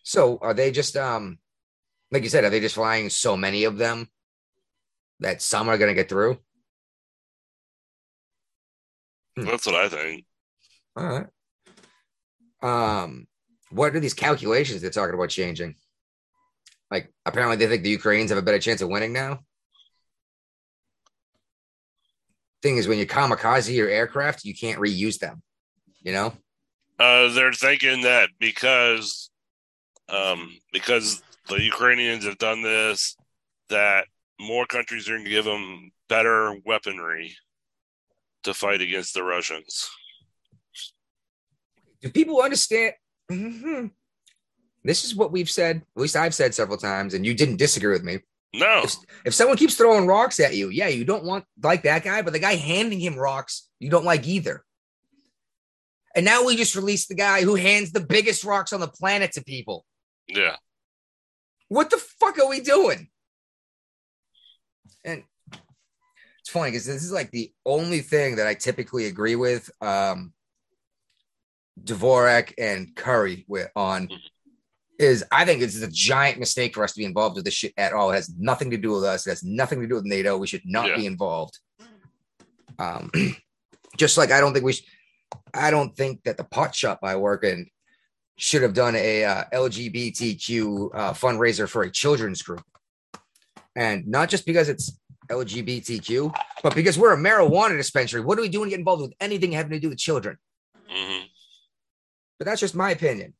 So 0.04 0.38
are 0.41 0.54
they 0.54 0.71
just 0.71 0.97
um 0.97 1.39
like 2.12 2.24
you 2.24 2.30
said, 2.30 2.43
are 2.43 2.50
they 2.50 2.60
just 2.60 2.76
flying 2.76 3.10
so 3.10 3.38
many 3.38 3.63
of 3.63 3.78
them 3.78 4.10
that 5.21 5.41
some 5.41 5.69
are 5.69 5.78
gonna 5.78 5.93
get 5.93 6.10
through? 6.10 6.39
That's 9.38 9.65
what 9.65 9.76
I 9.76 9.88
think. 9.88 10.26
All 10.97 11.06
right. 11.06 11.28
Um, 12.62 13.28
what 13.69 13.95
are 13.95 14.00
these 14.02 14.13
calculations 14.13 14.82
they're 14.82 14.89
talking 14.91 15.15
about 15.15 15.30
changing? 15.30 15.76
Like, 16.91 17.12
apparently, 17.25 17.56
they 17.56 17.67
think 17.67 17.84
the 17.84 17.89
Ukrainians 17.89 18.30
have 18.32 18.38
a 18.38 18.43
better 18.43 18.60
chance 18.60 18.82
of 18.82 18.89
winning 18.89 19.13
now. 19.13 19.39
Thing 22.62 22.77
is, 22.77 22.88
when 22.88 22.99
you 22.99 23.08
kamikaze 23.08 23.73
your 23.73 23.89
aircraft, 23.89 24.43
you 24.43 24.54
can't 24.54 24.80
reuse 24.80 25.17
them. 25.17 25.41
You 26.04 26.12
know? 26.12 26.34
Uh, 26.99 27.30
they're 27.30 27.54
thinking 27.54 28.01
that 28.01 28.30
because, 28.39 29.32
um, 30.10 30.60
because 30.73 31.23
the 31.47 31.62
Ukrainians 31.62 32.25
have 32.25 32.38
done 32.38 32.62
this, 32.62 33.15
that 33.69 34.06
more 34.39 34.65
countries 34.65 35.08
are 35.08 35.13
going 35.13 35.23
to 35.23 35.32
give 35.32 35.45
them 35.45 35.91
better 36.10 36.56
weaponry 36.65 37.36
to 38.43 38.54
fight 38.54 38.82
against 38.82 39.13
the 39.13 39.24
Russians. 39.24 39.89
Do 42.01 42.09
people 42.09 42.41
understand? 42.41 42.93
Mhm. 43.32 43.91
This 44.84 45.03
is 45.03 45.15
what 45.15 45.32
we've 45.32 45.49
said. 45.49 45.77
At 45.95 46.01
least 46.01 46.15
I've 46.15 46.34
said 46.34 46.55
several 46.55 46.77
times, 46.77 47.13
and 47.13 47.25
you 47.25 47.34
didn't 47.34 47.57
disagree 47.57 47.93
with 47.93 48.03
me. 48.03 48.19
No, 48.53 48.82
If, 48.84 48.95
if 49.27 49.34
someone 49.34 49.55
keeps 49.57 49.75
throwing 49.75 50.07
rocks 50.07 50.39
at 50.39 50.55
you, 50.55 50.69
yeah, 50.69 50.89
you 50.89 51.05
don't 51.05 51.23
want 51.23 51.45
like 51.63 51.84
that 51.84 52.03
guy, 52.03 52.21
but 52.21 52.34
the 52.34 52.39
guy 52.39 52.55
handing 52.55 52.99
him 52.99 53.15
rocks, 53.15 53.69
you 53.79 53.89
don't 53.89 54.03
like 54.03 54.27
either. 54.27 54.65
And 56.15 56.25
now 56.25 56.43
we 56.45 56.57
just 56.57 56.75
released 56.75 57.07
the 57.07 57.15
guy 57.15 57.43
who 57.43 57.55
hands 57.55 57.93
the 57.93 58.01
biggest 58.01 58.43
rocks 58.43 58.73
on 58.73 58.82
the 58.82 58.89
planet 58.89 59.32
to 59.34 59.43
people. 59.43 59.86
yeah, 60.27 60.57
What 61.69 61.89
the 61.89 61.97
fuck 61.97 62.38
are 62.39 62.49
we 62.49 62.59
doing? 62.59 63.07
And 65.05 65.23
it's 66.41 66.49
funny 66.49 66.71
because 66.71 66.86
this 66.86 67.03
is 67.03 67.11
like 67.13 67.32
the 67.32 67.53
only 67.65 68.01
thing 68.01 68.36
that 68.36 68.47
I 68.47 68.55
typically 68.55 69.05
agree 69.05 69.38
with 69.38 69.69
um 69.79 70.34
Dvorak 71.82 72.53
and 72.57 72.93
Curry 72.95 73.45
with 73.47 73.69
on 73.77 74.09
is 75.02 75.24
I 75.32 75.45
think 75.45 75.62
it's 75.62 75.82
a 75.82 75.88
giant 75.88 76.39
mistake 76.39 76.74
for 76.76 76.84
us 76.84 76.93
to 76.93 76.99
be 76.99 77.06
involved 77.06 77.36
with 77.36 77.45
this 77.45 77.54
shit 77.54 77.74
at 77.78 77.93
all. 77.93 78.12
It 78.12 78.16
has 78.16 78.30
nothing 78.38 78.72
to 78.72 78.78
do 78.78 78.91
with 78.91 79.04
us. 79.04 79.26
It 79.26 79.32
has 79.32 79.43
nothing 79.43 79.80
to 79.82 79.88
do 79.88 79.95
with 79.95 80.06
NATO. 80.06 80.38
We 80.38 80.47
should 80.47 80.62
not 80.66 80.88
Yeah. 80.89 80.95
be 80.97 81.06
involved. 81.06 81.60
Um, 82.80 83.12
just 83.97 84.18
like 84.18 84.32
I 84.32 84.39
don't 84.39 84.54
think 84.54 84.66
we, 84.66 84.74
sh- 84.74 84.86
I 85.54 85.72
don't 85.72 85.95
think 85.95 86.24
that 86.24 86.38
the 86.38 86.43
pot 86.43 86.74
shop 86.76 86.99
I 87.04 87.16
work 87.16 87.43
in 87.43 87.68
should 88.38 88.62
have 88.64 88.74
done 88.74 88.95
a 88.95 89.24
uh, 89.24 89.43
LGBTQ 89.54 90.89
uh, 90.93 91.14
fundraiser 91.14 91.70
for 91.70 91.84
a 91.84 91.91
children's 91.91 92.41
group, 92.41 92.64
and 93.76 94.08
not 94.08 94.30
just 94.30 94.45
because 94.45 94.68
it's 94.68 94.97
LGBTQ, 95.30 96.34
but 96.64 96.74
because 96.76 96.97
we're 96.97 97.14
a 97.14 97.18
marijuana 97.18 97.78
dispensary. 97.78 98.22
What 98.22 98.38
are 98.39 98.41
we 98.41 98.49
doing 98.49 98.66
to 98.66 98.70
get 98.72 98.80
involved 98.80 99.04
with 99.04 99.14
anything 99.20 99.52
having 99.52 99.72
to 99.72 99.80
do 99.80 99.89
with 99.89 99.99
children? 99.99 100.38
hmm 100.89 101.24
But 102.39 102.45
that's 102.45 102.62
just 102.62 102.76
my 102.76 102.91
opinion. 102.91 103.34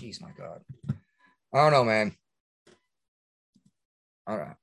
Jeez, 0.00 0.20
my 0.22 0.30
God. 0.36 0.62
I 1.52 1.58
don't 1.58 1.72
know, 1.72 1.84
man. 1.84 2.14
Don't 4.26 4.38
know. 4.38 4.54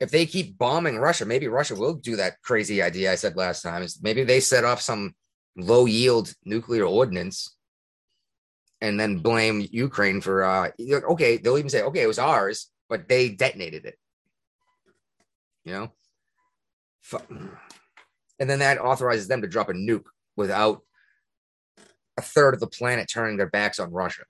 If 0.00 0.10
they 0.10 0.26
keep 0.26 0.58
bombing 0.58 0.98
Russia, 0.98 1.24
maybe 1.24 1.48
Russia 1.48 1.74
will 1.74 1.94
do 1.94 2.16
that 2.16 2.40
crazy 2.42 2.82
idea 2.82 3.10
I 3.10 3.14
said 3.14 3.34
last 3.36 3.62
time. 3.62 3.82
Is 3.82 3.98
maybe 4.02 4.24
they 4.24 4.40
set 4.40 4.64
off 4.64 4.82
some 4.82 5.14
low 5.56 5.86
yield 5.86 6.32
nuclear 6.44 6.84
ordnance 6.84 7.56
and 8.80 9.00
then 9.00 9.18
blame 9.18 9.66
Ukraine 9.70 10.20
for 10.20 10.44
uh 10.44 10.70
okay, 10.88 11.38
they'll 11.38 11.58
even 11.58 11.70
say, 11.70 11.82
okay, 11.82 12.02
it 12.02 12.06
was 12.06 12.18
ours, 12.18 12.70
but 12.88 13.08
they 13.08 13.30
detonated 13.30 13.86
it. 13.86 13.96
You 15.64 15.72
know? 15.72 15.92
And 18.38 18.48
then 18.50 18.58
that 18.60 18.78
authorizes 18.78 19.28
them 19.28 19.42
to 19.42 19.48
drop 19.48 19.70
a 19.70 19.72
nuke 19.72 20.06
without 20.36 20.82
a 22.18 22.22
third 22.22 22.52
of 22.52 22.60
the 22.60 22.66
planet 22.66 23.08
turning 23.08 23.36
their 23.36 23.48
backs 23.48 23.78
on 23.78 23.92
Russia. 23.92 24.24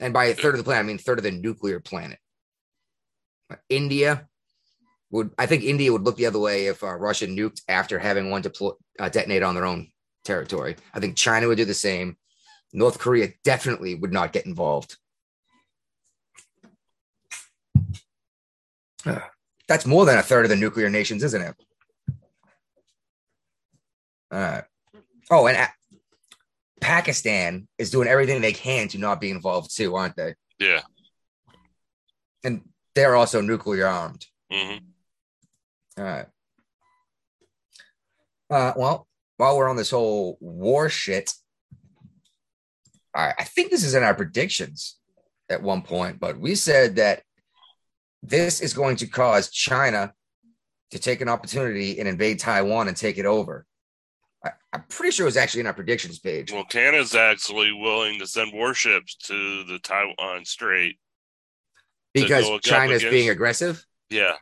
And 0.00 0.12
by 0.12 0.26
a 0.26 0.34
third 0.34 0.54
of 0.54 0.58
the 0.58 0.64
planet, 0.64 0.84
I 0.84 0.86
mean 0.86 0.98
third 0.98 1.18
of 1.18 1.24
the 1.24 1.30
nuclear 1.30 1.78
planet. 1.78 2.18
India 3.68 4.28
would, 5.10 5.30
I 5.38 5.46
think 5.46 5.62
India 5.62 5.92
would 5.92 6.02
look 6.02 6.16
the 6.16 6.26
other 6.26 6.40
way 6.40 6.66
if 6.66 6.82
uh, 6.82 6.94
Russia 6.94 7.26
nuked 7.26 7.60
after 7.68 7.98
having 7.98 8.30
one 8.30 8.42
deploy, 8.42 8.72
uh, 8.98 9.08
detonate 9.08 9.42
on 9.42 9.54
their 9.54 9.66
own 9.66 9.88
territory. 10.24 10.76
I 10.92 11.00
think 11.00 11.16
China 11.16 11.46
would 11.46 11.58
do 11.58 11.64
the 11.64 11.74
same. 11.74 12.16
North 12.72 12.98
Korea 12.98 13.28
definitely 13.44 13.94
would 13.94 14.12
not 14.12 14.32
get 14.32 14.46
involved. 14.46 14.96
Uh, 19.06 19.20
That's 19.68 19.86
more 19.86 20.04
than 20.04 20.18
a 20.18 20.22
third 20.22 20.44
of 20.44 20.50
the 20.50 20.56
nuclear 20.56 20.90
nations, 20.90 21.22
isn't 21.22 21.40
it? 21.40 21.54
Uh, 24.30 24.62
oh, 25.30 25.46
and 25.46 25.56
Pakistan 26.82 27.68
is 27.78 27.90
doing 27.90 28.08
everything 28.08 28.42
they 28.42 28.52
can 28.52 28.88
to 28.88 28.98
not 28.98 29.20
be 29.20 29.30
involved 29.30 29.74
too, 29.74 29.94
aren't 29.94 30.16
they? 30.16 30.34
Yeah. 30.58 30.82
And 32.44 32.62
they're 32.94 33.16
also 33.16 33.40
nuclear 33.40 33.86
armed. 33.86 34.26
hmm 34.52 34.78
All 35.96 36.04
right. 36.04 36.26
Uh, 38.50 38.72
well, 38.76 39.06
while 39.36 39.56
we're 39.56 39.70
on 39.70 39.76
this 39.76 39.90
whole 39.90 40.36
war 40.40 40.88
shit, 40.88 41.32
I, 43.14 43.32
I 43.38 43.44
think 43.44 43.70
this 43.70 43.84
is 43.84 43.94
in 43.94 44.02
our 44.02 44.14
predictions 44.14 44.98
at 45.48 45.62
one 45.62 45.82
point, 45.82 46.18
but 46.18 46.38
we 46.38 46.54
said 46.54 46.96
that 46.96 47.22
this 48.22 48.60
is 48.60 48.74
going 48.74 48.96
to 48.96 49.06
cause 49.06 49.50
China 49.50 50.12
to 50.90 50.98
take 50.98 51.20
an 51.20 51.28
opportunity 51.28 51.98
and 51.98 52.08
invade 52.08 52.40
Taiwan 52.40 52.88
and 52.88 52.96
take 52.96 53.18
it 53.18 53.24
over. 53.24 53.66
I'm 54.72 54.84
pretty 54.88 55.10
sure 55.12 55.24
it 55.24 55.28
was 55.28 55.36
actually 55.36 55.60
in 55.60 55.66
our 55.66 55.74
predictions 55.74 56.18
page. 56.18 56.50
Well, 56.50 56.64
Canada's 56.64 57.14
actually 57.14 57.72
willing 57.72 58.18
to 58.20 58.26
send 58.26 58.52
warships 58.54 59.16
to 59.26 59.64
the 59.64 59.78
Taiwan 59.78 60.44
Strait. 60.46 60.98
because 62.14 62.48
China's 62.62 63.02
being 63.02 63.28
aggressive. 63.30 63.84
Yeah. 64.10 64.34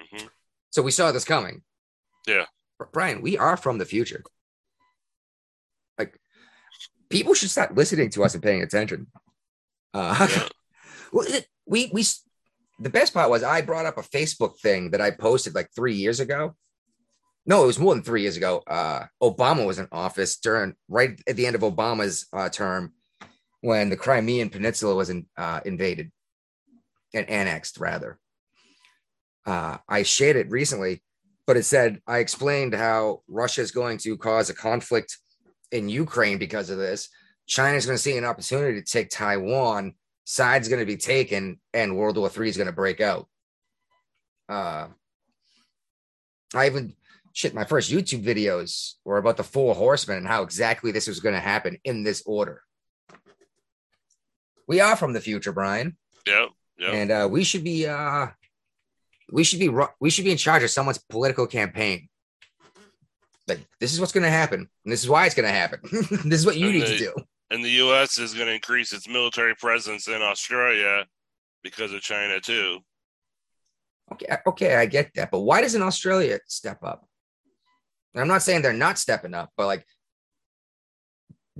hmm 0.00 0.26
So 0.70 0.82
we 0.82 0.90
saw 0.92 1.10
this 1.12 1.24
coming. 1.24 1.62
Yeah. 2.26 2.44
Brian, 2.92 3.22
we 3.22 3.38
are 3.38 3.56
from 3.56 3.78
the 3.78 3.84
future. 3.84 4.22
Like 5.98 6.18
people 7.10 7.34
should 7.34 7.50
start 7.50 7.74
listening 7.76 8.10
to 8.10 8.24
us 8.24 8.34
and 8.34 8.42
paying 8.42 8.62
attention. 8.62 9.06
Uh, 9.94 10.28
Yeah. 10.30 10.48
we 11.66 11.90
we 11.92 12.04
the 12.80 12.90
best 12.90 13.14
part 13.14 13.30
was 13.30 13.42
I 13.42 13.60
brought 13.62 13.86
up 13.86 13.98
a 13.98 14.02
Facebook 14.02 14.58
thing 14.58 14.90
that 14.90 15.00
I 15.00 15.10
posted 15.10 15.54
like 15.54 15.70
three 15.74 15.94
years 15.94 16.20
ago. 16.20 16.56
No, 17.44 17.64
it 17.64 17.66
was 17.66 17.78
more 17.78 17.94
than 17.94 18.04
three 18.04 18.22
years 18.22 18.36
ago. 18.36 18.62
Uh, 18.66 19.06
Obama 19.22 19.66
was 19.66 19.78
in 19.78 19.88
office 19.90 20.36
during 20.36 20.74
right 20.88 21.20
at 21.26 21.36
the 21.36 21.46
end 21.46 21.56
of 21.56 21.62
Obama's 21.62 22.26
uh, 22.32 22.48
term 22.48 22.92
when 23.62 23.88
the 23.90 23.96
Crimean 23.96 24.50
Peninsula 24.50 24.94
was 24.94 25.10
in, 25.10 25.26
uh, 25.36 25.60
invaded 25.64 26.12
and 27.14 27.28
annexed, 27.28 27.78
rather. 27.78 28.18
Uh, 29.44 29.78
I 29.88 30.04
shared 30.04 30.36
it 30.36 30.50
recently, 30.50 31.02
but 31.46 31.56
it 31.56 31.64
said 31.64 32.00
I 32.06 32.18
explained 32.18 32.74
how 32.74 33.22
Russia 33.26 33.60
is 33.60 33.72
going 33.72 33.98
to 33.98 34.16
cause 34.16 34.50
a 34.50 34.54
conflict 34.54 35.18
in 35.72 35.88
Ukraine 35.88 36.38
because 36.38 36.70
of 36.70 36.78
this. 36.78 37.08
China's 37.48 37.86
going 37.86 37.96
to 37.96 38.02
see 38.02 38.16
an 38.16 38.24
opportunity 38.24 38.80
to 38.80 38.86
take 38.86 39.10
Taiwan. 39.10 39.94
Side's 40.24 40.68
going 40.68 40.80
to 40.80 40.86
be 40.86 40.96
taken, 40.96 41.60
and 41.74 41.96
World 41.96 42.16
War 42.16 42.30
III 42.36 42.48
is 42.48 42.56
going 42.56 42.68
to 42.68 42.72
break 42.72 43.00
out. 43.00 43.26
Uh, 44.48 44.88
I 46.54 46.66
even 46.66 46.94
shit. 47.32 47.54
My 47.54 47.64
first 47.64 47.90
YouTube 47.90 48.24
videos 48.24 48.94
were 49.04 49.18
about 49.18 49.36
the 49.36 49.44
Four 49.44 49.74
Horsemen 49.74 50.18
and 50.18 50.26
how 50.26 50.42
exactly 50.42 50.92
this 50.92 51.06
was 51.08 51.20
going 51.20 51.34
to 51.34 51.40
happen 51.40 51.78
in 51.84 52.02
this 52.02 52.22
order. 52.26 52.62
We 54.68 54.80
are 54.80 54.96
from 54.96 55.12
the 55.12 55.20
future, 55.20 55.52
Brian 55.52 55.96
Yeah. 56.26 56.46
Yep. 56.78 56.94
and 56.94 57.10
uh, 57.10 57.28
we 57.30 57.44
should 57.44 57.62
be 57.64 57.86
uh, 57.86 58.28
we 59.30 59.44
should 59.44 59.58
be 59.60 59.70
we 60.00 60.10
should 60.10 60.24
be 60.24 60.30
in 60.32 60.36
charge 60.38 60.62
of 60.62 60.70
someone's 60.70 60.98
political 60.98 61.46
campaign. 61.46 62.08
Like 63.48 63.60
this 63.80 63.92
is 63.92 64.00
what's 64.00 64.12
going 64.12 64.22
to 64.24 64.30
happen, 64.30 64.60
and 64.84 64.92
this 64.92 65.02
is 65.02 65.08
why 65.08 65.26
it's 65.26 65.34
going 65.34 65.48
to 65.48 65.52
happen. 65.54 65.80
this 66.24 66.40
is 66.40 66.46
what 66.46 66.56
you 66.56 66.68
And 66.68 66.78
need 66.78 66.86
to 66.86 66.98
do. 66.98 67.14
and 67.50 67.64
the 67.64 67.70
U.S. 67.86 68.18
is 68.18 68.34
going 68.34 68.46
to 68.46 68.54
increase 68.54 68.92
its 68.92 69.08
military 69.08 69.54
presence 69.56 70.06
in 70.08 70.22
Australia 70.22 71.04
because 71.62 71.92
of 71.92 72.00
China 72.00 72.40
too. 72.40 72.78
Okay, 74.12 74.26
okay, 74.46 74.76
I 74.76 74.86
get 74.86 75.10
that, 75.14 75.30
but 75.30 75.40
why 75.40 75.60
doesn't 75.60 75.82
Australia 75.82 76.38
step 76.46 76.82
up? 76.82 77.04
And 78.14 78.20
I'm 78.20 78.28
not 78.28 78.42
saying 78.42 78.62
they're 78.62 78.72
not 78.72 78.98
stepping 78.98 79.34
up, 79.34 79.50
but 79.56 79.66
like, 79.66 79.86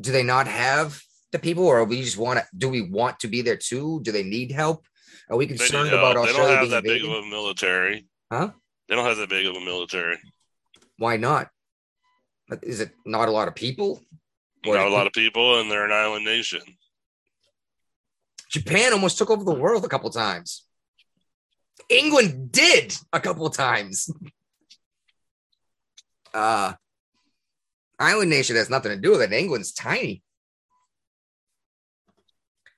do 0.01 0.13
they 0.13 0.23
not 0.23 0.47
have 0.47 1.01
the 1.33 1.39
people, 1.39 1.65
or 1.67 1.85
we 1.85 2.03
just 2.03 2.17
want 2.19 2.39
to? 2.41 2.47
Do 2.57 2.69
we 2.69 2.83
want 2.83 3.21
to 3.21 3.29
be 3.29 3.43
there 3.43 3.57
too? 3.57 4.01
Do 4.03 4.13
they 4.13 4.23
need 4.23 4.53
help? 4.53 4.85
Are 5.31 5.37
we 5.37 5.47
They, 5.47 5.57
concerned 5.57 5.91
need 5.91 5.97
about 5.97 6.15
help. 6.17 6.27
they 6.27 6.33
don't 6.35 6.57
have 6.57 6.71
that 6.71 6.83
big 6.85 7.05
of 7.05 7.11
a 7.11 7.23
military. 7.27 8.07
Huh? 8.31 8.51
They 8.89 8.95
don't 8.97 9.05
have 9.07 9.17
that 9.19 9.29
big 9.31 9.47
of 9.47 9.55
a 9.57 9.61
military. 9.61 10.19
Why 10.99 11.17
not? 11.17 11.49
Is 12.63 12.81
it 12.81 12.91
not 13.07 13.29
a 13.29 13.33
lot 13.33 13.49
of 13.49 13.55
people? 13.55 14.03
Or- 14.67 14.75
Not 14.77 14.87
a 14.87 14.91
lot 14.91 15.07
of 15.07 15.13
people, 15.13 15.61
and 15.61 15.71
they're 15.71 15.85
an 15.87 15.93
island 15.93 16.25
nation. 16.25 16.61
Japan 18.51 18.93
almost 18.93 19.17
took 19.19 19.31
over 19.31 19.45
the 19.45 19.55
world 19.55 19.85
a 19.85 19.89
couple 19.89 20.11
times. 20.11 20.65
England 21.89 22.53
did 22.53 22.95
a 23.13 23.21
couple 23.21 23.49
times. 23.51 24.11
Uh, 26.35 26.75
island 27.99 28.31
nation 28.31 28.57
has 28.57 28.71
nothing 28.71 28.93
to 28.93 28.99
do 29.01 29.13
with 29.13 29.23
it. 29.23 29.33
England's 29.33 29.73
tiny. 29.73 30.23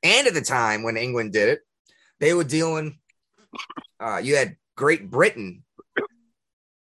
And 0.02 0.26
at 0.26 0.34
the 0.34 0.42
time 0.42 0.82
when 0.82 0.96
England 0.96 1.32
did 1.32 1.48
it, 1.48 1.60
they 2.20 2.34
were 2.34 2.44
dealing, 2.44 2.98
uh, 3.98 4.18
you 4.18 4.36
had 4.36 4.56
Great 4.76 5.10
Britain 5.10 5.64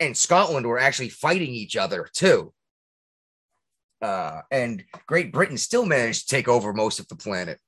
and 0.01 0.17
Scotland 0.17 0.67
were 0.67 0.79
actually 0.79 1.11
fighting 1.11 1.51
each 1.51 1.77
other 1.77 2.09
too. 2.13 2.53
Uh, 4.01 4.41
and 4.51 4.83
Great 5.07 5.33
Britain 5.33 5.57
still 5.57 5.87
managed 5.87 6.29
to 6.29 6.35
take 6.35 6.49
over 6.49 6.73
most 6.73 6.99
of 6.99 7.07
the 7.07 7.15
planet. 7.15 7.61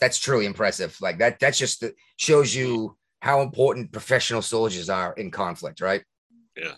That's 0.00 0.18
truly 0.18 0.46
impressive. 0.46 0.96
Like 1.02 1.18
that, 1.18 1.38
that's 1.38 1.58
just 1.58 1.80
the, 1.80 1.94
shows 2.16 2.54
you 2.54 2.96
how 3.22 3.40
important 3.40 3.92
professional 3.92 4.42
soldiers 4.42 4.90
are 4.90 5.12
in 5.12 5.30
conflict, 5.30 5.80
right? 5.80 6.02
Yeah. 6.56 6.72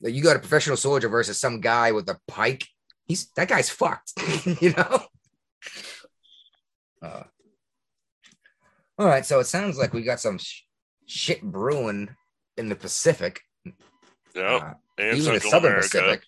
Like, 0.00 0.14
you 0.14 0.22
got 0.22 0.36
a 0.36 0.38
professional 0.38 0.78
soldier 0.78 1.10
versus 1.10 1.36
some 1.38 1.60
guy 1.60 1.92
with 1.92 2.08
a 2.08 2.18
pike. 2.26 2.66
He's 3.04 3.28
that 3.36 3.48
guy's 3.48 3.68
fucked, 3.68 4.12
you 4.62 4.72
know. 4.72 5.02
Uh, 7.02 7.24
all 8.98 9.06
right, 9.06 9.26
so 9.26 9.38
it 9.40 9.44
sounds 9.46 9.76
like 9.76 9.92
we 9.92 10.02
got 10.02 10.18
some 10.20 10.38
sh- 10.38 10.62
shit 11.04 11.42
brewing 11.42 12.08
in 12.56 12.70
the 12.70 12.74
Pacific, 12.74 13.40
Yeah, 14.34 14.42
uh, 14.56 14.74
and 14.96 15.18
even 15.18 15.34
the 15.34 15.40
Southern 15.40 15.72
America. 15.72 15.88
Pacific. 15.88 16.22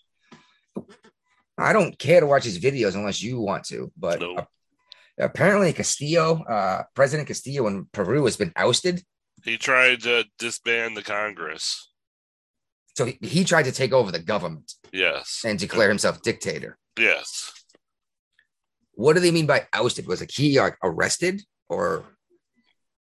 I 1.56 1.72
don't 1.72 1.98
care 1.98 2.20
to 2.20 2.26
watch 2.26 2.44
these 2.44 2.58
videos 2.58 2.94
unless 2.96 3.22
you 3.22 3.40
want 3.40 3.64
to, 3.68 3.90
but 3.96 4.20
Nope. 4.20 4.38
uh, 4.40 4.44
apparently 5.18 5.72
Castillo, 5.72 6.42
uh, 6.44 6.82
President 6.94 7.28
Castillo 7.28 7.66
in 7.66 7.86
Peru 7.92 8.24
has 8.26 8.36
been 8.36 8.52
ousted. 8.56 9.02
He 9.44 9.56
tried 9.58 10.02
to 10.02 10.24
disband 10.38 10.96
the 10.96 11.02
Congress. 11.02 11.88
So 12.96 13.06
he, 13.06 13.18
he 13.22 13.44
tried 13.44 13.64
to 13.64 13.72
take 13.72 13.92
over 13.92 14.12
the 14.12 14.18
government 14.18 14.72
Yes. 14.92 15.42
and 15.44 15.58
declare 15.58 15.88
himself 15.88 16.22
dictator. 16.22 16.78
Yes. 16.98 17.52
What 18.94 19.14
do 19.14 19.20
they 19.20 19.30
mean 19.30 19.46
by 19.46 19.66
ousted? 19.72 20.06
Was 20.06 20.20
like 20.20 20.30
he 20.30 20.60
like 20.60 20.76
arrested 20.82 21.42
or 21.68 22.04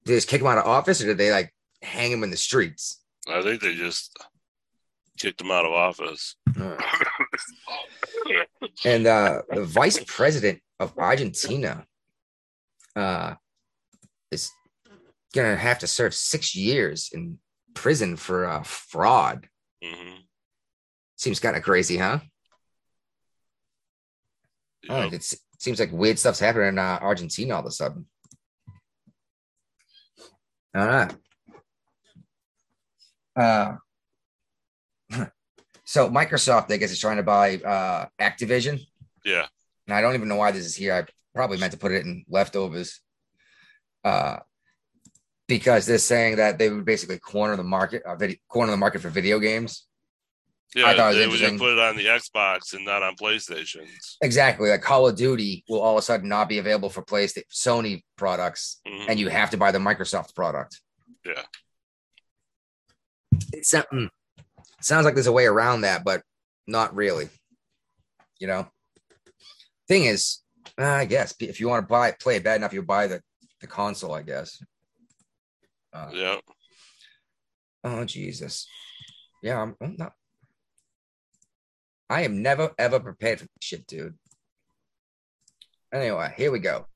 did 0.04 0.12
they 0.12 0.16
just 0.16 0.28
kick 0.28 0.40
him 0.40 0.46
out 0.46 0.58
of 0.58 0.66
office 0.66 1.02
or 1.02 1.06
did 1.06 1.18
they 1.18 1.30
like 1.30 1.52
hang 1.82 2.10
him 2.10 2.22
in 2.22 2.30
the 2.30 2.36
streets? 2.36 3.02
I 3.28 3.42
think 3.42 3.60
they 3.60 3.74
just 3.74 4.16
kicked 5.18 5.40
him 5.40 5.50
out 5.50 5.66
of 5.66 5.72
office. 5.72 6.36
Right. 6.56 6.80
and 8.84 9.06
uh, 9.06 9.42
the 9.50 9.64
vice 9.64 10.02
president 10.06 10.60
of 10.80 10.96
Argentina 10.96 11.86
uh, 12.96 13.34
is 14.30 14.50
gonna 15.37 15.57
have 15.57 15.78
to 15.80 15.87
serve 15.87 16.14
six 16.14 16.55
years 16.57 17.11
in 17.12 17.39
prison 17.74 18.16
for 18.16 18.47
uh, 18.47 18.62
fraud. 18.62 19.49
hmm 19.82 20.14
Seems 21.18 21.41
kind 21.41 21.57
of 21.57 21.62
crazy, 21.62 21.97
huh? 21.97 22.20
Oh, 24.91 25.03
Yep. 25.05 25.12
it 25.14 25.34
seems 25.59 25.80
like 25.80 25.91
weird 25.93 26.18
stuff's 26.18 26.39
happening 26.41 26.68
in 26.68 26.78
uh, 26.78 26.99
Argentina 27.01 27.55
all 27.55 27.61
of 27.61 27.66
a 27.66 27.70
sudden. 27.70 28.07
All 30.74 30.87
right. 30.87 31.14
Uh, 33.34 33.76
so 35.84 36.11
Microsoft, 36.11 36.70
I 36.70 36.76
guess, 36.76 36.91
is 36.93 37.01
trying 37.01 37.16
to 37.16 37.22
buy 37.22 37.57
uh, 37.57 38.07
Activision. 38.20 38.80
Yeah. 39.24 39.47
And 39.87 39.95
I 39.95 40.01
don't 40.03 40.14
even 40.14 40.28
know 40.28 40.37
why 40.37 40.53
this 40.53 40.66
is 40.66 40.74
here. 40.76 40.95
I 40.95 41.05
probably 41.34 41.59
meant 41.59 41.72
to 41.72 41.78
put 41.78 41.93
it 41.93 42.05
in 42.05 42.24
leftovers. 42.28 43.01
Uh, 44.05 44.39
because 45.49 45.86
they're 45.86 45.99
saying 45.99 46.36
that 46.36 46.59
they 46.59 46.68
would 46.70 46.84
basically 46.84 47.18
corner 47.18 47.57
the 47.57 47.62
market, 47.62 48.03
uh, 48.05 48.16
video, 48.16 48.36
corner 48.49 48.70
the 48.72 48.76
market 48.76 49.01
for 49.01 49.11
video 49.11 49.38
games. 49.38 49.86
Yeah, 50.74 50.92
thought 50.94 51.14
it 51.14 51.16
was 51.16 51.16
they 51.16 51.26
would 51.28 51.38
just 51.38 51.59
put 51.59 51.72
it 51.72 51.78
on 51.78 51.97
the 51.97 52.07
Xbox 52.07 52.74
and 52.74 52.84
not 52.84 53.03
on 53.03 53.14
PlayStations. 53.16 54.16
Exactly, 54.20 54.68
like 54.68 54.82
Call 54.82 55.07
of 55.09 55.16
Duty 55.16 55.64
will 55.68 55.80
all 55.80 55.97
of 55.97 55.99
a 55.99 56.03
sudden 56.03 56.28
not 56.28 56.49
be 56.49 56.59
available 56.59 56.90
for 56.90 57.03
PlayStation, 57.03 57.44
Sony 57.51 58.03
products, 58.16 58.80
Mhm. 58.86 59.07
and 59.09 59.20
you 59.20 59.28
have 59.28 59.51
to 59.51 59.57
buy 59.57 59.70
the 59.70 59.78
Microsoft 59.78 60.34
product. 60.34 60.80
Yeah. 61.24 61.44
It's 63.53 63.70
something. 63.70 64.11
Sounds 64.80 65.05
like 65.05 65.14
there's 65.14 65.26
a 65.28 65.32
way 65.32 65.47
around 65.47 65.82
that, 65.82 66.05
but 66.05 66.22
not 66.66 66.94
really. 66.94 67.28
You 68.38 68.49
know. 68.49 68.70
Thing 69.88 70.05
is, 70.05 70.42
uh, 70.78 70.84
I 70.84 71.05
guess 71.05 71.34
if 71.38 71.61
you 71.61 71.68
want 71.68 71.84
to 71.84 71.88
buy 71.88 72.11
play 72.12 72.36
it 72.36 72.44
bad 72.44 72.57
enough, 72.57 72.72
you 72.72 72.82
buy 72.82 73.07
the 73.07 73.22
the 73.61 73.66
console. 73.66 74.12
I 74.12 74.22
guess. 74.22 74.62
Uh, 75.97 76.11
Yeah. 76.12 76.36
Oh 77.84 78.05
Jesus. 78.05 78.66
Yeah, 79.42 79.62
I'm, 79.62 79.76
I'm 79.80 79.97
not. 79.97 80.12
I 82.11 82.22
am 82.22 82.42
never 82.42 82.72
ever 82.78 83.01
prepared 83.01 83.40
for 83.40 83.44
this 83.44 83.51
shit, 83.62 83.86
dude. 83.86 84.14
Anyway, 85.92 86.34
here 86.36 86.51
we 86.51 86.59
go. 86.59 86.86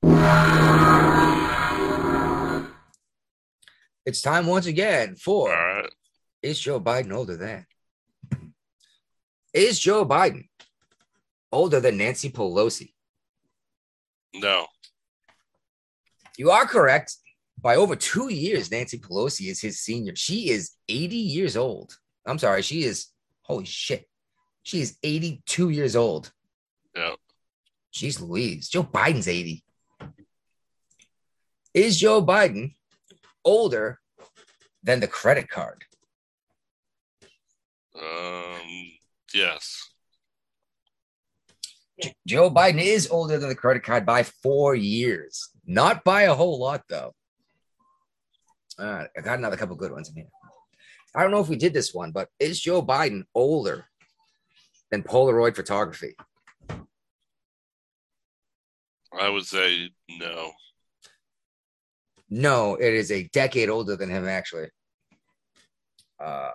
It's 4.05 4.21
time 4.21 4.47
once 4.47 4.65
again 4.65 5.15
for 5.15 5.49
right. 5.49 5.89
Is 6.41 6.59
Joe 6.59 6.79
Biden 6.79 7.13
older 7.13 7.37
than? 7.37 7.65
Is 9.53 9.79
Joe 9.79 10.05
Biden 10.05 10.47
older 11.51 11.79
than 11.79 11.97
Nancy 11.97 12.29
Pelosi? 12.29 12.93
No. 14.33 14.65
You 16.37 16.51
are 16.51 16.65
correct. 16.65 17.15
By 17.61 17.75
over 17.75 17.95
two 17.95 18.33
years, 18.33 18.71
Nancy 18.71 18.97
Pelosi 18.97 19.49
is 19.49 19.61
his 19.61 19.79
senior. 19.79 20.15
She 20.15 20.49
is 20.49 20.71
80 20.89 21.15
years 21.15 21.55
old. 21.55 21.95
I'm 22.25 22.39
sorry, 22.39 22.63
she 22.63 22.83
is, 22.83 23.07
holy 23.43 23.65
shit. 23.65 24.07
She 24.63 24.81
is 24.81 24.97
82 25.03 25.69
years 25.69 25.95
old. 25.95 26.31
Yeah. 26.95 27.13
Jeez 27.93 28.19
Louise. 28.19 28.69
Joe 28.69 28.83
Biden's 28.83 29.27
80. 29.27 29.63
Is 31.73 31.99
Joe 31.99 32.23
Biden 32.23 32.73
older 33.45 33.99
than 34.83 34.99
the 34.99 35.07
credit 35.07 35.49
card? 35.49 35.83
Um. 37.95 38.91
Yes. 39.33 39.89
Joe 42.27 42.49
Biden 42.49 42.81
is 42.81 43.09
older 43.09 43.37
than 43.37 43.49
the 43.49 43.55
credit 43.55 43.83
card 43.83 44.05
by 44.05 44.23
four 44.23 44.75
years. 44.75 45.49
Not 45.65 46.03
by 46.03 46.23
a 46.23 46.33
whole 46.33 46.59
lot, 46.59 46.83
though. 46.89 47.13
All 48.81 48.87
right, 48.87 49.09
I 49.15 49.21
got 49.21 49.37
another 49.37 49.57
couple 49.57 49.75
good 49.75 49.91
ones 49.91 50.09
in 50.09 50.15
here. 50.15 50.25
I 51.13 51.21
don't 51.21 51.29
know 51.29 51.39
if 51.39 51.49
we 51.49 51.55
did 51.55 51.73
this 51.73 51.93
one, 51.93 52.11
but 52.11 52.29
is 52.39 52.59
Joe 52.59 52.81
Biden 52.81 53.25
older 53.35 53.85
than 54.89 55.03
Polaroid 55.03 55.55
photography? 55.55 56.15
I 59.13 59.29
would 59.29 59.45
say 59.45 59.91
no. 60.09 60.53
No, 62.27 62.75
it 62.75 62.93
is 62.93 63.11
a 63.11 63.27
decade 63.27 63.69
older 63.69 63.95
than 63.95 64.09
him, 64.09 64.27
actually. 64.27 64.69
Uh, 66.19 66.51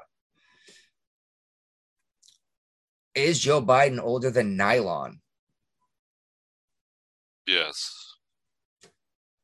is 3.15 3.39
Joe 3.39 3.63
Biden 3.63 4.01
older 4.01 4.31
than 4.31 4.57
nylon? 4.57 5.21
Yes. 7.47 8.06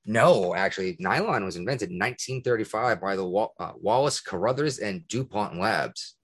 No, 0.04 0.54
actually, 0.54 0.96
nylon 0.98 1.44
was 1.44 1.56
invented 1.56 1.90
in 1.90 1.98
1935 1.98 3.00
by 3.00 3.14
the 3.16 3.24
Wa- 3.24 3.48
uh, 3.58 3.72
Wallace 3.76 4.20
Carothers 4.20 4.80
and 4.80 5.06
DuPont 5.06 5.58
Labs. 5.58 6.16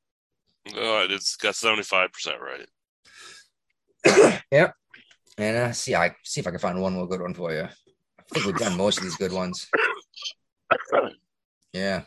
No, 0.75 1.07
it's 1.09 1.37
got 1.37 1.55
seventy 1.55 1.83
five 1.85 2.13
percent 2.13 2.39
right. 2.43 2.69
yep. 4.51 4.75
And 5.39 5.57
uh, 5.57 5.73
see, 5.73 5.95
I 5.95 6.15
see 6.25 6.41
if 6.41 6.47
I 6.47 6.51
can 6.51 6.59
find 6.59 6.81
one 6.81 6.93
more 6.95 7.07
good 7.09 7.21
one 7.23 7.35
for 7.35 7.53
you. 7.53 7.63
I 7.63 7.71
think 8.35 8.45
we've 8.47 8.57
done 8.57 8.77
most 8.77 8.99
of 8.99 9.05
these 9.05 9.17
good 9.17 9.33
ones. 9.33 9.69
Yeah. 11.75 12.03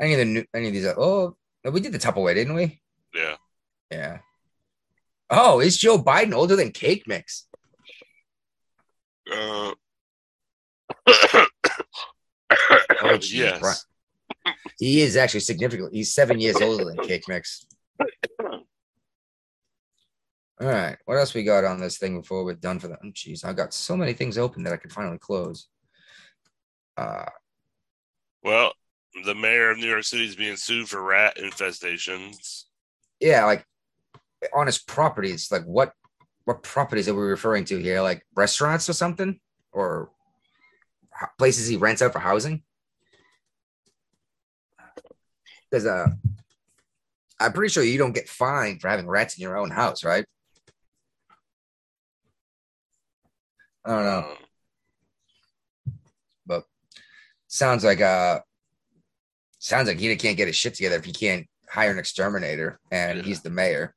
Any 0.00 0.12
of 0.12 0.18
the 0.18 0.24
new, 0.26 0.44
any 0.54 0.66
of 0.68 0.72
these? 0.74 0.84
uh, 0.86 0.94
Oh, 0.96 1.36
we 1.70 1.80
did 1.80 1.92
the 1.92 1.98
Tupperware, 1.98 2.34
didn't 2.34 2.54
we? 2.54 2.80
Yeah. 3.14 3.36
Yeah. 3.90 4.18
Oh, 5.30 5.60
is 5.60 5.76
Joe 5.78 5.98
Biden 6.02 6.34
older 6.34 6.54
than 6.54 6.70
Cake 6.70 7.04
Mix? 7.06 7.46
Uh, 9.32 9.72
Oh, 13.22 13.36
yes. 13.36 13.60
Bri- 14.44 14.52
He 14.78 15.00
is 15.02 15.16
actually 15.16 15.40
significantly. 15.40 15.98
He's 15.98 16.14
seven 16.14 16.40
years 16.40 16.60
older 16.60 16.84
than 16.84 16.96
Cake 16.98 17.24
Mix. 17.28 17.66
All 20.60 20.66
right. 20.68 20.96
What 21.06 21.16
else 21.16 21.32
we 21.32 21.42
got 21.42 21.64
on 21.64 21.80
this 21.80 21.96
thing 21.98 22.20
before 22.20 22.44
we're 22.44 22.54
done 22.54 22.78
for 22.78 22.88
that? 22.88 22.98
Oh, 23.02 23.08
Jeez, 23.08 23.44
I 23.44 23.52
got 23.52 23.72
so 23.72 23.96
many 23.96 24.12
things 24.12 24.36
open 24.36 24.62
that 24.64 24.72
I 24.72 24.76
can 24.76 24.90
finally 24.90 25.18
close. 25.18 25.68
Uh, 26.96 27.24
Well, 28.42 28.72
the 29.24 29.34
mayor 29.34 29.70
of 29.70 29.78
New 29.78 29.88
York 29.88 30.04
City 30.04 30.26
is 30.26 30.36
being 30.36 30.56
sued 30.56 30.88
for 30.88 31.02
rat 31.02 31.36
infestations. 31.38 32.64
yeah, 33.20 33.44
like 33.46 33.64
on 34.54 34.66
his 34.66 34.78
properties. 34.78 35.50
Like 35.50 35.64
what? 35.64 35.92
What 36.44 36.62
properties 36.62 37.08
are 37.08 37.14
we 37.14 37.20
referring 37.22 37.64
to 37.66 37.78
here? 37.78 38.00
Like 38.00 38.26
restaurants 38.34 38.88
or 38.88 38.92
something, 38.94 39.38
or 39.72 40.10
places 41.38 41.68
he 41.68 41.76
rents 41.76 42.02
out 42.02 42.12
for 42.12 42.18
housing? 42.18 42.62
Because 45.70 45.86
uh, 45.86 46.08
I'm 47.38 47.52
pretty 47.52 47.72
sure 47.72 47.82
you 47.82 47.98
don't 47.98 48.14
get 48.14 48.28
fined 48.28 48.80
for 48.80 48.88
having 48.88 49.08
rats 49.08 49.36
in 49.38 49.42
your 49.42 49.56
own 49.56 49.70
house, 49.70 50.04
right? 50.04 50.24
I 53.84 53.90
don't 53.90 54.04
know. 54.04 54.18
Um, 54.18 54.36
but 56.46 56.64
sounds 57.48 57.82
like 57.84 58.00
uh 58.00 58.40
sounds 59.58 59.88
like 59.88 59.98
he 59.98 60.14
can't 60.16 60.36
get 60.36 60.48
his 60.48 60.56
shit 60.56 60.74
together 60.74 60.96
if 60.96 61.04
he 61.04 61.12
can't 61.12 61.46
hire 61.68 61.90
an 61.90 61.98
exterminator 61.98 62.78
and 62.90 63.18
Yeah. 63.18 63.24
he's 63.24 63.40
the 63.42 63.50
mayor 63.50 63.94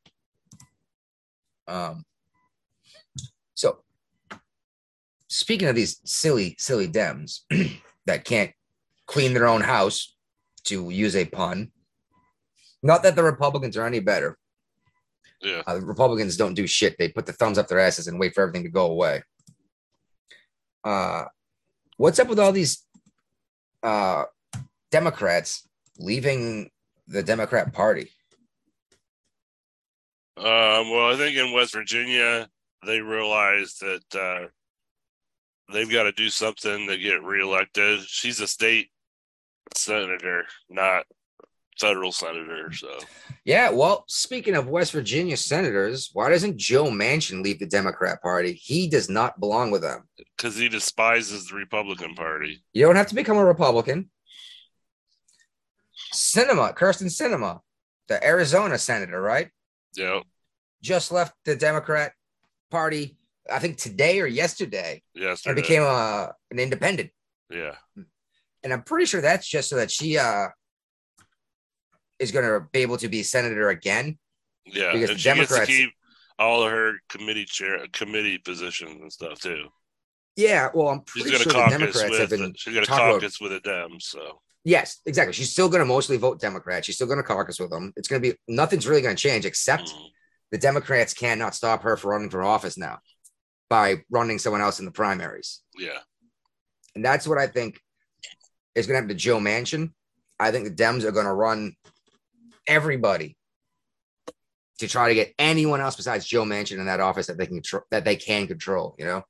um 1.67 2.03
so 3.55 3.83
speaking 5.27 5.67
of 5.67 5.75
these 5.75 5.99
silly 6.05 6.55
silly 6.59 6.87
dems 6.87 7.41
that 8.05 8.25
can't 8.25 8.51
clean 9.07 9.33
their 9.33 9.47
own 9.47 9.61
house 9.61 10.15
to 10.63 10.89
use 10.89 11.15
a 11.15 11.25
pun 11.25 11.71
not 12.81 13.03
that 13.03 13.15
the 13.15 13.23
republicans 13.23 13.77
are 13.77 13.85
any 13.85 13.99
better 13.99 14.37
yeah. 15.43 15.61
uh, 15.67 15.79
Republicans 15.81 16.37
don't 16.37 16.53
do 16.53 16.65
shit. 16.65 16.97
They 16.97 17.09
put 17.09 17.25
the 17.25 17.33
thumbs 17.33 17.57
up 17.57 17.67
their 17.67 17.79
asses 17.79 18.07
and 18.07 18.19
wait 18.19 18.33
for 18.33 18.41
everything 18.41 18.63
to 18.63 18.69
go 18.69 18.85
away. 18.85 19.23
Uh, 20.83 21.25
what's 21.97 22.19
up 22.19 22.27
with 22.27 22.39
all 22.39 22.51
these 22.51 22.85
uh, 23.83 24.23
Democrats 24.91 25.67
leaving 25.99 26.69
the 27.07 27.23
Democrat 27.23 27.73
Party? 27.73 28.09
Um, 30.37 30.89
well, 30.89 31.13
I 31.13 31.15
think 31.17 31.37
in 31.37 31.53
West 31.53 31.73
Virginia, 31.73 32.47
they 32.85 32.99
realized 32.99 33.81
that 33.81 34.19
uh, 34.19 34.47
they've 35.71 35.91
got 35.91 36.03
to 36.03 36.11
do 36.13 36.29
something 36.29 36.87
to 36.87 36.97
get 36.97 37.23
reelected. 37.23 38.01
She's 38.01 38.39
a 38.39 38.47
state 38.47 38.89
senator, 39.77 40.45
not 40.69 41.05
federal 41.79 42.11
senator. 42.11 42.71
So, 42.71 42.99
Yeah, 43.45 43.71
well, 43.71 44.03
speaking 44.07 44.55
of 44.55 44.67
West 44.67 44.91
Virginia 44.91 45.35
senators, 45.37 46.09
why 46.13 46.29
doesn't 46.29 46.57
Joe 46.57 46.85
Manchin 46.85 47.43
leave 47.43 47.59
the 47.59 47.65
Democrat 47.65 48.21
Party? 48.21 48.53
He 48.53 48.87
does 48.87 49.09
not 49.09 49.39
belong 49.39 49.71
with 49.71 49.81
them. 49.81 50.07
because 50.37 50.55
he 50.55 50.69
despises 50.69 51.47
the 51.47 51.55
Republican 51.55 52.13
Party. 52.15 52.63
You 52.73 52.85
don't 52.85 52.95
have 52.95 53.07
to 53.07 53.15
become 53.15 53.37
a 53.37 53.45
Republican. 53.45 54.09
Sinema, 56.13 56.75
Kyrsten 56.75 57.07
Sinema, 57.09 57.59
the 58.07 58.23
Arizona 58.23 58.77
senator, 58.77 59.19
right? 59.21 59.49
Yeah, 59.95 60.21
Just 60.81 61.11
left 61.11 61.33
the 61.45 61.55
Democrat 61.55 62.13
Party, 62.69 63.17
I 63.51 63.59
think 63.59 63.77
today 63.77 64.19
or 64.21 64.27
yesterday, 64.27 65.01
yes, 65.13 65.45
and 65.45 65.55
became 65.55 65.81
a 65.83 66.33
an 66.51 66.59
independent. 66.59 67.11
yeah, 67.49 67.75
hmm. 67.95 68.03
And 68.63 68.71
I'm 68.73 68.81
pretty 68.83 69.05
sure 69.05 69.21
that's 69.21 69.47
just 69.47 69.69
so 69.69 69.75
that 69.77 69.91
she 69.91 70.17
uh 70.17 70.47
is 72.19 72.31
going 72.31 72.45
to 72.45 72.65
be 72.71 72.79
able 72.79 72.97
to 72.97 73.07
be 73.09 73.23
senator 73.23 73.69
again. 73.69 74.17
yeah. 74.65 74.93
Because 74.93 75.09
and 75.09 75.17
the 75.17 75.21
she 75.21 75.29
gets 75.29 75.49
Democrats- 75.49 75.67
to 75.67 75.75
keep 75.77 75.89
all 76.39 76.63
of 76.63 76.71
her 76.71 76.93
committee 77.09 77.45
chair, 77.45 77.85
committee 77.91 78.37
positions 78.37 79.01
and 79.01 79.11
stuff 79.11 79.39
too. 79.39 79.67
Yeah, 80.35 80.69
well, 80.73 80.87
I'm 80.89 81.01
She's 81.13 81.23
pretty 81.23 81.37
to 81.37 81.43
sure 81.43 81.53
the 81.53 81.59
caucus 81.59 81.77
Democrats 81.79 82.17
have 82.17 82.29
been 82.29 82.53
she's 82.57 82.73
going 82.73 82.85
to 82.85 82.89
talking 82.89 83.05
about- 83.09 83.21
caucus 83.21 83.39
with 83.41 83.51
the 83.51 83.59
Dems. 83.69 84.03
So 84.03 84.39
Yes, 84.65 85.01
exactly. 85.05 85.33
She's 85.33 85.51
still 85.51 85.67
going 85.67 85.81
to 85.81 85.85
mostly 85.85 86.15
vote 86.15 86.39
Democrat. 86.39 86.85
She's 86.85 86.95
still 86.95 87.05
going 87.07 87.17
to 87.19 87.23
caucus 87.23 87.59
with 87.59 87.69
them. 87.69 87.91
It's 87.97 88.07
going 88.07 88.21
to 88.21 88.31
be 88.31 88.37
nothing's 88.47 88.87
really 88.87 89.01
going 89.01 89.15
to 89.15 89.21
change 89.21 89.45
except 89.45 89.89
mm, 89.89 90.05
the 90.51 90.57
Democrats 90.57 91.13
cannot 91.13 91.53
stop 91.53 91.83
her 91.83 91.97
from 91.97 92.11
running 92.11 92.29
for 92.29 92.41
office 92.43 92.77
now 92.77 92.99
by 93.69 94.03
running 94.09 94.39
someone 94.39 94.61
else 94.61 94.79
in 94.79 94.85
the 94.85 94.91
primaries. 94.91 95.59
yeah, 95.77 95.99
And 96.95 97.03
that's 97.03 97.27
what 97.27 97.37
I 97.37 97.47
think 97.47 97.81
is 98.75 98.87
going 98.87 98.93
to 98.93 99.01
happen 99.01 99.09
to 99.09 99.15
Joe 99.15 99.39
Manchin. 99.39 99.91
I 100.39 100.51
think 100.51 100.65
the 100.65 100.83
Dems 100.83 101.03
are 101.03 101.11
going 101.11 101.25
to 101.25 101.33
run 101.33 101.75
everybody 102.67 103.37
to 104.79 104.87
try 104.87 105.09
to 105.09 105.15
get 105.15 105.33
anyone 105.37 105.81
else 105.81 105.95
besides 105.95 106.25
Joe 106.25 106.43
Manchin 106.43 106.79
in 106.79 106.85
that 106.85 106.99
office 106.99 107.27
that 107.27 107.37
they 107.37 107.45
can 107.45 107.57
control, 107.57 107.83
that 107.91 108.05
they 108.05 108.15
can 108.15 108.47
control. 108.47 108.95
You 108.97 109.05
know, 109.05 109.23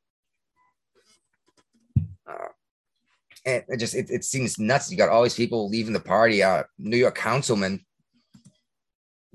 uh, 2.27 2.47
and 3.45 3.63
it 3.67 3.77
just 3.77 3.95
it, 3.95 4.09
it 4.09 4.23
seems 4.23 4.57
nuts. 4.57 4.91
You 4.91 4.97
got 4.97 5.09
all 5.09 5.23
these 5.23 5.35
people 5.35 5.69
leaving 5.69 5.93
the 5.93 5.99
party. 5.99 6.41
Uh, 6.41 6.63
New 6.77 6.97
York 6.97 7.15
councilman 7.15 7.85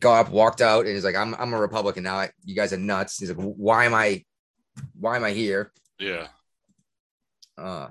got 0.00 0.26
up, 0.26 0.32
walked 0.32 0.60
out, 0.60 0.86
and 0.86 0.94
he's 0.94 1.04
like, 1.04 1.16
"I'm 1.16 1.34
I'm 1.34 1.52
a 1.52 1.60
Republican 1.60 2.04
now. 2.04 2.26
You 2.44 2.54
guys 2.54 2.72
are 2.72 2.78
nuts." 2.78 3.18
He's 3.18 3.30
like, 3.30 3.38
"Why 3.38 3.84
am 3.84 3.94
I? 3.94 4.24
Why 4.98 5.16
am 5.16 5.24
I 5.24 5.32
here?" 5.32 5.72
yeah. 5.98 6.28
Uh, 7.56 7.88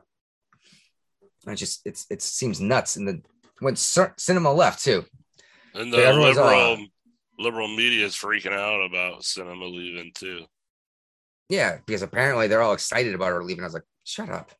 I 1.47 1.55
just 1.55 1.81
it's 1.85 2.05
it 2.09 2.21
seems 2.21 2.59
nuts. 2.59 2.95
And 2.97 3.07
then 3.07 3.23
when 3.59 3.75
Sinema 3.75 4.55
left 4.55 4.83
too, 4.83 5.05
And 5.73 5.91
the 5.93 5.97
everyone's 6.05 6.37
all- 6.37 6.45
liberal 6.47 6.87
liberal 7.39 7.67
media 7.67 8.05
is 8.05 8.15
freaking 8.15 8.51
out 8.53 8.81
about 8.83 9.21
Sinema 9.21 9.71
leaving 9.71 10.11
too. 10.13 10.45
yeah, 11.49 11.77
because 11.85 12.01
apparently 12.01 12.47
they're 12.47 12.61
all 12.61 12.73
excited 12.73 13.13
about 13.15 13.27
her 13.31 13.43
leaving. 13.43 13.63
I 13.63 13.67
was 13.67 13.73
like, 13.73 13.83
shut 14.03 14.29
up. 14.29 14.51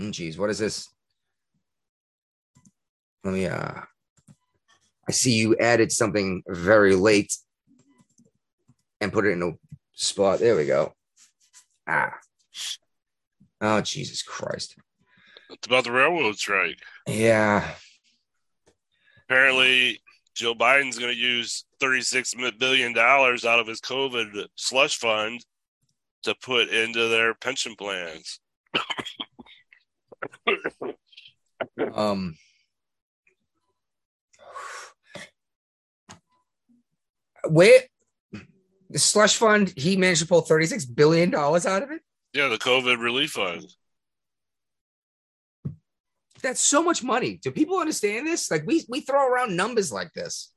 Mm, 0.00 0.38
what 0.38 0.50
is 0.50 0.58
this? 0.58 0.88
Let 3.24 3.34
me. 3.34 3.46
uh 3.46 3.82
I 5.08 5.12
see 5.12 5.32
you 5.32 5.56
added 5.56 5.90
something 5.90 6.42
very 6.48 6.94
late 6.94 7.34
and 9.00 9.12
put 9.12 9.26
it 9.26 9.30
in 9.32 9.42
a 9.42 9.50
spot. 9.92 10.38
There 10.38 10.54
we 10.56 10.66
go. 10.66 10.94
Ah. 11.86 12.14
Oh 13.60 13.80
Jesus 13.80 14.22
Christ. 14.22 14.76
It's 15.50 15.66
about 15.66 15.84
the 15.84 15.92
railroad 15.92 16.36
strike. 16.36 16.78
Yeah. 17.06 17.68
Apparently, 19.28 20.00
Joe 20.34 20.54
Biden's 20.54 20.98
going 20.98 21.12
to 21.12 21.18
use 21.18 21.64
thirty-six 21.80 22.34
billion 22.58 22.92
dollars 22.92 23.44
out 23.44 23.60
of 23.60 23.66
his 23.66 23.80
COVID 23.80 24.46
slush 24.56 24.98
fund 24.98 25.44
to 26.22 26.34
put 26.42 26.68
into 26.68 27.08
their 27.08 27.34
pension 27.34 27.74
plans. 27.76 28.40
Um, 31.94 32.36
where 37.48 37.80
the 38.90 38.98
slush 38.98 39.36
fund, 39.36 39.72
he 39.76 39.96
managed 39.96 40.20
to 40.22 40.26
pull 40.26 40.42
$36 40.42 40.94
billion 40.94 41.34
out 41.34 41.64
of 41.64 41.90
it. 41.90 42.02
Yeah, 42.32 42.48
the 42.48 42.58
COVID 42.58 43.00
relief 43.00 43.32
fund. 43.32 43.66
That's 46.42 46.60
so 46.60 46.82
much 46.82 47.02
money. 47.02 47.38
Do 47.42 47.50
people 47.50 47.78
understand 47.78 48.26
this? 48.26 48.50
Like 48.50 48.66
we 48.66 48.84
we 48.88 49.00
throw 49.00 49.26
around 49.28 49.56
numbers 49.56 49.92
like 49.92 50.12
this. 50.14 50.52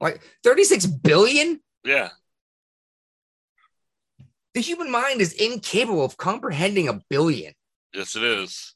Like 0.00 0.20
36 0.44 0.86
billion? 0.86 1.60
Yeah, 1.84 2.10
The 4.54 4.60
human 4.60 4.90
mind 4.90 5.20
is 5.20 5.32
incapable 5.32 6.04
of 6.04 6.16
comprehending 6.16 6.88
a 6.88 7.00
billion. 7.08 7.54
yes, 7.94 8.14
it 8.16 8.22
is. 8.22 8.74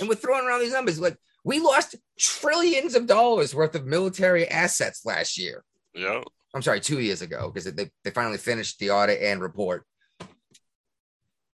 And 0.00 0.08
we're 0.08 0.14
throwing 0.14 0.46
around 0.46 0.60
these 0.60 0.72
numbers. 0.72 0.98
Like 1.00 1.16
we 1.44 1.60
lost 1.60 1.96
trillions 2.18 2.94
of 2.94 3.06
dollars 3.06 3.54
worth 3.54 3.74
of 3.74 3.84
military 3.86 4.48
assets 4.48 5.04
last 5.04 5.38
year. 5.38 5.64
Yeah, 5.94 6.22
I'm 6.54 6.62
sorry, 6.62 6.80
two 6.80 7.00
years 7.00 7.20
ago, 7.22 7.50
because 7.52 7.72
they, 7.72 7.90
they 8.04 8.10
finally 8.10 8.38
finished 8.38 8.78
the 8.78 8.90
audit 8.90 9.20
and 9.20 9.40
report. 9.42 9.84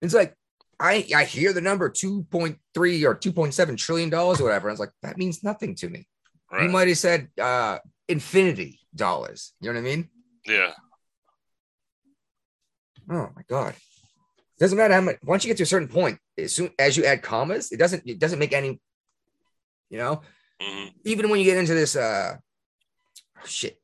It's 0.01 0.15
like 0.15 0.35
I 0.83 1.07
I 1.14 1.24
hear 1.24 1.53
the 1.53 1.61
number 1.61 1.89
2.3 1.89 2.57
or 3.05 3.14
2.7 3.14 3.76
trillion 3.78 4.11
dollars 4.11 4.41
or 4.41 4.45
whatever. 4.45 4.68
I 4.68 4.72
was 4.72 4.80
like, 4.80 4.91
that 5.03 5.16
means 5.16 5.45
nothing 5.45 5.76
to 5.76 5.89
me. 5.89 6.07
right. 6.51 6.64
You 6.64 6.68
might 6.70 6.89
have 6.89 6.99
said 6.99 7.28
uh 7.41 7.78
infinity 8.09 8.80
dollars. 8.95 9.55
You 9.61 9.68
know 9.72 9.80
what 9.80 9.87
I 9.87 9.91
mean? 9.97 10.09
yeah, 10.45 10.72
Oh 13.09 13.28
my 13.37 13.43
god. 13.49 13.74
Doesn't 14.59 14.76
matter 14.76 14.95
how 14.95 15.01
much 15.01 15.18
once 15.22 15.45
you 15.45 15.49
get 15.51 15.57
to 15.59 15.62
a 15.62 15.66
certain 15.66 15.89
point, 15.89 16.18
as 16.37 16.53
soon 16.55 16.70
as 16.78 16.97
you 16.97 17.05
add 17.05 17.22
commas, 17.22 17.70
it 17.72 17.78
doesn't 17.78 18.03
it 18.07 18.18
doesn't 18.18 18.39
make 18.41 18.53
any, 18.53 18.80
you 19.89 19.99
know, 19.99 20.22
hmm 20.61 20.89
even 21.05 21.30
when 21.30 21.39
you 21.41 21.45
get 21.47 21.59
into 21.59 21.74
this 21.74 21.97
uh 21.97 22.37
shit 23.45 23.78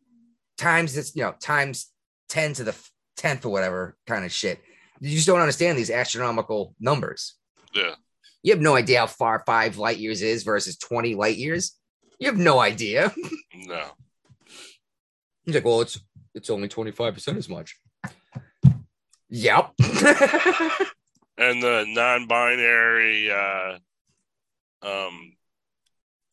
times 0.56 0.94
this 0.94 1.14
you 1.16 1.22
know 1.22 1.34
times 1.40 1.92
10 2.28 2.52
to 2.54 2.64
the 2.64 2.74
10th 3.16 3.44
or 3.44 3.50
whatever 3.50 3.96
kind 4.06 4.24
of 4.24 4.32
shit 4.32 4.60
you 5.00 5.14
just 5.14 5.26
don't 5.26 5.40
understand 5.40 5.78
these 5.78 5.90
astronomical 5.90 6.74
numbers. 6.80 7.34
Yeah. 7.74 7.94
you 8.42 8.52
have 8.52 8.62
no 8.62 8.76
idea 8.76 9.00
how 9.00 9.06
far 9.06 9.42
five 9.46 9.76
light 9.76 9.98
years 9.98 10.22
is 10.22 10.42
versus 10.42 10.78
20 10.78 11.14
light 11.14 11.36
years. 11.36 11.78
You 12.18 12.28
have 12.28 12.38
no 12.38 12.58
idea. 12.58 13.12
No, 13.54 13.84
he's 15.44 15.54
like 15.54 15.64
well 15.64 15.80
it's 15.80 16.00
it's 16.34 16.48
only 16.50 16.68
25% 16.68 17.36
as 17.36 17.48
much. 17.48 17.76
Yep. 19.28 19.72
And 21.38 21.62
the 21.62 21.84
non-binary 21.86 23.30
uh, 23.30 23.78
um, 24.82 25.36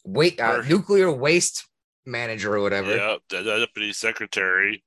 wait 0.04 0.42
uh, 0.42 0.64
nuclear 0.64 1.12
waste 1.12 1.68
manager 2.08 2.56
or 2.56 2.62
whatever. 2.62 2.96
Yeah, 2.96 3.18
the 3.30 3.44
deputy 3.44 3.94
secretary 3.94 4.84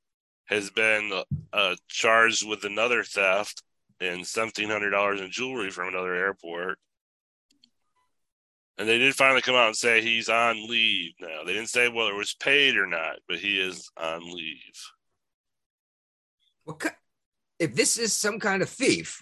has 0.47 0.70
been 0.70 1.22
uh, 1.53 1.76
charged 1.87 2.49
with 2.49 2.64
another 2.64 3.05
theft 3.05 3.62
and 4.01 4.26
seventeen 4.26 4.70
hundred 4.70 4.90
dollars 4.90 5.20
in 5.20 5.30
jewelry 5.30 5.70
from 5.70 5.88
another 5.88 6.14
airport. 6.14 6.78
And 8.78 8.88
they 8.88 8.99
did 8.99 9.14
finally 9.16 9.42
come 9.42 9.57
out 9.57 9.66
and 9.66 9.76
say 9.76 10.01
he's 10.01 10.28
on 10.28 10.68
leave 10.68 11.12
now. 11.20 11.42
They 11.44 11.53
didn't 11.53 11.68
say 11.70 11.88
whether 11.88 12.11
it 12.11 12.16
was 12.16 12.34
paid 12.34 12.76
or 12.76 12.86
not, 12.86 13.16
but 13.28 13.38
he 13.38 13.61
is 13.61 13.90
on 13.96 14.20
leave. 14.32 14.57
What 16.64 16.94
if 17.59 17.74
this 17.74 17.99
is 17.99 18.12
some 18.12 18.38
kind 18.38 18.62
of 18.62 18.68
thief, 18.68 19.20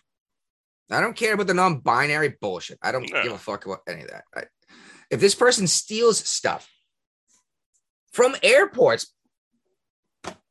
I 0.91 1.01
don't 1.01 1.17
care 1.17 1.33
about 1.33 1.47
the 1.47 1.55
non-binary 1.55 2.37
bullshit. 2.41 2.79
I 2.83 2.93
don't 2.93 3.11
No. 3.11 3.23
give 3.23 3.33
a 3.33 3.39
fuck 3.39 3.65
about 3.65 3.81
any 3.89 4.03
of 4.03 4.09
that. 4.09 4.25
I, 4.35 4.43
if 5.11 5.21
this 5.21 5.35
person 5.35 5.67
steals 5.67 6.19
stuff 6.19 6.69
from 8.13 8.37
airports, 8.43 9.15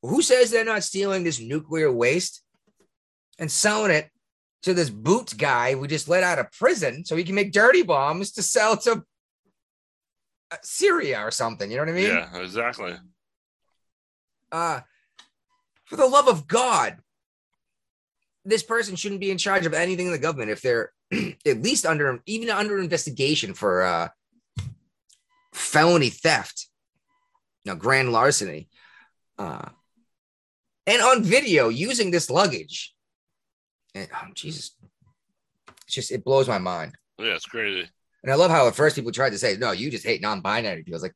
who 0.01 0.21
says 0.23 0.49
they're 0.49 0.65
not 0.65 0.83
stealing 0.83 1.23
this 1.23 1.39
nuclear 1.39 1.91
waste 1.91 2.41
and 3.37 3.51
selling 3.51 3.91
it 3.91 4.09
to 4.65 4.73
this 4.73 4.89
boots 4.89 5.33
guy 5.33 5.75
we 5.75 5.87
just 5.87 6.09
let 6.09 6.23
out 6.23 6.39
of 6.39 6.51
prison 6.51 7.05
so 7.05 7.15
he 7.15 7.23
can 7.23 7.35
make 7.35 7.51
dirty 7.53 7.83
bombs 7.83 8.31
to 8.33 8.43
sell 8.43 8.75
to 8.75 9.03
uh, 10.51 10.57
Syria 10.63 11.19
or 11.19 11.31
something? 11.31 11.69
You 11.71 11.77
know 11.77 11.83
what 11.83 11.89
I 11.89 11.93
mean? 11.93 12.09
yeah, 12.09 12.37
exactly. 12.41 12.95
uh 14.51 14.81
for 15.85 15.95
the 15.97 16.07
love 16.07 16.27
of 16.27 16.47
god 16.47 16.97
this 18.43 18.63
person 18.63 18.95
shouldn't 18.95 19.21
be 19.21 19.31
in 19.31 19.37
charge 19.37 19.65
of 19.65 19.73
anything 19.73 20.07
in 20.07 20.11
the 20.11 20.17
government 20.19 20.49
if 20.51 20.61
they're 20.61 20.91
at 21.45 21.61
least 21.61 21.85
under 21.85 22.19
even 22.25 22.49
under 22.49 22.79
investigation 22.79 23.53
for 23.53 23.83
uh 23.83 24.07
felony 25.53 26.09
theft 26.09 26.67
no 27.65 27.75
grand 27.75 28.11
larceny 28.11 28.67
uh 29.37 29.69
and 30.87 31.01
on 31.01 31.23
video 31.23 31.69
using 31.69 32.09
this 32.11 32.29
luggage 32.29 32.94
and 33.95 34.07
oh 34.13 34.27
jesus 34.35 34.75
it's 35.85 35.93
just 35.95 36.11
it 36.11 36.23
blows 36.23 36.47
my 36.47 36.57
mind 36.59 36.95
Yeah, 37.17 37.33
it's 37.35 37.45
crazy. 37.45 37.89
and 38.23 38.31
I 38.31 38.35
love 38.35 38.51
how 38.51 38.67
at 38.67 38.75
first 38.75 38.95
people 38.95 39.11
tried 39.11 39.31
to 39.31 39.37
say, 39.39 39.55
no, 39.57 39.71
you 39.71 39.89
just 39.89 40.05
hate 40.05 40.21
non-binary 40.21 40.83
people. 40.83 40.93
I 40.93 40.97
was 40.97 41.03
like, 41.03 41.13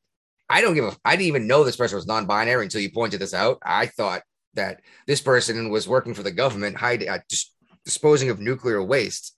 I 0.50 0.62
don't 0.62 0.74
give 0.76 0.86
a 0.86 0.96
I 1.06 1.16
didn't 1.16 1.28
even 1.28 1.48
know 1.48 1.64
this 1.64 1.76
person 1.76 1.96
was 1.98 2.08
non-binary 2.08 2.64
until 2.64 2.82
you 2.82 2.92
pointed 2.92 3.20
this 3.20 3.34
out. 3.34 3.58
I 3.64 3.86
thought 3.88 4.22
that 4.56 4.82
this 5.08 5.22
person 5.22 5.70
was 5.70 5.88
working 5.88 6.14
for 6.14 6.24
the 6.24 6.32
government, 6.32 6.78
hiding, 6.78 7.10
uh, 7.10 7.20
just 7.30 7.54
disposing 7.86 8.30
of 8.30 8.40
nuclear 8.40 8.82
waste. 8.84 9.36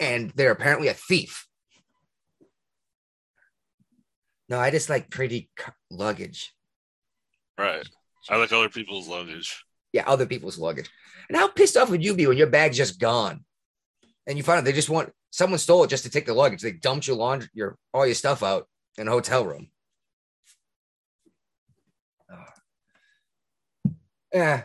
And 0.00 0.30
they're 0.36 0.50
apparently 0.52 0.88
a 0.88 0.94
thief. 0.94 1.46
No, 4.48 4.58
I 4.60 4.70
just 4.70 4.88
like 4.88 5.10
pretty 5.10 5.50
luggage. 5.90 6.52
Right. 7.58 7.86
I 8.30 8.36
like 8.36 8.52
other 8.52 8.68
people's 8.68 9.08
luggage. 9.08 9.64
Yeah, 9.96 10.04
other 10.06 10.26
people's 10.26 10.58
luggage. 10.58 10.90
And 11.30 11.38
how 11.38 11.48
pissed 11.48 11.74
off 11.74 11.88
would 11.88 12.04
you 12.04 12.14
be 12.14 12.26
when 12.26 12.36
your 12.36 12.48
bag's 12.48 12.76
just 12.76 13.00
gone? 13.00 13.42
And 14.26 14.36
you 14.36 14.44
find 14.44 14.58
out 14.58 14.64
they 14.66 14.72
just 14.72 14.90
want 14.90 15.10
someone 15.30 15.58
stole 15.58 15.84
it 15.84 15.88
just 15.88 16.04
to 16.04 16.10
take 16.10 16.26
the 16.26 16.34
luggage. 16.34 16.60
They 16.60 16.72
dumped 16.72 17.06
your 17.06 17.16
laundry, 17.16 17.48
your 17.54 17.78
all 17.94 18.04
your 18.04 18.14
stuff 18.14 18.42
out 18.42 18.68
in 18.98 19.08
a 19.08 19.10
hotel 19.10 19.46
room. 19.46 19.70
Yeah. 24.34 24.64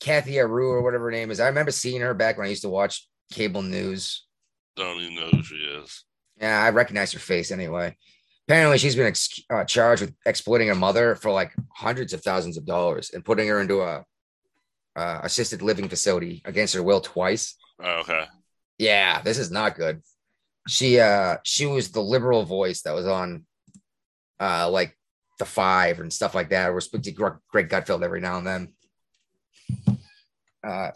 Kathy 0.00 0.34
Areu 0.34 0.68
or 0.68 0.82
whatever 0.82 1.06
her 1.06 1.10
name 1.10 1.30
is. 1.30 1.40
I 1.40 1.46
remember 1.46 1.70
seeing 1.70 2.02
her 2.02 2.12
back 2.12 2.36
when 2.36 2.46
I 2.46 2.50
used 2.50 2.60
to 2.60 2.68
watch 2.68 3.08
cable 3.32 3.62
news. 3.62 4.26
Don't 4.76 5.00
even 5.00 5.14
know 5.14 5.28
who 5.28 5.42
she 5.42 5.54
is. 5.54 6.04
Yeah, 6.38 6.62
I 6.62 6.68
recognize 6.68 7.12
her 7.12 7.18
face 7.18 7.50
anyway. 7.50 7.96
Apparently, 8.46 8.76
she's 8.76 8.96
been 8.96 9.06
ex- 9.06 9.40
uh, 9.48 9.64
charged 9.64 10.02
with 10.02 10.14
exploiting 10.26 10.68
her 10.68 10.74
mother 10.74 11.14
for 11.14 11.30
like 11.30 11.52
hundreds 11.74 12.12
of 12.12 12.20
thousands 12.20 12.58
of 12.58 12.66
dollars 12.66 13.12
and 13.14 13.24
putting 13.24 13.48
her 13.48 13.62
into 13.62 13.80
a 13.80 14.04
uh, 14.96 15.20
assisted 15.22 15.62
living 15.62 15.88
facility 15.88 16.42
against 16.44 16.74
her 16.74 16.82
will 16.82 17.00
twice. 17.00 17.54
Oh, 17.82 17.98
okay. 18.00 18.24
Yeah, 18.78 19.20
this 19.22 19.38
is 19.38 19.50
not 19.50 19.76
good. 19.76 20.02
She 20.68 20.98
uh 20.98 21.36
she 21.44 21.66
was 21.66 21.92
the 21.92 22.00
liberal 22.02 22.42
voice 22.44 22.82
that 22.82 22.94
was 22.94 23.06
on 23.06 23.46
uh 24.40 24.68
like 24.70 24.98
the 25.38 25.44
five 25.44 26.00
and 26.00 26.12
stuff 26.12 26.34
like 26.34 26.48
that. 26.50 26.72
We're 26.72 26.80
speaking 26.80 27.14
to 27.14 27.38
Greg 27.52 27.68
Gutfeld 27.68 28.02
every 28.02 28.20
now 28.20 28.38
and 28.38 28.46
then. 28.46 28.72
Uh 30.66 30.90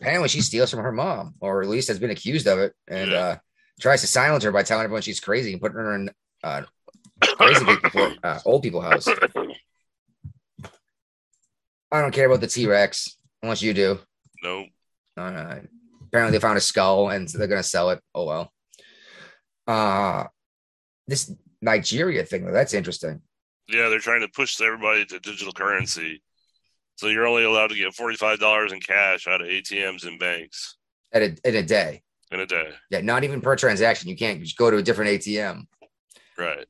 apparently 0.00 0.28
she 0.28 0.40
steals 0.40 0.70
from 0.70 0.80
her 0.80 0.92
mom, 0.92 1.34
or 1.40 1.62
at 1.62 1.68
least 1.68 1.88
has 1.88 1.98
been 1.98 2.10
accused 2.10 2.46
of 2.46 2.58
it, 2.60 2.74
and 2.86 3.10
Yeah. 3.10 3.18
uh 3.18 3.36
tries 3.80 4.02
to 4.02 4.06
silence 4.06 4.44
her 4.44 4.52
by 4.52 4.62
telling 4.62 4.84
everyone 4.84 5.02
she's 5.02 5.20
crazy 5.20 5.52
and 5.52 5.60
putting 5.60 5.78
her 5.78 5.94
in 5.94 6.10
uh 6.44 6.62
crazy 7.22 7.64
people 7.64 8.12
uh, 8.22 8.38
old 8.44 8.62
people 8.62 8.80
house. 8.82 9.08
I 11.90 12.00
don't 12.00 12.14
care 12.14 12.26
about 12.26 12.40
the 12.40 12.46
T 12.46 12.66
Rex 12.66 13.18
unless 13.42 13.62
you 13.62 13.74
do. 13.74 13.98
Nope. 14.42 14.68
Uh, 15.16 15.56
apparently, 16.06 16.36
they 16.36 16.40
found 16.40 16.58
a 16.58 16.60
skull 16.60 17.10
and 17.10 17.28
they're 17.28 17.46
gonna 17.46 17.62
sell 17.62 17.90
it. 17.90 18.00
Oh 18.14 18.24
well. 18.26 18.52
Uh 19.66 20.24
this 21.06 21.32
Nigeria 21.60 22.24
thing 22.24 22.44
that's 22.50 22.74
interesting. 22.74 23.20
Yeah, 23.68 23.88
they're 23.88 23.98
trying 24.00 24.22
to 24.22 24.28
push 24.28 24.60
everybody 24.60 25.04
to 25.06 25.20
digital 25.20 25.52
currency. 25.52 26.22
So 26.96 27.08
you're 27.08 27.26
only 27.26 27.44
allowed 27.44 27.68
to 27.68 27.74
get 27.76 27.94
$45 27.94 28.72
in 28.72 28.80
cash 28.80 29.26
out 29.26 29.40
of 29.40 29.48
ATMs 29.48 30.06
and 30.06 30.18
banks 30.18 30.76
At 31.12 31.22
a 31.22 31.36
in 31.44 31.56
a 31.56 31.62
day. 31.62 32.02
in 32.30 32.40
a 32.40 32.46
day. 32.46 32.70
Yeah, 32.90 33.00
not 33.00 33.24
even 33.24 33.40
per 33.40 33.56
transaction. 33.56 34.08
You 34.08 34.16
can't 34.16 34.40
just 34.42 34.56
go 34.56 34.70
to 34.70 34.76
a 34.78 34.82
different 34.82 35.10
ATM. 35.12 35.62
Right. 36.38 36.66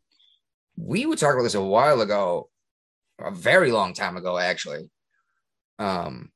We 0.77 1.07
were 1.07 1.16
talking 1.16 1.35
about 1.37 1.45
this 1.45 1.55
a 1.55 1.62
while 1.62 2.01
ago, 2.01 2.49
a 3.20 3.31
very 3.31 3.70
long 3.73 3.95
time 3.95 4.16
ago, 4.16 4.39
actually. 4.39 4.91
Um, 5.79 6.31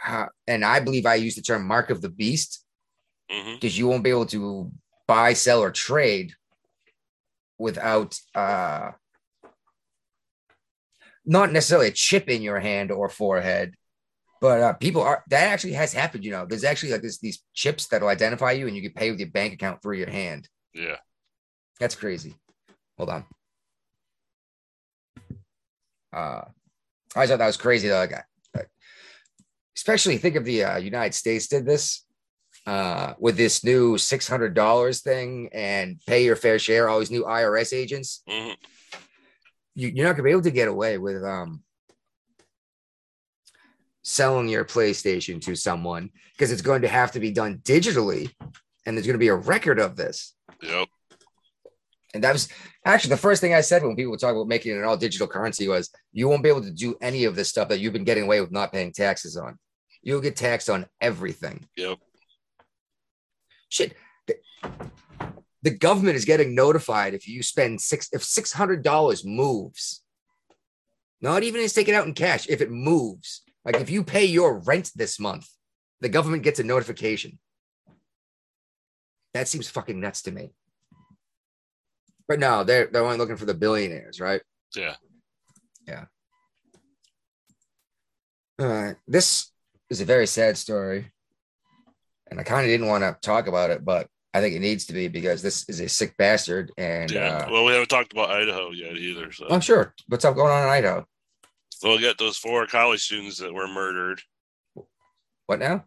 how- 0.00 0.30
and 0.46 0.64
I 0.64 0.80
believe 0.80 1.06
I 1.06 1.14
use 1.16 1.34
the 1.36 1.42
term 1.42 1.66
"mark 1.66 1.90
of 1.90 2.00
the 2.00 2.10
beast" 2.10 2.64
hmm 3.30 3.54
because 3.54 3.76
you 3.78 3.86
won't 3.88 4.04
be 4.04 4.10
able 4.10 4.26
to 4.26 4.70
buy, 5.06 5.32
sell, 5.34 5.60
or 5.62 5.70
trade 5.70 6.34
without 7.58 8.18
uh 8.34 8.92
not 11.24 11.52
necessarily 11.52 11.88
a 11.88 11.92
chip 11.92 12.28
in 12.28 12.40
your 12.40 12.58
hand 12.58 12.90
or 12.90 13.08
forehead, 13.10 13.74
but 14.40 14.60
uh, 14.62 14.72
people 14.74 15.02
are 15.02 15.24
that 15.28 15.48
actually 15.48 15.74
has 15.74 15.92
happened. 15.92 16.24
You 16.24 16.30
know, 16.30 16.46
there's 16.46 16.64
actually 16.64 16.92
like 16.92 17.02
this 17.02 17.18
these 17.18 17.42
chips 17.52 17.86
that'll 17.88 18.08
identify 18.08 18.52
you, 18.52 18.66
and 18.66 18.74
you 18.76 18.82
can 18.82 18.92
pay 18.92 19.10
with 19.10 19.20
your 19.20 19.28
bank 19.28 19.52
account 19.52 19.82
through 19.82 19.96
your 19.98 20.10
hand. 20.10 20.48
Yeah. 20.72 20.96
That's 21.80 21.94
crazy. 21.94 22.34
Hold 22.96 23.10
on. 23.10 23.26
Uh, 26.12 26.44
I 27.14 27.26
thought 27.26 27.38
that 27.38 27.46
was 27.46 27.56
crazy 27.56 27.88
though. 27.88 27.98
Like, 27.98 28.24
especially 29.88 30.18
think 30.18 30.36
of 30.36 30.44
the 30.44 30.64
uh, 30.64 30.76
United 30.76 31.14
States 31.14 31.48
did 31.48 31.64
this 31.64 32.04
uh, 32.66 33.14
with 33.18 33.38
this 33.38 33.64
new 33.64 33.96
six 33.96 34.28
hundred 34.28 34.52
dollars 34.52 35.00
thing 35.00 35.48
and 35.54 35.98
pay 36.06 36.24
your 36.24 36.36
fair 36.36 36.58
share. 36.58 36.90
All 36.90 36.98
these 36.98 37.10
new 37.10 37.24
IRS 37.24 37.72
agents. 37.72 38.22
hmm 38.28 38.50
You, 39.74 39.88
you're 39.88 40.06
not 40.06 40.12
gonna 40.12 40.24
be 40.24 40.30
able 40.30 40.42
to 40.42 40.50
get 40.50 40.68
away 40.68 40.98
with 40.98 41.24
um 41.24 41.62
selling 44.02 44.48
your 44.48 44.66
PlayStation 44.66 45.40
to 45.40 45.54
someone 45.54 46.10
because 46.32 46.52
it's 46.52 46.62
going 46.62 46.82
to 46.82 46.88
have 46.88 47.12
to 47.12 47.20
be 47.20 47.30
done 47.30 47.58
digitally, 47.64 48.30
and 48.84 48.94
there's 48.94 49.06
going 49.06 49.14
to 49.20 49.26
be 49.26 49.28
a 49.28 49.34
record 49.34 49.78
of 49.78 49.96
this. 49.96 50.34
Yep. 50.62 50.88
And 52.12 52.24
that 52.24 52.32
was 52.32 52.48
actually 52.84 53.10
the 53.10 53.24
first 53.26 53.40
thing 53.40 53.54
I 53.54 53.62
said 53.62 53.82
when 53.82 53.96
people 53.96 54.16
talk 54.18 54.34
about 54.34 54.48
making 54.48 54.72
it 54.72 54.78
an 54.78 54.84
all 54.84 54.96
digital 54.98 55.26
currency 55.26 55.66
was 55.66 55.90
you 56.12 56.28
won't 56.28 56.42
be 56.42 56.48
able 56.50 56.62
to 56.62 56.70
do 56.70 56.94
any 57.00 57.24
of 57.24 57.36
this 57.36 57.48
stuff 57.48 57.68
that 57.68 57.80
you've 57.80 57.92
been 57.94 58.04
getting 58.04 58.24
away 58.24 58.40
with 58.42 58.52
not 58.52 58.72
paying 58.72 58.92
taxes 58.92 59.36
on. 59.36 59.58
You'll 60.02 60.20
get 60.20 60.36
taxed 60.36 60.70
on 60.70 60.86
everything. 61.00 61.66
Yep. 61.76 61.98
Shit. 63.68 63.94
The, 64.26 64.36
the 65.62 65.70
government 65.70 66.16
is 66.16 66.24
getting 66.24 66.54
notified 66.54 67.14
if 67.14 67.28
you 67.28 67.42
spend 67.42 67.80
six 67.80 68.08
if 68.12 68.22
six 68.22 68.52
hundred 68.52 68.82
dollars 68.82 69.24
moves. 69.24 70.02
Not 71.20 71.42
even 71.42 71.60
is 71.60 71.72
take 71.72 71.88
it 71.88 71.94
out 71.94 72.06
in 72.06 72.14
cash. 72.14 72.46
If 72.48 72.60
it 72.60 72.70
moves, 72.70 73.42
like 73.64 73.76
if 73.76 73.90
you 73.90 74.04
pay 74.04 74.24
your 74.24 74.60
rent 74.60 74.92
this 74.94 75.18
month, 75.18 75.48
the 76.00 76.08
government 76.08 76.44
gets 76.44 76.60
a 76.60 76.64
notification. 76.64 77.38
That 79.34 79.48
seems 79.48 79.68
fucking 79.68 80.00
nuts 80.00 80.22
to 80.22 80.30
me. 80.30 80.52
But 82.28 82.38
no, 82.38 82.62
they're 82.62 82.86
they're 82.86 83.04
only 83.04 83.18
looking 83.18 83.36
for 83.36 83.46
the 83.46 83.54
billionaires, 83.54 84.20
right? 84.20 84.42
Yeah. 84.76 84.94
Yeah. 85.86 86.04
All 88.60 88.66
right. 88.66 88.96
This 89.06 89.50
is 89.90 90.00
a 90.00 90.04
very 90.04 90.26
sad 90.26 90.56
story. 90.56 91.10
And 92.30 92.38
I 92.38 92.42
kind 92.42 92.60
of 92.62 92.68
didn't 92.68 92.88
want 92.88 93.02
to 93.04 93.16
talk 93.22 93.46
about 93.46 93.70
it, 93.70 93.84
but 93.84 94.08
I 94.34 94.40
think 94.40 94.54
it 94.54 94.60
needs 94.60 94.84
to 94.86 94.92
be 94.92 95.08
because 95.08 95.40
this 95.40 95.66
is 95.68 95.80
a 95.80 95.88
sick 95.88 96.14
bastard. 96.18 96.70
And 96.76 97.10
Yeah. 97.10 97.38
uh, 97.38 97.50
well, 97.50 97.64
we 97.64 97.72
haven't 97.72 97.88
talked 97.88 98.12
about 98.12 98.30
Idaho 98.30 98.70
yet 98.70 98.96
either. 98.96 99.32
So 99.32 99.46
I'm 99.48 99.60
sure. 99.62 99.94
What's 100.08 100.24
up 100.24 100.34
going 100.34 100.52
on 100.52 100.64
in 100.64 100.68
Idaho? 100.68 101.06
so 101.70 101.90
we 101.90 102.02
got 102.02 102.18
those 102.18 102.36
four 102.36 102.66
college 102.66 103.04
students 103.04 103.38
that 103.38 103.54
were 103.54 103.68
murdered. 103.68 104.20
What 105.46 105.60
now? 105.60 105.84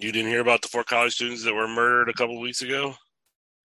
You 0.00 0.12
didn't 0.12 0.30
hear 0.30 0.40
about 0.40 0.62
the 0.62 0.68
four 0.68 0.84
college 0.84 1.14
students 1.14 1.42
that 1.44 1.54
were 1.54 1.66
murdered 1.66 2.08
a 2.08 2.12
couple 2.12 2.38
weeks 2.40 2.62
ago? 2.62 2.94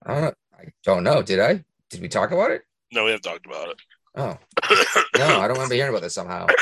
I 0.06 0.14
don't 0.14 0.22
know. 0.22 0.32
I 0.58 0.64
don't 0.82 1.04
know. 1.04 1.22
Did 1.22 1.40
I? 1.40 1.62
Did 1.90 2.00
we 2.00 2.08
talk 2.08 2.30
about 2.30 2.50
it? 2.52 2.62
No, 2.90 3.04
we 3.04 3.10
have 3.10 3.20
talked 3.20 3.44
about 3.46 3.68
it. 3.68 3.76
Oh, 4.16 4.38
no, 5.18 5.40
I 5.40 5.46
don't 5.46 5.56
remember 5.56 5.74
hearing 5.74 5.90
about 5.90 6.02
this 6.02 6.14
somehow. 6.14 6.46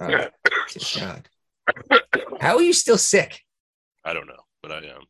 Oh, 0.00 0.06
dear 0.08 0.30
God. 0.98 1.28
How 2.40 2.56
are 2.56 2.62
you 2.62 2.72
still 2.72 2.98
sick? 2.98 3.40
I 4.04 4.12
don't 4.12 4.26
know, 4.26 4.42
but 4.62 4.70
I 4.72 4.78
am. 4.78 5.02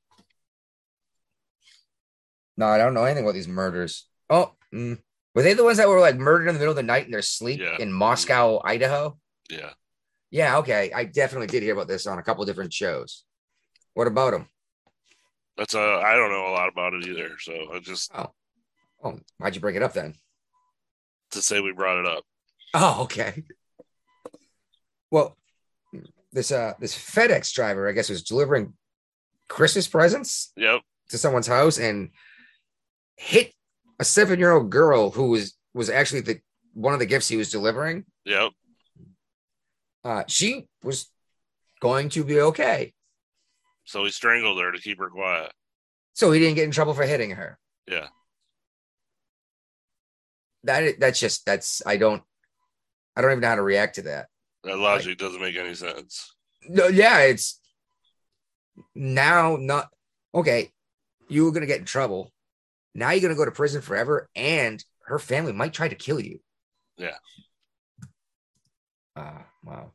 No, 2.56 2.66
I 2.66 2.78
don't 2.78 2.94
know 2.94 3.04
anything 3.04 3.24
about 3.24 3.34
these 3.34 3.48
murders. 3.48 4.06
Oh, 4.30 4.52
mm. 4.72 4.98
were 5.34 5.42
they 5.42 5.54
the 5.54 5.64
ones 5.64 5.78
that 5.78 5.88
were 5.88 5.98
like 6.00 6.16
murdered 6.16 6.48
in 6.48 6.54
the 6.54 6.58
middle 6.60 6.70
of 6.72 6.76
the 6.76 6.82
night 6.82 7.04
in 7.06 7.10
their 7.10 7.22
sleep 7.22 7.60
Yeah. 7.60 7.76
in 7.80 7.92
Moscow, 7.92 8.60
Idaho? 8.64 9.18
Yeah. 9.50 9.70
Yeah, 10.30 10.58
okay. 10.58 10.92
I 10.94 11.04
definitely 11.04 11.48
did 11.48 11.62
hear 11.62 11.74
about 11.74 11.88
this 11.88 12.06
on 12.06 12.18
a 12.18 12.22
couple 12.22 12.44
different 12.44 12.72
shows. 12.72 13.24
What 13.94 14.06
about 14.06 14.32
them? 14.32 14.48
That's 15.56 15.74
uh 15.74 15.98
I 16.00 16.14
don't 16.14 16.32
know 16.32 16.48
a 16.48 16.54
lot 16.54 16.68
about 16.68 16.94
it 16.94 17.06
either. 17.06 17.30
So 17.40 17.52
I 17.72 17.78
just 17.80 18.10
Oh, 19.02 19.20
why'd 19.38 19.54
you 19.54 19.60
bring 19.60 19.76
it 19.76 19.82
up 19.82 19.92
then? 19.92 20.14
to 21.30 21.42
say 21.42 21.60
we 21.60 21.72
brought 21.72 21.98
it 21.98 22.06
up. 22.06 22.24
Oh, 22.74 23.02
okay. 23.02 23.42
Well, 25.10 25.36
this 26.34 26.52
uh 26.52 26.74
this 26.80 26.94
FedEx 26.94 27.52
driver, 27.54 27.88
I 27.88 27.92
guess, 27.92 28.10
was 28.10 28.22
delivering 28.22 28.74
Christmas 29.48 29.88
presents 29.88 30.52
Yep. 30.56 30.82
to 31.10 31.16
someone's 31.18 31.46
house 31.46 31.78
and 31.78 32.10
hit 33.16 33.52
a 33.98 34.04
seven-year-old 34.04 34.68
girl 34.70 35.10
who 35.10 35.30
was 35.30 35.56
was 35.72 35.88
actually 35.88 36.20
the 36.20 36.40
one 36.74 36.92
of 36.92 36.98
the 37.00 37.06
gifts 37.06 37.28
he 37.28 37.36
was 37.38 37.50
delivering. 37.50 38.04
Yep. 38.26 38.50
Uh, 40.04 40.24
she 40.26 40.66
was 40.82 41.08
going 41.80 42.08
to 42.10 42.24
be 42.24 42.38
okay, 42.40 42.92
So 43.84 44.04
he 44.04 44.10
strangled 44.10 44.60
her 44.60 44.70
to 44.72 44.78
keep 44.78 44.98
her 44.98 45.08
quiet. 45.08 45.52
so 46.12 46.30
he 46.32 46.40
didn't 46.40 46.56
get 46.56 46.64
in 46.64 46.70
trouble 46.72 46.92
for 46.94 47.04
hitting 47.04 47.30
her. 47.30 47.58
Yeah. 47.88 48.08
That 50.64 50.98
that's 50.98 51.20
just 51.20 51.44
that's 51.46 51.82
I 51.86 51.96
don't 51.96 52.22
I 53.16 53.20
don't 53.20 53.30
even 53.32 53.40
know 53.42 53.48
how 53.48 53.54
to 53.56 53.62
react 53.62 53.96
to 53.96 54.02
that. 54.02 54.28
That 54.64 54.78
logic 54.78 55.18
doesn't 55.18 55.40
make 55.40 55.56
any 55.56 55.74
sense. 55.74 56.34
No, 56.68 56.86
yeah, 56.88 57.20
it's 57.20 57.60
now 58.94 59.56
not 59.60 59.88
okay. 60.34 60.72
You 61.28 61.44
were 61.44 61.52
gonna 61.52 61.66
get 61.66 61.80
in 61.80 61.84
trouble. 61.84 62.32
Now 62.94 63.10
you're 63.10 63.20
gonna 63.20 63.34
go 63.34 63.44
to 63.44 63.50
prison 63.50 63.82
forever, 63.82 64.28
and 64.34 64.82
her 65.06 65.18
family 65.18 65.52
might 65.52 65.74
try 65.74 65.88
to 65.88 65.94
kill 65.94 66.20
you. 66.20 66.40
Yeah. 66.96 67.16
Ah, 69.16 69.46
wow. 69.62 69.92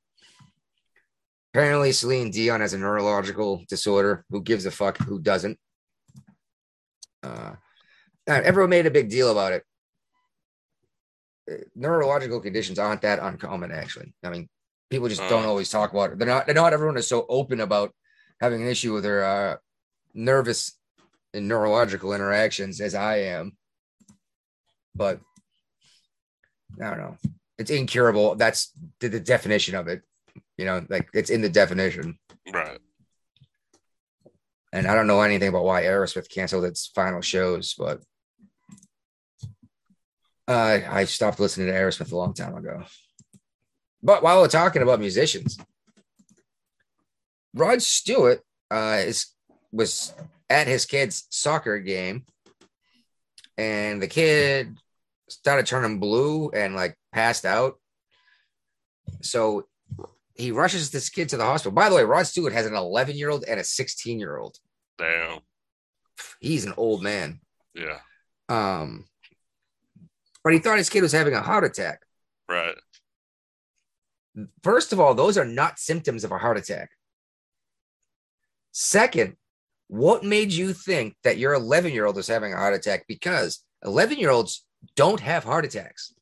Apparently, 1.53 1.91
Celine 1.91 2.29
Dion 2.29 2.61
has 2.61 2.73
a 2.73 2.77
neurological 2.77 3.63
disorder. 3.67 4.23
Who 4.29 4.41
gives 4.41 4.65
a 4.65 4.71
fuck? 4.71 4.97
Who 4.99 5.19
doesn't? 5.19 5.57
Uh, 7.23 7.53
uh, 8.27 8.41
everyone 8.43 8.69
made 8.69 8.85
a 8.85 8.91
big 8.91 9.09
deal 9.09 9.31
about 9.31 9.53
it. 9.53 9.63
Uh, 11.51 11.63
Neurological 11.75 12.39
conditions 12.39 12.77
aren't 12.77 13.01
that 13.01 13.19
uncommon, 13.19 13.71
actually. 13.71 14.13
I 14.23 14.29
mean, 14.29 14.47
people 14.89 15.07
just 15.09 15.21
don't 15.29 15.45
Uh. 15.45 15.47
always 15.49 15.69
talk 15.69 15.91
about 15.91 16.11
it. 16.11 16.19
They're 16.19 16.27
not. 16.27 16.45
They're 16.45 16.55
not 16.55 16.73
everyone 16.73 16.97
is 16.97 17.07
so 17.07 17.25
open 17.29 17.59
about 17.61 17.93
having 18.41 18.61
an 18.61 18.67
issue 18.67 18.93
with 18.93 19.03
their 19.03 19.23
uh, 19.23 19.57
nervous 20.13 20.77
and 21.33 21.47
neurological 21.47 22.13
interactions 22.13 22.81
as 22.81 22.95
I 22.95 23.17
am. 23.17 23.57
But 24.95 25.19
I 26.81 26.89
don't 26.89 26.99
know. 26.99 27.17
It's 27.57 27.71
incurable. 27.71 28.35
That's 28.35 28.71
the, 28.99 29.09
the 29.09 29.19
definition 29.19 29.75
of 29.75 29.87
it. 29.87 30.01
You 30.57 30.65
know, 30.65 30.85
like 30.89 31.09
it's 31.13 31.29
in 31.29 31.41
the 31.41 31.49
definition. 31.49 32.17
Right. 32.51 32.79
And 34.71 34.85
I 34.87 34.93
don't 34.95 35.07
know 35.07 35.21
anything 35.21 35.49
about 35.49 35.63
why 35.65 35.83
Aerosmith 35.83 36.29
canceled 36.29 36.63
its 36.65 36.87
final 36.93 37.21
shows, 37.21 37.73
but 37.77 38.01
uh, 40.47 40.79
I 40.89 41.05
stopped 41.05 41.39
listening 41.39 41.67
to 41.67 41.73
Aerosmith 41.73 42.11
a 42.11 42.15
long 42.17 42.33
time 42.33 42.55
ago. 42.55 42.83
But 44.01 44.23
while 44.23 44.41
we're 44.41 44.47
talking 44.47 44.81
about 44.81 44.99
musicians, 44.99 45.57
Rod 47.53 47.81
Stewart 47.81 48.41
uh, 48.71 49.01
is 49.05 49.33
was 49.71 50.13
at 50.49 50.67
his 50.67 50.85
kid's 50.85 51.27
soccer 51.29 51.79
game, 51.79 52.25
and 53.57 54.01
the 54.01 54.07
kid 54.07 54.77
started 55.27 55.65
turning 55.65 55.99
blue 55.99 56.49
and 56.49 56.75
like 56.75 56.95
passed 57.11 57.45
out. 57.45 57.79
So 59.21 59.67
he 60.33 60.51
rushes 60.51 60.91
this 60.91 61.09
kid 61.09 61.29
to 61.29 61.37
the 61.37 61.43
hospital. 61.43 61.73
By 61.73 61.89
the 61.89 61.95
way, 61.95 62.03
Rod 62.03 62.25
Stewart 62.25 62.53
has 62.53 62.65
an 62.65 62.75
11 62.75 63.17
year 63.17 63.29
old 63.29 63.43
and 63.45 63.59
a 63.59 63.63
16 63.63 64.19
year 64.19 64.37
old. 64.37 64.57
Damn. 64.97 65.39
He's 66.39 66.65
an 66.65 66.73
old 66.77 67.03
man. 67.03 67.39
Yeah. 67.73 67.99
Um, 68.47 69.05
but 70.43 70.53
he 70.53 70.59
thought 70.59 70.77
his 70.77 70.89
kid 70.89 71.01
was 71.01 71.11
having 71.11 71.33
a 71.33 71.41
heart 71.41 71.63
attack. 71.63 72.01
Right. 72.47 72.75
First 74.63 74.93
of 74.93 74.99
all, 74.99 75.13
those 75.13 75.37
are 75.37 75.45
not 75.45 75.79
symptoms 75.79 76.23
of 76.23 76.31
a 76.31 76.37
heart 76.37 76.57
attack. 76.57 76.89
Second, 78.71 79.35
what 79.87 80.23
made 80.23 80.51
you 80.51 80.73
think 80.73 81.15
that 81.23 81.37
your 81.37 81.53
11 81.53 81.93
year 81.93 82.05
old 82.05 82.17
is 82.17 82.27
having 82.27 82.53
a 82.53 82.57
heart 82.57 82.75
attack? 82.75 83.05
Because 83.07 83.63
11 83.83 84.19
year 84.19 84.29
olds 84.29 84.65
don't 84.95 85.19
have 85.19 85.43
heart 85.43 85.65
attacks. 85.65 86.13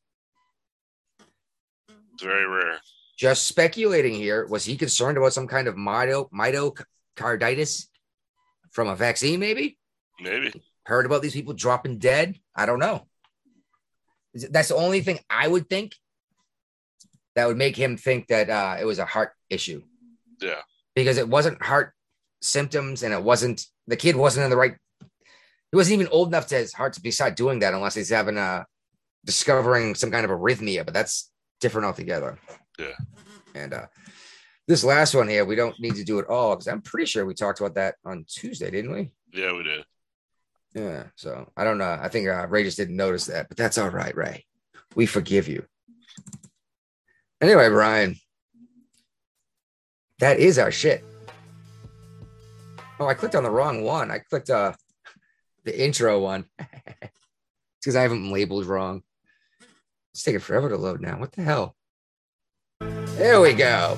It's 2.14 2.22
very 2.22 2.48
rare. 2.48 2.78
Just 3.18 3.46
speculating 3.46 4.14
here. 4.14 4.46
Was 4.46 4.64
he 4.64 4.76
concerned 4.76 5.18
about 5.18 5.32
some 5.32 5.46
kind 5.46 5.68
of 5.68 5.74
mito- 5.74 6.30
myocarditis 6.30 7.86
from 8.70 8.88
a 8.88 8.96
vaccine, 8.96 9.40
maybe? 9.40 9.78
Maybe. 10.20 10.52
Heard 10.84 11.06
about 11.06 11.22
these 11.22 11.34
people 11.34 11.54
dropping 11.54 11.98
dead? 11.98 12.38
I 12.56 12.64
don't 12.66 12.78
know. 12.78 13.06
That's 14.34 14.68
the 14.68 14.76
only 14.76 15.00
thing 15.00 15.18
I 15.28 15.46
would 15.46 15.68
think 15.68 15.94
that 17.38 17.46
would 17.46 17.56
make 17.56 17.76
him 17.76 17.96
think 17.96 18.26
that 18.26 18.50
uh, 18.50 18.76
it 18.80 18.84
was 18.84 18.98
a 18.98 19.04
heart 19.04 19.30
issue 19.48 19.80
Yeah. 20.40 20.60
because 20.96 21.18
it 21.18 21.28
wasn't 21.28 21.62
heart 21.62 21.92
symptoms 22.42 23.02
and 23.04 23.14
it 23.14 23.22
wasn't 23.22 23.64
the 23.86 23.96
kid 23.96 24.16
wasn't 24.16 24.42
in 24.44 24.50
the 24.50 24.56
right 24.56 24.74
he 25.70 25.76
wasn't 25.76 25.94
even 26.00 26.08
old 26.12 26.28
enough 26.28 26.48
to 26.48 26.56
his 26.56 26.72
heart 26.72 26.94
to 26.94 27.00
be 27.00 27.10
start 27.12 27.36
doing 27.36 27.60
that 27.60 27.74
unless 27.74 27.94
he's 27.94 28.10
having 28.10 28.36
a 28.38 28.66
discovering 29.24 29.94
some 29.94 30.10
kind 30.10 30.24
of 30.24 30.30
arrhythmia 30.30 30.84
but 30.84 30.94
that's 30.94 31.30
different 31.60 31.86
altogether 31.86 32.38
Yeah. 32.78 32.96
and 33.54 33.72
uh 33.74 33.86
this 34.66 34.84
last 34.84 35.14
one 35.14 35.28
here 35.28 35.44
we 35.44 35.56
don't 35.56 35.78
need 35.80 35.94
to 35.96 36.04
do 36.04 36.18
it 36.18 36.26
all 36.28 36.54
because 36.54 36.68
i'm 36.68 36.82
pretty 36.82 37.06
sure 37.06 37.24
we 37.24 37.34
talked 37.34 37.60
about 37.60 37.74
that 37.76 37.94
on 38.04 38.24
tuesday 38.28 38.70
didn't 38.70 38.92
we 38.92 39.10
Yeah, 39.32 39.52
we 39.56 39.62
did. 39.64 39.84
yeah 40.74 41.04
so 41.16 41.50
i 41.56 41.64
don't 41.64 41.78
know 41.78 41.98
i 42.00 42.08
think 42.08 42.28
uh, 42.28 42.46
ray 42.48 42.64
just 42.64 42.76
didn't 42.76 42.96
notice 42.96 43.26
that 43.26 43.48
but 43.48 43.56
that's 43.56 43.78
all 43.78 43.90
right 43.90 44.16
ray 44.16 44.44
we 44.94 45.06
forgive 45.06 45.48
you 45.48 45.64
anyway 47.40 47.68
brian 47.68 48.16
that 50.18 50.38
is 50.38 50.58
our 50.58 50.70
shit 50.70 51.04
Oh, 53.00 53.06
I 53.06 53.14
clicked 53.14 53.36
on 53.36 53.44
the 53.44 53.50
wrong 53.50 53.82
one. 53.82 54.10
I 54.10 54.18
clicked 54.18 54.50
uh 54.50 54.72
the 55.64 55.84
intro 55.84 56.18
one. 56.18 56.46
it's 56.58 57.10
because 57.80 57.96
I 57.96 58.02
haven't 58.02 58.32
labeled 58.32 58.66
wrong. 58.66 59.02
It's 60.14 60.24
taking 60.24 60.40
forever 60.40 60.68
to 60.68 60.76
load 60.76 61.00
now. 61.00 61.18
What 61.18 61.32
the 61.32 61.42
hell? 61.42 61.76
There 62.80 63.40
we 63.40 63.52
go. 63.52 63.96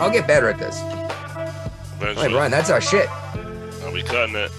I'll 0.00 0.10
get 0.10 0.26
better 0.26 0.48
at 0.48 0.58
this. 0.58 0.80
Eventually, 2.00 2.30
Brian, 2.30 2.50
that's 2.50 2.70
our 2.70 2.80
shit. 2.80 3.08
I'll 3.84 3.92
be 3.92 4.02
cutting 4.02 4.34
it. 4.34 4.50